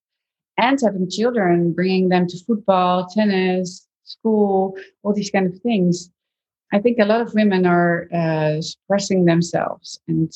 and 0.57 0.79
having 0.81 1.09
children, 1.09 1.73
bringing 1.73 2.09
them 2.09 2.27
to 2.27 2.37
football, 2.45 3.07
tennis, 3.07 3.88
school, 4.09 4.75
all 5.03 5.13
these 5.13 5.29
kind 5.29 5.47
of 5.47 5.59
things. 5.61 6.09
I 6.73 6.79
think 6.79 6.99
a 6.99 7.05
lot 7.05 7.21
of 7.21 7.33
women 7.33 7.65
are 7.65 8.07
uh, 8.13 8.61
suppressing 8.61 9.25
themselves 9.25 9.99
and 10.07 10.31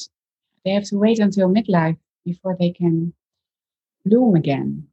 they 0.63 0.71
have 0.71 0.85
to 0.85 0.97
wait 0.97 1.19
until 1.19 1.49
midlife 1.49 1.97
before 2.25 2.55
they 2.59 2.71
can 2.71 3.13
bloom 4.05 4.35
again. 4.35 4.87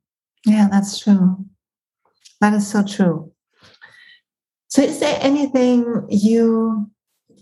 Yeah, 0.46 0.68
that's 0.70 0.98
true. 0.98 1.44
That 2.40 2.54
is 2.54 2.66
so 2.66 2.82
true. 2.82 3.32
So, 4.68 4.82
is 4.82 5.00
there 5.00 5.18
anything 5.20 6.06
you 6.08 6.90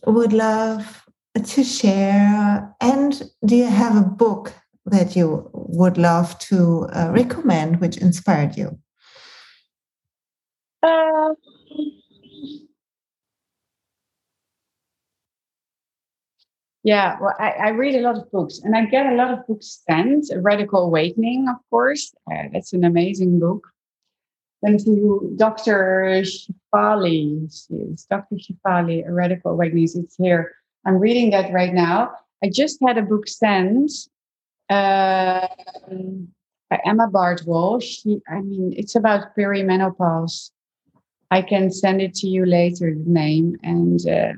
would 0.06 0.32
love 0.32 1.04
to 1.42 1.64
share? 1.64 2.74
And 2.80 3.22
do 3.44 3.54
you 3.56 3.66
have 3.66 3.96
a 3.96 4.02
book 4.02 4.54
that 4.86 5.14
you 5.14 5.50
would 5.52 5.98
love 5.98 6.38
to 6.38 6.88
uh, 6.92 7.10
recommend 7.12 7.80
which 7.80 7.98
inspired 7.98 8.56
you? 8.56 8.78
Uh, 10.82 11.34
yeah, 16.84 17.18
well, 17.20 17.34
I, 17.38 17.50
I, 17.50 17.68
read 17.70 17.96
a 17.96 18.00
lot 18.00 18.16
of 18.16 18.30
books 18.30 18.60
and 18.62 18.76
I 18.76 18.84
get 18.84 19.06
a 19.06 19.16
lot 19.16 19.32
of 19.32 19.46
books 19.48 19.82
sent. 19.88 20.30
A 20.30 20.40
Radical 20.40 20.84
Awakening, 20.84 21.48
of 21.48 21.56
course. 21.68 22.14
Uh, 22.30 22.44
that's 22.52 22.72
an 22.72 22.84
amazing 22.84 23.40
book. 23.40 23.66
Then 24.62 24.78
to 24.84 25.34
Dr. 25.36 26.22
Shefali, 26.22 27.44
it's 27.44 28.04
Dr. 28.04 28.36
Shefali, 28.36 29.06
A 29.06 29.12
Radical 29.12 29.52
Awakening. 29.52 29.88
It's 29.96 30.16
here. 30.16 30.54
I'm 30.86 30.98
reading 30.98 31.30
that 31.30 31.52
right 31.52 31.74
now. 31.74 32.12
I 32.42 32.50
just 32.50 32.78
had 32.86 32.98
a 32.98 33.02
book 33.02 33.26
sent 33.26 33.90
uh, 34.70 35.48
by 36.70 36.80
Emma 36.84 37.08
Bardwell. 37.08 37.80
She, 37.80 38.20
I 38.28 38.40
mean, 38.40 38.74
it's 38.76 38.94
about 38.94 39.36
perimenopause 39.36 40.50
I 41.30 41.42
can 41.42 41.70
send 41.70 42.00
it 42.00 42.14
to 42.16 42.26
you 42.26 42.46
later, 42.46 42.94
the 42.94 43.10
name. 43.10 43.56
And 43.62 44.00
uh, 44.08 44.32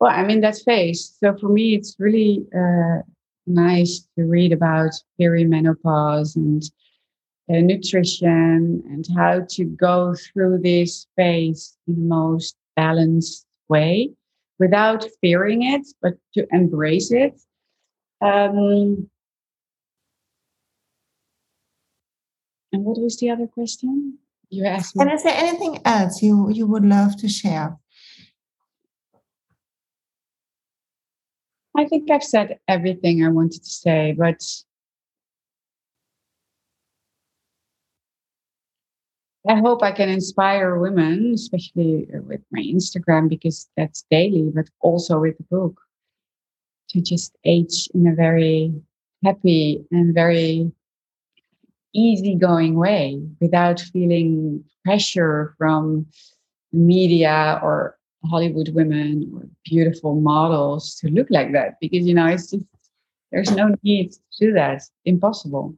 well, 0.00 0.12
I'm 0.12 0.30
in 0.30 0.40
that 0.40 0.58
phase. 0.64 1.16
So 1.20 1.36
for 1.36 1.48
me, 1.48 1.74
it's 1.74 1.96
really 1.98 2.44
uh, 2.54 3.02
nice 3.46 4.06
to 4.16 4.24
read 4.24 4.52
about 4.52 4.90
perimenopause 5.20 6.36
and 6.36 6.62
uh, 7.48 7.60
nutrition 7.60 8.82
and 8.86 9.06
how 9.16 9.46
to 9.50 9.64
go 9.64 10.14
through 10.14 10.58
this 10.62 11.06
phase 11.16 11.76
in 11.86 11.94
the 11.94 12.00
most 12.00 12.56
balanced 12.74 13.46
way 13.68 14.10
without 14.58 15.06
fearing 15.20 15.62
it, 15.62 15.86
but 16.00 16.14
to 16.34 16.46
embrace 16.52 17.12
it. 17.12 17.40
Um, 18.20 19.10
and 22.72 22.84
what 22.84 22.98
was 23.00 23.18
the 23.18 23.30
other 23.30 23.46
question? 23.46 24.18
You 24.54 24.64
asked 24.64 24.96
me. 24.96 25.02
And 25.02 25.12
is 25.12 25.22
there 25.22 25.36
anything 25.36 25.80
else 25.84 26.22
you, 26.22 26.50
you 26.50 26.66
would 26.66 26.84
love 26.84 27.16
to 27.16 27.28
share? 27.28 27.76
I 31.76 31.86
think 31.86 32.10
I've 32.10 32.22
said 32.22 32.60
everything 32.68 33.24
I 33.24 33.28
wanted 33.28 33.64
to 33.64 33.70
say, 33.70 34.14
but 34.16 34.40
I 39.46 39.56
hope 39.56 39.82
I 39.82 39.92
can 39.92 40.08
inspire 40.08 40.78
women, 40.78 41.32
especially 41.34 42.06
with 42.12 42.40
my 42.50 42.60
Instagram, 42.60 43.28
because 43.28 43.68
that's 43.76 44.06
daily, 44.10 44.50
but 44.54 44.70
also 44.80 45.20
with 45.20 45.36
the 45.36 45.44
book, 45.44 45.80
to 46.90 47.02
just 47.02 47.36
age 47.44 47.88
in 47.92 48.06
a 48.06 48.14
very 48.14 48.72
happy 49.24 49.84
and 49.90 50.14
very 50.14 50.70
easygoing 51.94 52.74
way 52.74 53.20
without 53.40 53.80
feeling 53.80 54.64
pressure 54.84 55.54
from 55.58 56.06
media 56.72 57.60
or 57.62 57.96
Hollywood 58.24 58.70
women 58.70 59.30
or 59.34 59.48
beautiful 59.64 60.20
models 60.20 60.96
to 60.96 61.08
look 61.08 61.28
like 61.30 61.52
that 61.52 61.74
because 61.80 62.06
you 62.06 62.14
know 62.14 62.26
it's 62.26 62.50
just 62.50 62.64
there's 63.34 63.50
no 63.50 63.74
need 63.82 64.12
to 64.12 64.18
do 64.38 64.52
that. 64.52 64.82
Impossible. 65.04 65.74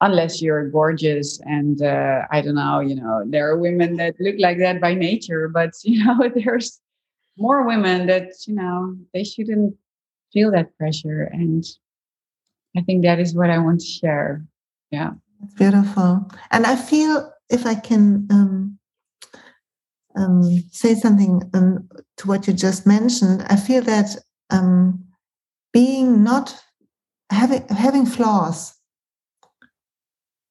Unless 0.00 0.40
you're 0.40 0.70
gorgeous 0.70 1.40
and 1.40 1.82
uh, 1.82 2.22
I 2.30 2.40
don't 2.40 2.54
know, 2.54 2.78
you 2.78 2.94
know, 2.94 3.24
there 3.26 3.50
are 3.50 3.58
women 3.58 3.96
that 3.96 4.14
look 4.20 4.36
like 4.38 4.58
that 4.58 4.80
by 4.80 4.94
nature, 4.94 5.48
but 5.48 5.70
you 5.82 6.04
know, 6.04 6.30
there's 6.34 6.80
more 7.36 7.66
women 7.66 8.06
that, 8.06 8.30
you 8.46 8.54
know, 8.54 8.96
they 9.12 9.24
shouldn't 9.24 9.74
feel 10.32 10.52
that 10.52 10.76
pressure. 10.78 11.22
And 11.32 11.64
I 12.76 12.82
think 12.82 13.02
that 13.02 13.18
is 13.18 13.34
what 13.34 13.50
I 13.50 13.58
want 13.58 13.80
to 13.80 13.86
share. 13.86 14.44
Yeah. 14.90 15.12
It's 15.42 15.54
beautiful. 15.54 16.30
And 16.50 16.66
I 16.66 16.76
feel 16.76 17.32
if 17.50 17.66
I 17.66 17.74
can 17.74 18.26
um, 18.30 18.78
um, 20.16 20.42
say 20.72 20.94
something 20.94 21.42
um, 21.54 21.88
to 22.18 22.28
what 22.28 22.46
you 22.46 22.52
just 22.52 22.86
mentioned, 22.86 23.44
I 23.48 23.56
feel 23.56 23.82
that 23.82 24.16
um, 24.50 25.04
being 25.72 26.24
not 26.24 26.56
having 27.30 27.66
having 27.68 28.06
flaws 28.06 28.74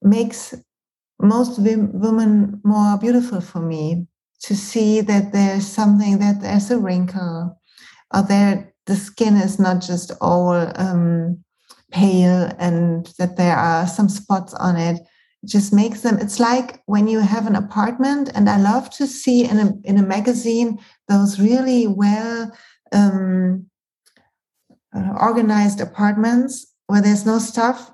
makes 0.01 0.53
most 1.21 1.59
women 1.59 2.61
more 2.63 2.97
beautiful 2.97 3.41
for 3.41 3.59
me. 3.59 4.07
To 4.41 4.55
see 4.55 5.01
that 5.01 5.33
there's 5.33 5.65
something 5.65 6.19
that 6.19 6.41
there's 6.41 6.69
a 6.69 6.77
wrinkle, 6.77 7.59
or 8.13 8.21
there 8.21 8.73
the 8.85 8.95
skin 8.95 9.37
is 9.37 9.57
not 9.57 9.81
just 9.81 10.11
all 10.21 10.51
um, 10.75 11.43
pale, 11.95 12.51
and 12.59 13.07
that 13.17 13.37
there 13.37 13.55
are 13.55 13.87
some 13.87 14.09
spots 14.09 14.53
on 14.55 14.75
it 14.75 14.99
just 15.45 15.71
makes 15.71 16.01
them 16.01 16.17
it's 16.17 16.39
like 16.39 16.81
when 16.87 17.07
you 17.07 17.19
have 17.19 17.45
an 17.45 17.55
apartment 17.55 18.31
and 18.33 18.49
i 18.49 18.57
love 18.57 18.89
to 18.89 19.05
see 19.05 19.45
in 19.45 19.59
a 19.59 19.71
in 19.83 19.97
a 19.97 20.01
magazine 20.01 20.79
those 21.07 21.39
really 21.39 21.85
well 21.85 22.51
um, 22.91 23.65
organized 25.21 25.79
apartments 25.81 26.73
where 26.87 27.01
there's 27.01 27.25
no 27.25 27.37
stuff 27.37 27.91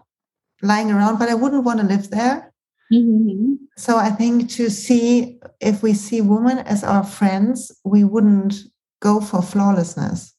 lying 0.61 0.91
around 0.91 1.19
but 1.19 1.27
i 1.27 1.33
wouldn't 1.33 1.65
want 1.65 1.79
to 1.79 1.85
live 1.85 2.09
there 2.09 2.53
mm-hmm. 2.91 3.55
so 3.75 3.97
i 3.97 4.09
think 4.09 4.49
to 4.49 4.69
see 4.69 5.37
if 5.59 5.83
we 5.83 5.93
see 5.93 6.21
women 6.21 6.59
as 6.59 6.85
our 6.85 7.03
friends 7.03 7.69
we 7.83 8.03
wouldn't 8.03 8.63
go 9.01 9.19
for 9.19 9.41
flawlessness 9.41 10.33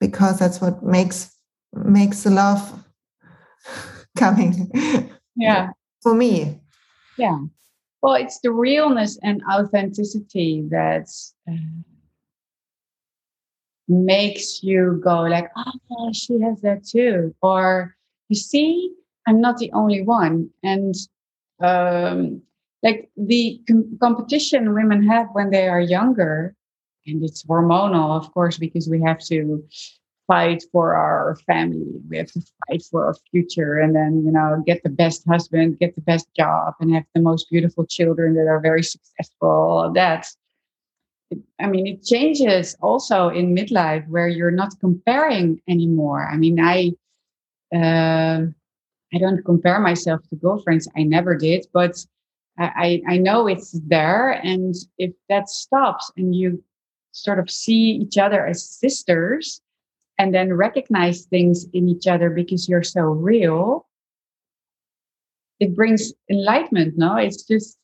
because 0.00 0.40
that's 0.40 0.60
what 0.60 0.82
makes 0.82 1.33
makes 1.74 2.22
the 2.22 2.30
love 2.30 2.84
coming 4.16 4.70
yeah 5.36 5.70
for 6.04 6.14
me. 6.14 6.60
Yeah. 7.16 7.38
Well, 8.02 8.14
it's 8.14 8.38
the 8.40 8.52
realness 8.52 9.18
and 9.22 9.42
authenticity 9.50 10.62
that 10.70 11.08
uh, 11.50 11.54
makes 13.88 14.62
you 14.62 15.00
go 15.02 15.22
like, 15.22 15.50
oh, 15.56 16.12
she 16.12 16.38
has 16.40 16.60
that 16.60 16.84
too. 16.86 17.34
Or 17.40 17.96
you 18.28 18.36
see, 18.36 18.94
I'm 19.26 19.40
not 19.40 19.56
the 19.56 19.72
only 19.72 20.02
one. 20.02 20.50
And 20.62 20.94
um, 21.60 22.42
like 22.82 23.08
the 23.16 23.60
com- 23.66 23.96
competition 24.00 24.74
women 24.74 25.02
have 25.08 25.28
when 25.32 25.50
they 25.50 25.68
are 25.68 25.80
younger, 25.80 26.54
and 27.06 27.24
it's 27.24 27.44
hormonal, 27.44 28.16
of 28.18 28.32
course, 28.34 28.58
because 28.58 28.88
we 28.88 29.00
have 29.00 29.20
to 29.20 29.64
fight 30.26 30.64
for 30.72 30.94
our 30.94 31.36
family. 31.46 31.86
We 32.08 32.16
have 32.18 32.32
to 32.32 32.42
fight 32.68 32.82
for 32.90 33.06
our 33.06 33.14
future 33.30 33.78
and 33.78 33.94
then, 33.94 34.24
you 34.24 34.32
know, 34.32 34.62
get 34.66 34.82
the 34.82 34.88
best 34.90 35.24
husband, 35.28 35.78
get 35.78 35.94
the 35.94 36.00
best 36.00 36.28
job, 36.36 36.74
and 36.80 36.94
have 36.94 37.04
the 37.14 37.20
most 37.20 37.50
beautiful 37.50 37.86
children 37.86 38.34
that 38.34 38.48
are 38.48 38.60
very 38.60 38.82
successful. 38.82 39.48
All 39.48 39.92
that. 39.92 40.26
I 41.58 41.66
mean, 41.66 41.86
it 41.86 42.04
changes 42.04 42.76
also 42.80 43.28
in 43.28 43.54
midlife 43.54 44.06
where 44.08 44.28
you're 44.28 44.50
not 44.50 44.78
comparing 44.80 45.60
anymore. 45.68 46.28
I 46.30 46.36
mean, 46.36 46.60
I 46.60 46.92
uh, 47.74 48.46
I 49.12 49.18
don't 49.18 49.44
compare 49.44 49.80
myself 49.80 50.20
to 50.30 50.36
girlfriends. 50.36 50.88
I 50.96 51.02
never 51.02 51.36
did, 51.36 51.66
but 51.72 52.04
I, 52.58 53.02
I 53.08 53.18
know 53.18 53.48
it's 53.48 53.72
there. 53.86 54.30
And 54.30 54.74
if 54.98 55.12
that 55.28 55.48
stops 55.48 56.10
and 56.16 56.34
you 56.34 56.62
sort 57.12 57.38
of 57.38 57.50
see 57.50 57.90
each 58.02 58.16
other 58.18 58.46
as 58.46 58.64
sisters, 58.64 59.60
and 60.18 60.34
then 60.34 60.52
recognize 60.52 61.24
things 61.26 61.66
in 61.72 61.88
each 61.88 62.06
other 62.06 62.30
because 62.30 62.68
you're 62.68 62.82
so 62.82 63.02
real 63.02 63.86
it 65.60 65.74
brings 65.74 66.12
enlightenment 66.30 66.94
no? 66.96 67.16
It's 67.16 67.42
just 67.42 67.78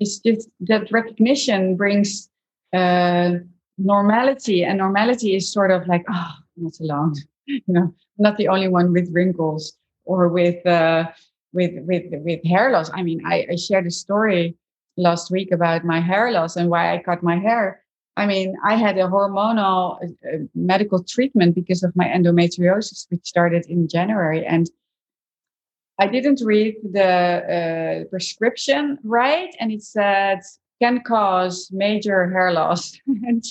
it's 0.00 0.18
just 0.18 0.48
that 0.60 0.90
recognition 0.90 1.76
brings 1.76 2.28
uh, 2.72 3.34
normality 3.78 4.64
and 4.64 4.78
normality 4.78 5.36
is 5.36 5.52
sort 5.52 5.70
of 5.70 5.86
like 5.86 6.04
oh 6.08 6.32
not 6.56 6.72
alone 6.80 7.14
you 7.46 7.62
know? 7.68 7.82
I'm 7.82 8.22
not 8.26 8.36
the 8.36 8.48
only 8.48 8.68
one 8.68 8.92
with 8.92 9.12
wrinkles 9.12 9.74
or 10.04 10.28
with 10.28 10.64
uh, 10.66 11.10
with 11.52 11.72
with 11.82 12.04
with 12.10 12.44
hair 12.44 12.70
loss. 12.70 12.90
I 12.94 13.02
mean 13.02 13.24
I, 13.26 13.46
I 13.52 13.56
shared 13.56 13.86
a 13.86 13.90
story 13.90 14.56
last 14.96 15.30
week 15.30 15.52
about 15.52 15.84
my 15.84 16.00
hair 16.00 16.30
loss 16.30 16.56
and 16.56 16.68
why 16.68 16.92
i 16.92 17.02
cut 17.02 17.22
my 17.22 17.38
hair 17.38 17.82
I 18.16 18.26
mean, 18.26 18.56
I 18.64 18.76
had 18.76 18.98
a 18.98 19.08
hormonal 19.08 19.98
uh, 20.02 20.44
medical 20.54 21.02
treatment 21.02 21.54
because 21.54 21.82
of 21.82 21.96
my 21.96 22.06
endometriosis, 22.06 23.06
which 23.10 23.24
started 23.24 23.64
in 23.68 23.88
January. 23.88 24.44
And 24.44 24.68
I 25.98 26.08
didn't 26.08 26.42
read 26.44 26.76
the 26.92 28.04
uh, 28.04 28.04
prescription 28.10 28.98
right. 29.02 29.54
And 29.60 29.72
it 29.72 29.82
said 29.82 30.40
can 30.82 31.00
cause 31.02 31.70
major 31.72 32.28
hair 32.30 32.52
loss. 32.52 32.98
and 33.06 33.42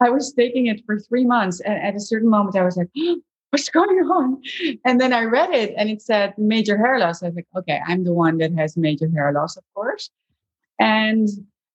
I 0.00 0.10
was 0.10 0.32
taking 0.32 0.66
it 0.66 0.82
for 0.84 0.98
three 0.98 1.24
months. 1.24 1.60
And 1.60 1.74
at 1.74 1.94
a 1.94 2.00
certain 2.00 2.28
moment, 2.28 2.56
I 2.56 2.64
was 2.64 2.76
like, 2.76 2.90
what's 3.50 3.68
going 3.68 3.98
on? 4.18 4.42
And 4.84 5.00
then 5.00 5.12
I 5.12 5.22
read 5.24 5.50
it 5.50 5.74
and 5.76 5.88
it 5.88 6.02
said 6.02 6.34
major 6.36 6.76
hair 6.76 6.98
loss. 6.98 7.22
I 7.22 7.26
was 7.26 7.36
like, 7.36 7.48
okay, 7.56 7.80
I'm 7.86 8.04
the 8.04 8.12
one 8.12 8.38
that 8.38 8.52
has 8.54 8.76
major 8.76 9.08
hair 9.08 9.32
loss, 9.32 9.56
of 9.56 9.64
course. 9.74 10.10
And 10.78 11.28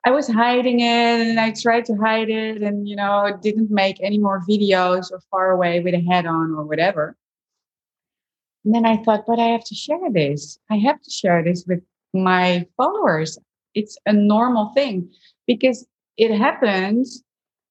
I 0.06 0.12
was 0.12 0.28
hiding 0.28 0.82
it 0.82 1.28
and 1.28 1.39
I 1.39 1.51
tried 1.51 1.86
to 1.86 1.95
hide 1.95 2.30
it 2.30 2.62
and, 2.62 2.88
you 2.88 2.95
know, 2.95 3.36
didn't 3.41 3.72
make 3.72 3.97
any 4.03 4.20
more 4.20 4.43
videos 4.47 5.12
or 5.12 5.20
far 5.32 5.49
away 5.49 5.80
with 5.80 5.95
a 5.95 5.99
head 5.99 6.28
on 6.28 6.51
or 6.51 6.64
whatever. 6.64 7.18
And 8.64 8.76
then 8.76 8.86
I 8.86 8.97
thought, 8.97 9.26
but 9.26 9.39
I 9.39 9.47
have 9.47 9.64
to 9.66 9.76
share 9.76 10.12
this. 10.12 10.60
I 10.70 10.76
have 10.78 11.01
to 11.01 11.10
share 11.10 11.43
this 11.43 11.66
with 11.68 11.82
my 12.14 12.68
followers. 12.78 13.39
It's 13.74 13.97
a 14.06 14.14
normal 14.14 14.70
thing 14.76 15.12
because 15.47 15.88
it 16.18 16.36
happens. 16.38 17.24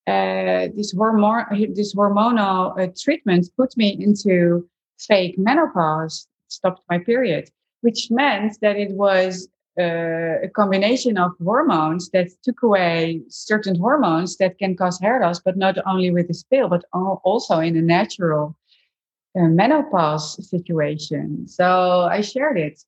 Uh, 0.06 0.68
this 0.76 0.92
hormone, 0.92 1.46
this 1.74 1.94
hormonal 1.94 2.78
uh, 2.78 2.92
treatment 3.00 3.48
put 3.56 3.76
me 3.76 3.96
into 3.98 4.68
fake 4.98 5.38
menopause, 5.38 6.26
stopped 6.48 6.82
my 6.90 6.98
period, 6.98 7.48
which 7.80 8.08
meant 8.10 8.58
that 8.60 8.76
it 8.76 8.90
was 8.90 9.48
uh, 9.78 10.42
a 10.42 10.48
combination 10.54 11.18
of 11.18 11.32
hormones 11.42 12.10
that 12.10 12.28
took 12.42 12.62
away 12.62 13.22
certain 13.28 13.76
hormones 13.76 14.36
that 14.36 14.58
can 14.58 14.76
cause 14.76 15.00
hair 15.00 15.20
loss, 15.20 15.40
but 15.40 15.56
not 15.56 15.76
only 15.86 16.10
with 16.10 16.28
this 16.28 16.44
pill, 16.44 16.68
but 16.68 16.84
also 16.92 17.58
in 17.58 17.76
a 17.76 17.82
natural 17.82 18.56
uh, 19.36 19.48
menopause 19.48 20.48
situation. 20.48 21.46
So 21.48 22.08
I 22.10 22.20
shared 22.20 22.58
it. 22.58 22.84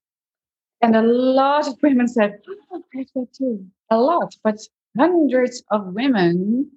And 0.83 0.95
a 0.95 1.03
lot 1.03 1.67
of 1.67 1.75
women 1.83 2.07
said, 2.07 2.39
oh, 2.49 2.83
I 2.95 2.99
have 2.99 3.07
that 3.15 3.33
too. 3.33 3.67
A 3.91 3.99
lot, 3.99 4.37
but 4.45 4.59
hundreds 4.97 5.63
of 5.71 5.95
women 5.95 6.71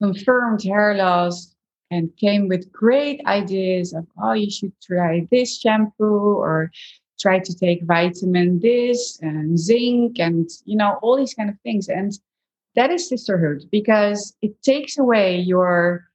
confirmed 0.00 0.62
hair 0.62 0.94
loss 0.94 1.54
and 1.90 2.14
came 2.18 2.48
with 2.48 2.70
great 2.70 3.24
ideas 3.26 3.92
of, 3.92 4.06
oh, 4.22 4.32
you 4.32 4.50
should 4.50 4.72
try 4.82 5.26
this 5.30 5.58
shampoo 5.58 6.36
or 6.36 6.70
try 7.18 7.38
to 7.38 7.54
take 7.54 7.82
vitamin 7.82 8.60
this 8.60 9.18
and 9.22 9.58
zinc 9.58 10.18
and 10.18 10.48
you 10.64 10.76
know 10.76 10.98
all 11.02 11.16
these 11.16 11.34
kind 11.34 11.50
of 11.50 11.56
things. 11.62 11.88
And 11.88 12.12
that 12.76 12.90
is 12.90 13.08
sisterhood 13.08 13.64
because 13.70 14.36
it 14.42 14.62
takes 14.62 14.98
away 14.98 15.38
your 15.38 16.08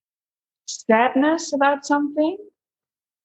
sadness 0.66 1.54
about 1.54 1.86
something 1.86 2.38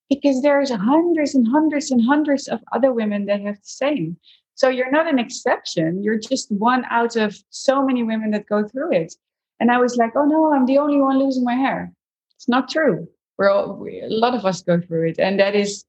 because 0.08 0.42
there's 0.42 0.70
hundreds 0.70 1.34
and 1.34 1.46
hundreds 1.46 1.90
and 1.90 2.04
hundreds 2.04 2.48
of 2.48 2.60
other 2.72 2.92
women 2.92 3.26
that 3.26 3.40
have 3.42 3.56
the 3.56 3.60
same. 3.62 4.16
So 4.54 4.68
you're 4.68 4.90
not 4.90 5.06
an 5.06 5.20
exception. 5.20 6.02
You're 6.02 6.18
just 6.18 6.50
one 6.50 6.84
out 6.90 7.14
of 7.14 7.36
so 7.50 7.84
many 7.84 8.02
women 8.02 8.32
that 8.32 8.48
go 8.48 8.66
through 8.66 8.92
it. 8.92 9.14
And 9.60 9.70
i 9.70 9.78
was 9.78 9.96
like 9.96 10.12
oh 10.14 10.24
no 10.24 10.52
i'm 10.52 10.66
the 10.66 10.78
only 10.78 11.00
one 11.00 11.18
losing 11.18 11.44
my 11.44 11.54
hair. 11.54 11.92
It's 12.36 12.48
not 12.48 12.70
true. 12.70 13.08
We're 13.36 13.50
all, 13.50 13.74
we, 13.74 14.00
a 14.00 14.08
lot 14.08 14.34
of 14.34 14.44
us 14.44 14.62
go 14.62 14.80
through 14.80 15.10
it, 15.10 15.18
and 15.18 15.38
that 15.38 15.54
is 15.54 15.84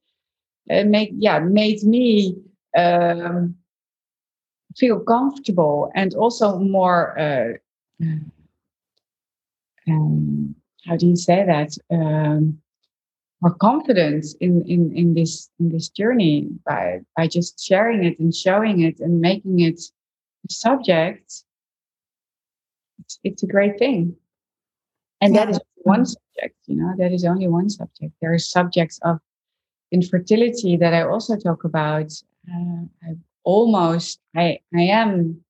uh, 0.69 0.83
make 0.83 1.11
yeah 1.17 1.39
made 1.39 1.83
me 1.83 2.35
um, 2.77 3.55
feel 4.77 4.99
comfortable 4.99 5.91
and 5.95 6.13
also 6.13 6.59
more. 6.59 7.17
Uh, 7.19 7.53
um, 9.87 10.55
how 10.85 10.95
do 10.95 11.07
you 11.07 11.15
say 11.15 11.45
that? 11.45 11.77
Um, 11.91 12.61
more 13.41 13.55
confidence 13.55 14.33
in, 14.41 14.63
in, 14.67 14.91
in 14.95 15.13
this 15.13 15.49
in 15.59 15.69
this 15.69 15.89
journey 15.89 16.49
by 16.65 16.99
by 17.15 17.27
just 17.27 17.63
sharing 17.63 18.03
it 18.03 18.19
and 18.19 18.35
showing 18.35 18.81
it 18.81 18.99
and 18.99 19.21
making 19.21 19.59
it 19.61 19.79
a 20.47 20.53
subject. 20.53 21.43
It's, 22.99 23.19
it's 23.23 23.43
a 23.43 23.47
great 23.47 23.79
thing, 23.79 24.15
and 25.21 25.33
yeah. 25.33 25.45
that 25.45 25.51
is 25.51 25.59
one 25.77 26.05
subject. 26.05 26.57
You 26.65 26.75
know, 26.75 26.93
that 26.97 27.13
is 27.13 27.23
only 27.23 27.47
one 27.47 27.69
subject. 27.69 28.13
There 28.21 28.33
are 28.33 28.39
subjects 28.39 28.99
of 29.03 29.19
infertility 29.91 30.77
that 30.77 30.93
I 30.93 31.03
also 31.03 31.35
talk 31.37 31.63
about. 31.63 32.11
Uh, 32.49 32.85
I 33.03 33.15
almost 33.43 34.19
I 34.35 34.59
I 34.75 34.81
am 34.81 35.41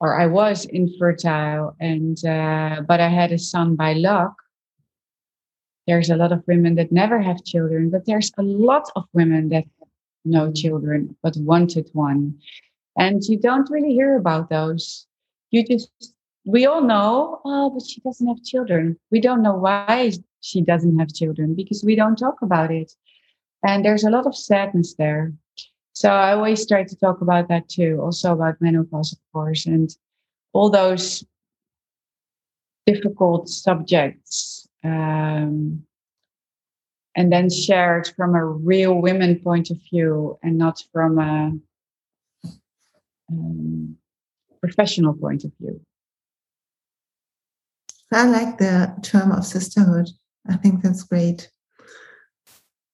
or 0.00 0.20
I 0.20 0.26
was 0.26 0.64
infertile 0.64 1.76
and 1.80 2.18
uh, 2.24 2.82
but 2.86 3.00
I 3.00 3.08
had 3.08 3.32
a 3.32 3.38
son 3.38 3.76
by 3.76 3.92
luck 3.94 4.34
there's 5.86 6.10
a 6.10 6.16
lot 6.16 6.32
of 6.32 6.46
women 6.46 6.74
that 6.76 6.92
never 6.92 7.20
have 7.20 7.44
children, 7.44 7.90
but 7.90 8.06
there's 8.06 8.30
a 8.38 8.42
lot 8.42 8.90
of 8.94 9.04
women 9.12 9.48
that 9.48 9.64
have 9.64 9.88
no 10.24 10.52
children 10.52 11.16
but 11.22 11.36
wanted 11.38 11.90
one. 11.92 12.38
And 12.96 13.22
you 13.24 13.38
don't 13.38 13.70
really 13.70 13.92
hear 13.92 14.16
about 14.16 14.48
those. 14.48 15.06
You 15.50 15.64
just, 15.64 15.90
we 16.44 16.66
all 16.66 16.82
know, 16.82 17.40
oh, 17.44 17.70
but 17.70 17.86
she 17.86 18.00
doesn't 18.00 18.26
have 18.26 18.42
children. 18.44 18.98
We 19.10 19.20
don't 19.20 19.42
know 19.42 19.54
why 19.54 20.12
she 20.40 20.60
doesn't 20.60 20.98
have 20.98 21.12
children 21.12 21.54
because 21.54 21.82
we 21.82 21.96
don't 21.96 22.16
talk 22.16 22.42
about 22.42 22.70
it. 22.70 22.92
And 23.64 23.84
there's 23.84 24.04
a 24.04 24.10
lot 24.10 24.26
of 24.26 24.36
sadness 24.36 24.94
there. 24.94 25.32
So 25.92 26.08
I 26.08 26.32
always 26.32 26.66
try 26.66 26.84
to 26.84 26.96
talk 26.96 27.20
about 27.20 27.48
that 27.48 27.68
too, 27.68 28.00
also 28.02 28.32
about 28.32 28.60
menopause, 28.60 29.12
of 29.12 29.18
course, 29.32 29.66
and 29.66 29.94
all 30.52 30.70
those 30.70 31.24
difficult 32.86 33.48
subjects 33.48 34.68
um, 34.84 35.84
and 37.14 37.32
then 37.32 37.50
shared 37.50 38.08
from 38.16 38.34
a 38.34 38.44
real 38.44 38.94
women 38.94 39.38
point 39.38 39.70
of 39.70 39.78
view 39.90 40.38
and 40.42 40.56
not 40.56 40.82
from 40.92 41.18
a 41.18 41.52
um, 43.30 43.96
professional 44.60 45.14
point 45.14 45.44
of 45.44 45.52
view. 45.60 45.80
I 48.12 48.26
like 48.26 48.58
the 48.58 48.94
term 49.02 49.32
of 49.32 49.46
sisterhood. 49.46 50.10
I 50.48 50.56
think 50.56 50.82
that's 50.82 51.02
great. 51.02 51.50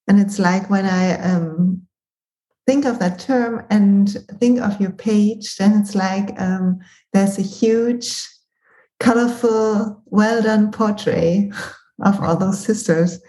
And 0.08 0.18
it's 0.18 0.38
like 0.38 0.70
when 0.70 0.86
I 0.86 1.18
um, 1.20 1.82
think 2.66 2.86
of 2.86 2.98
that 2.98 3.18
term 3.18 3.64
and 3.70 4.10
think 4.40 4.60
of 4.60 4.80
your 4.80 4.90
page, 4.90 5.56
then 5.56 5.78
it's 5.78 5.94
like 5.94 6.38
um, 6.40 6.78
there's 7.12 7.38
a 7.38 7.42
huge, 7.42 8.26
colorful, 9.00 10.02
well 10.06 10.42
done 10.42 10.72
portrait 10.72 11.52
of 12.04 12.20
all 12.22 12.36
those 12.36 12.58
sisters, 12.58 13.20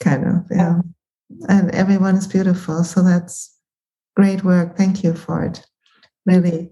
kind 0.00 0.24
of, 0.26 0.46
yeah. 0.50 0.80
And 1.48 1.74
everyone 1.74 2.14
is 2.14 2.28
beautiful. 2.28 2.84
So 2.84 3.02
that's 3.02 3.52
great 4.14 4.44
work. 4.44 4.76
Thank 4.76 5.02
you 5.02 5.12
for 5.14 5.44
it. 5.44 5.64
Really. 6.24 6.70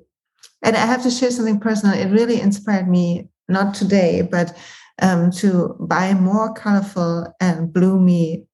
And 0.63 0.77
I 0.77 0.87
have 0.87 1.03
to 1.03 1.11
share 1.11 1.31
something 1.31 1.61
personal. 1.61 1.99
It 1.99 2.11
really 2.11 2.41
inspired 2.41 2.89
me, 2.89 3.29
not 3.49 3.75
today, 3.75 4.23
but 4.23 4.57
um, 5.03 5.31
to 5.33 5.77
buy 5.81 6.15
more 6.15 6.55
colorful 6.55 7.35
and 7.41 7.73
bloomy 7.73 8.47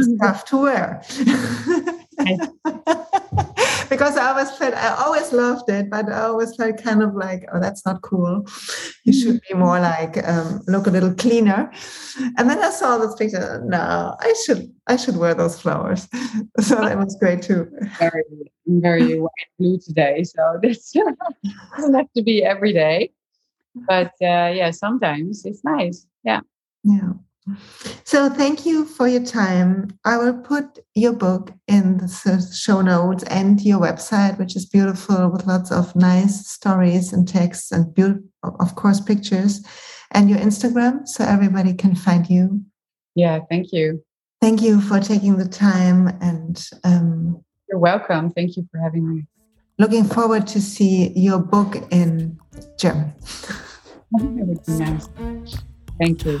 stuff 0.00 0.44
to 0.50 0.56
wear. 0.56 1.02
because 3.90 4.16
I 4.16 4.30
always 4.30 4.50
felt 4.52 4.74
I 4.74 4.94
always 5.04 5.32
loved 5.32 5.68
it, 5.70 5.90
but 5.90 6.08
I 6.08 6.22
always 6.22 6.54
felt 6.56 6.82
kind 6.82 7.02
of 7.02 7.14
like, 7.14 7.44
oh, 7.52 7.60
that's 7.60 7.84
not 7.86 8.02
cool. 8.02 8.46
You 9.04 9.12
should 9.12 9.40
be 9.48 9.54
more 9.54 9.80
like 9.80 10.16
um, 10.26 10.60
look 10.66 10.86
a 10.86 10.90
little 10.90 11.14
cleaner. 11.14 11.70
And 12.38 12.48
then 12.48 12.62
I 12.62 12.70
saw 12.70 12.98
this 12.98 13.14
picture. 13.14 13.62
No, 13.64 14.16
I 14.18 14.34
should 14.44 14.72
I 14.86 14.96
should 14.96 15.16
wear 15.16 15.34
those 15.34 15.60
flowers. 15.60 16.08
So 16.60 16.76
that 16.76 16.96
was 16.98 17.16
great 17.20 17.42
too. 17.42 17.68
Very 17.98 18.22
very 18.66 19.20
white 19.20 19.50
blue 19.58 19.78
today, 19.78 20.22
so 20.24 20.58
this 20.62 20.92
doesn't 20.92 21.94
have 21.94 22.12
to 22.16 22.22
be 22.22 22.44
every 22.44 22.72
day. 22.72 23.10
But 23.74 24.12
uh, 24.22 24.54
yeah, 24.54 24.70
sometimes 24.70 25.44
it's 25.44 25.64
nice. 25.64 26.06
Yeah. 26.24 26.40
Yeah. 26.84 27.12
So 28.04 28.30
thank 28.30 28.64
you 28.64 28.86
for 28.86 29.06
your 29.06 29.24
time. 29.24 29.98
I 30.04 30.16
will 30.16 30.34
put 30.34 30.78
your 30.94 31.12
book 31.12 31.52
in 31.68 31.98
the 31.98 32.54
show 32.54 32.80
notes 32.80 33.22
and 33.24 33.60
your 33.60 33.80
website, 33.80 34.38
which 34.38 34.56
is 34.56 34.66
beautiful 34.66 35.30
with 35.30 35.46
lots 35.46 35.70
of 35.70 35.94
nice 35.94 36.46
stories 36.46 37.12
and 37.12 37.28
texts 37.28 37.70
and 37.70 37.92
beautiful, 37.94 38.30
of 38.42 38.74
course, 38.76 39.00
pictures, 39.00 39.62
and 40.12 40.30
your 40.30 40.38
Instagram 40.38 41.06
so 41.06 41.24
everybody 41.24 41.74
can 41.74 41.94
find 41.94 42.28
you. 42.30 42.62
Yeah, 43.14 43.40
thank 43.50 43.72
you. 43.72 44.02
Thank 44.40 44.62
you 44.62 44.80
for 44.80 45.00
taking 45.00 45.36
the 45.36 45.48
time 45.48 46.08
and 46.20 46.68
um, 46.84 47.44
you're 47.68 47.78
welcome. 47.78 48.30
Thank 48.30 48.56
you 48.56 48.66
for 48.70 48.78
having 48.78 49.08
me. 49.08 49.26
Looking 49.78 50.04
forward 50.04 50.46
to 50.48 50.60
see 50.60 51.12
your 51.16 51.40
book 51.40 51.76
in 51.90 52.38
German. 52.78 53.14
that 54.12 54.46
would 54.46 54.64
be 54.64 54.72
nice. 54.72 55.08
Thank 55.98 56.24
you. 56.24 56.40